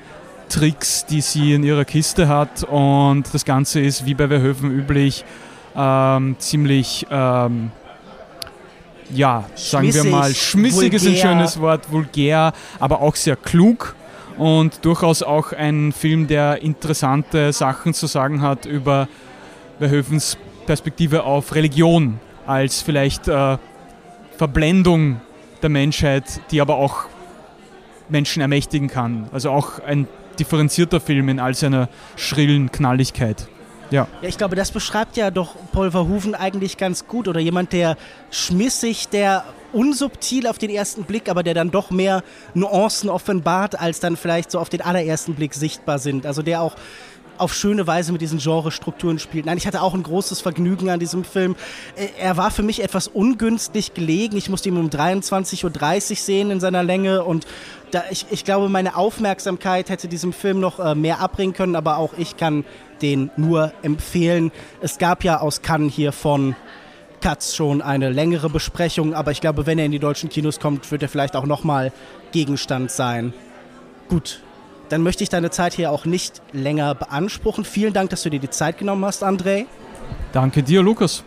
Tricks, 0.48 1.06
die 1.06 1.20
sie 1.20 1.54
in 1.54 1.62
ihrer 1.62 1.84
Kiste 1.84 2.28
hat. 2.28 2.64
Und 2.64 3.24
das 3.32 3.44
Ganze 3.44 3.80
ist 3.80 4.06
wie 4.06 4.14
bei 4.14 4.28
Verhöfen 4.28 4.70
üblich 4.70 5.24
ähm, 5.76 6.36
ziemlich, 6.38 7.06
ähm, 7.10 7.70
ja, 9.10 9.44
sagen 9.54 9.86
wir 9.86 9.92
Schmissig, 9.92 10.10
mal, 10.10 10.34
schmissig 10.34 10.92
ist 10.94 11.02
ein 11.02 11.12
vulgär. 11.12 11.22
schönes 11.22 11.60
Wort, 11.60 11.92
vulgär, 11.92 12.52
aber 12.80 13.00
auch 13.00 13.14
sehr 13.14 13.36
klug 13.36 13.94
und 14.38 14.84
durchaus 14.84 15.22
auch 15.22 15.52
ein 15.52 15.92
Film, 15.92 16.26
der 16.26 16.62
interessante 16.62 17.52
Sachen 17.52 17.94
zu 17.94 18.06
sagen 18.06 18.42
hat 18.42 18.66
über 18.66 19.08
Verhoevens 19.78 20.38
Perspektive 20.66 21.22
auf 21.24 21.54
Religion 21.54 22.18
als 22.46 22.82
vielleicht 22.82 23.28
äh, 23.28 23.58
Verblendung 24.36 25.20
der 25.62 25.70
Menschheit, 25.70 26.24
die 26.50 26.60
aber 26.60 26.76
auch 26.76 27.04
Menschen 28.08 28.40
ermächtigen 28.40 28.88
kann. 28.88 29.28
Also 29.32 29.50
auch 29.50 29.78
ein 29.80 30.06
differenzierter 30.38 31.00
Film 31.00 31.28
in 31.28 31.40
all 31.40 31.54
seiner 31.54 31.88
schrillen 32.16 32.70
Knalligkeit. 32.70 33.48
Ja. 33.90 34.08
Ja, 34.20 34.28
ich 34.28 34.38
glaube, 34.38 34.56
das 34.56 34.72
beschreibt 34.72 35.16
ja 35.16 35.30
doch 35.30 35.54
Paul 35.72 35.90
Verhoeven 35.90 36.34
eigentlich 36.34 36.76
ganz 36.76 37.06
gut. 37.06 37.28
Oder 37.28 37.40
jemand, 37.40 37.72
der 37.72 37.96
schmissig, 38.30 39.08
der 39.08 39.44
unsubtil 39.72 40.46
auf 40.46 40.58
den 40.58 40.70
ersten 40.70 41.04
Blick, 41.04 41.28
aber 41.28 41.42
der 41.42 41.54
dann 41.54 41.70
doch 41.70 41.90
mehr 41.90 42.22
Nuancen 42.54 43.10
offenbart, 43.10 43.78
als 43.78 44.00
dann 44.00 44.16
vielleicht 44.16 44.50
so 44.50 44.58
auf 44.58 44.68
den 44.68 44.80
allerersten 44.80 45.34
Blick 45.34 45.54
sichtbar 45.54 45.98
sind. 45.98 46.26
Also 46.26 46.42
der 46.42 46.62
auch 46.62 46.74
auf 47.38 47.54
schöne 47.54 47.86
Weise 47.86 48.12
mit 48.12 48.20
diesen 48.20 48.38
Genrestrukturen 48.38 49.18
spielt. 49.18 49.46
Nein, 49.46 49.58
ich 49.58 49.66
hatte 49.66 49.82
auch 49.82 49.94
ein 49.94 50.02
großes 50.02 50.40
Vergnügen 50.40 50.90
an 50.90 51.00
diesem 51.00 51.24
Film. 51.24 51.56
Äh, 51.96 52.08
Er 52.20 52.36
war 52.36 52.50
für 52.50 52.62
mich 52.62 52.82
etwas 52.82 53.08
ungünstig 53.08 53.94
gelegen. 53.94 54.36
Ich 54.36 54.48
musste 54.48 54.68
ihn 54.68 54.76
um 54.76 54.88
23.30 54.88 55.64
Uhr 56.10 56.16
sehen 56.16 56.50
in 56.50 56.60
seiner 56.60 56.82
Länge 56.82 57.24
und 57.24 57.46
da, 57.92 58.02
ich, 58.10 58.26
ich 58.30 58.44
glaube, 58.44 58.68
meine 58.68 58.96
Aufmerksamkeit 58.96 59.90
hätte 59.90 60.08
diesem 60.08 60.32
Film 60.32 60.60
noch 60.60 60.80
äh, 60.80 60.94
mehr 60.94 61.20
abbringen 61.20 61.54
können, 61.54 61.76
aber 61.76 61.98
auch 61.98 62.14
ich 62.18 62.36
kann 62.36 62.64
den 63.00 63.30
nur 63.36 63.72
empfehlen. 63.82 64.50
Es 64.80 64.98
gab 64.98 65.22
ja 65.22 65.40
aus 65.40 65.62
Cannes 65.62 65.92
hier 65.94 66.12
von 66.12 66.56
Katz 67.20 67.54
schon 67.54 67.82
eine 67.82 68.10
längere 68.10 68.50
Besprechung, 68.50 69.14
aber 69.14 69.30
ich 69.30 69.40
glaube, 69.40 69.66
wenn 69.66 69.78
er 69.78 69.86
in 69.86 69.92
die 69.92 69.98
deutschen 69.98 70.28
Kinos 70.28 70.60
kommt, 70.60 70.90
wird 70.90 71.02
er 71.02 71.08
vielleicht 71.08 71.36
auch 71.36 71.46
nochmal 71.46 71.92
Gegenstand 72.32 72.90
sein. 72.90 73.32
Gut, 74.08 74.40
dann 74.88 75.02
möchte 75.02 75.22
ich 75.22 75.28
deine 75.28 75.50
Zeit 75.50 75.74
hier 75.74 75.90
auch 75.90 76.04
nicht 76.04 76.42
länger 76.52 76.94
beanspruchen. 76.94 77.64
Vielen 77.64 77.92
Dank, 77.92 78.10
dass 78.10 78.22
du 78.22 78.30
dir 78.30 78.40
die 78.40 78.50
Zeit 78.50 78.78
genommen 78.78 79.04
hast, 79.04 79.22
André. 79.22 79.66
Danke 80.32 80.62
dir, 80.62 80.82
Lukas. 80.82 81.24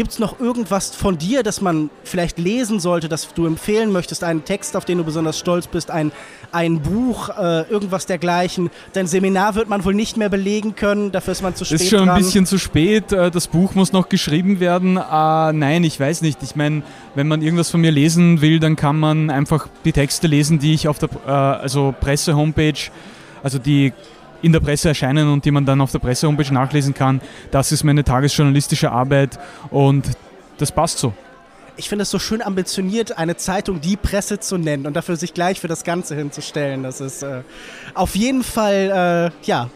Gibt 0.00 0.12
es 0.12 0.18
noch 0.18 0.40
irgendwas 0.40 0.96
von 0.96 1.18
dir, 1.18 1.42
das 1.42 1.60
man 1.60 1.90
vielleicht 2.04 2.38
lesen 2.38 2.80
sollte, 2.80 3.06
das 3.10 3.28
du 3.34 3.44
empfehlen 3.44 3.92
möchtest? 3.92 4.24
Einen 4.24 4.46
Text, 4.46 4.74
auf 4.74 4.86
den 4.86 4.96
du 4.96 5.04
besonders 5.04 5.38
stolz 5.38 5.66
bist, 5.66 5.90
ein, 5.90 6.10
ein 6.52 6.80
Buch, 6.80 7.28
äh, 7.28 7.68
irgendwas 7.68 8.06
dergleichen? 8.06 8.70
Dein 8.94 9.06
Seminar 9.06 9.56
wird 9.56 9.68
man 9.68 9.84
wohl 9.84 9.92
nicht 9.92 10.16
mehr 10.16 10.30
belegen 10.30 10.74
können, 10.74 11.12
dafür 11.12 11.32
ist 11.32 11.42
man 11.42 11.54
zu 11.54 11.66
spät 11.66 11.82
Ist 11.82 11.90
schon 11.90 12.06
dran. 12.06 12.16
ein 12.16 12.22
bisschen 12.22 12.46
zu 12.46 12.56
spät. 12.56 13.12
äh, 13.12 13.30
Das 13.30 13.46
Buch 13.46 13.74
muss 13.74 13.92
noch 13.92 14.08
geschrieben 14.08 14.58
werden. 14.58 14.96
Äh, 14.96 15.00
nein, 15.52 15.84
ich 15.84 16.00
weiß 16.00 16.22
nicht. 16.22 16.42
Ich 16.42 16.56
meine, 16.56 16.80
wenn 17.14 17.28
man 17.28 17.42
irgendwas 17.42 17.68
von 17.68 17.82
mir 17.82 17.90
lesen 17.92 18.40
will, 18.40 18.58
dann 18.58 18.76
kann 18.76 18.98
man 18.98 19.28
einfach 19.28 19.68
die 19.84 19.92
Texte 19.92 20.28
lesen, 20.28 20.58
die 20.58 20.72
ich 20.72 20.88
auf 20.88 20.98
der 20.98 21.10
äh, 21.26 21.30
also 21.30 21.94
Presse-Homepage, 22.00 22.90
also 23.42 23.58
die 23.58 23.92
in 24.42 24.52
der 24.52 24.60
Presse 24.60 24.88
erscheinen 24.88 25.32
und 25.32 25.44
die 25.44 25.50
man 25.50 25.64
dann 25.64 25.80
auf 25.80 25.92
der 25.92 25.98
Presse-Homepage 25.98 26.52
nachlesen 26.52 26.94
kann. 26.94 27.20
Das 27.50 27.72
ist 27.72 27.84
meine 27.84 28.04
tagesjournalistische 28.04 28.90
Arbeit 28.90 29.38
und 29.70 30.06
das 30.58 30.72
passt 30.72 30.98
so. 30.98 31.12
Ich 31.76 31.88
finde 31.88 32.02
es 32.02 32.10
so 32.10 32.18
schön 32.18 32.42
ambitioniert, 32.42 33.16
eine 33.16 33.36
Zeitung 33.36 33.80
die 33.80 33.96
Presse 33.96 34.38
zu 34.38 34.58
nennen 34.58 34.86
und 34.86 34.94
dafür 34.94 35.16
sich 35.16 35.32
gleich 35.32 35.60
für 35.60 35.68
das 35.68 35.84
Ganze 35.84 36.14
hinzustellen. 36.14 36.82
Das 36.82 37.00
ist 37.00 37.22
äh, 37.22 37.42
auf 37.94 38.16
jeden 38.16 38.42
Fall, 38.42 39.32
äh, 39.42 39.46
ja, 39.46 39.70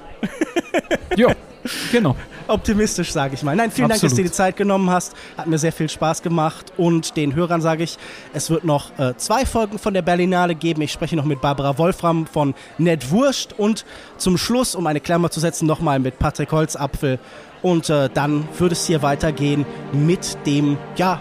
Ja, 1.16 1.28
genau. 1.92 2.16
optimistisch, 2.48 3.12
sage 3.12 3.34
ich 3.34 3.42
mal. 3.42 3.56
Nein, 3.56 3.70
vielen 3.70 3.88
Dank, 3.88 4.00
dass 4.00 4.00
du 4.00 4.06
Absolut. 4.06 4.26
dir 4.26 4.30
die 4.30 4.36
Zeit 4.36 4.56
genommen 4.56 4.90
hast. 4.90 5.14
Hat 5.36 5.46
mir 5.46 5.58
sehr 5.58 5.72
viel 5.72 5.88
Spaß 5.88 6.22
gemacht. 6.22 6.72
Und 6.76 7.16
den 7.16 7.34
Hörern 7.34 7.60
sage 7.60 7.84
ich, 7.84 7.98
es 8.32 8.50
wird 8.50 8.64
noch 8.64 8.98
äh, 8.98 9.16
zwei 9.16 9.46
Folgen 9.46 9.78
von 9.78 9.94
der 9.94 10.02
Berlinale 10.02 10.54
geben. 10.54 10.82
Ich 10.82 10.92
spreche 10.92 11.16
noch 11.16 11.24
mit 11.24 11.40
Barbara 11.40 11.78
Wolfram 11.78 12.26
von 12.26 12.54
Ned 12.78 13.10
Wurst 13.10 13.58
und 13.58 13.84
zum 14.16 14.38
Schluss, 14.38 14.74
um 14.74 14.86
eine 14.86 15.00
Klammer 15.00 15.30
zu 15.30 15.41
setzen, 15.41 15.66
nochmal 15.66 15.99
mit 15.99 16.18
Patrick 16.18 16.53
Holzapfel. 16.53 17.18
Und 17.62 17.88
äh, 17.88 18.11
dann 18.12 18.46
würde 18.58 18.74
es 18.74 18.86
hier 18.86 19.03
weitergehen 19.03 19.64
mit 19.92 20.36
dem, 20.46 20.76
ja, 20.96 21.20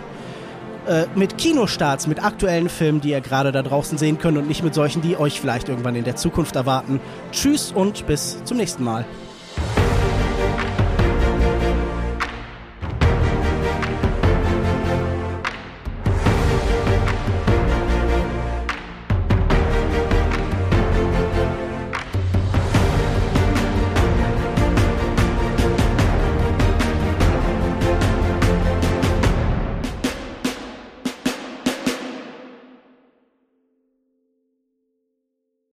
äh, 0.88 1.06
mit 1.16 1.38
Kinostarts, 1.38 2.08
mit 2.08 2.22
aktuellen 2.22 2.68
Filmen, 2.68 3.00
die 3.00 3.12
ihr 3.12 3.22
gerade 3.22 3.54
da 3.54 3.62
draußen 3.62 3.98
sehen 3.98 4.18
könnt 4.20 4.38
und 4.38 4.50
nicht 4.50 4.64
mit 4.64 4.74
solchen, 4.74 5.02
die 5.02 5.16
euch 5.18 5.40
vielleicht 5.40 5.70
irgendwann 5.70 5.96
in 5.96 6.04
der 6.04 6.18
Zukunft 6.18 6.58
erwarten. 6.58 7.00
Tschüss 7.32 7.72
und 7.72 8.06
bis 8.08 8.44
zum 8.44 8.58
nächsten 8.58 8.84
Mal. 8.84 9.06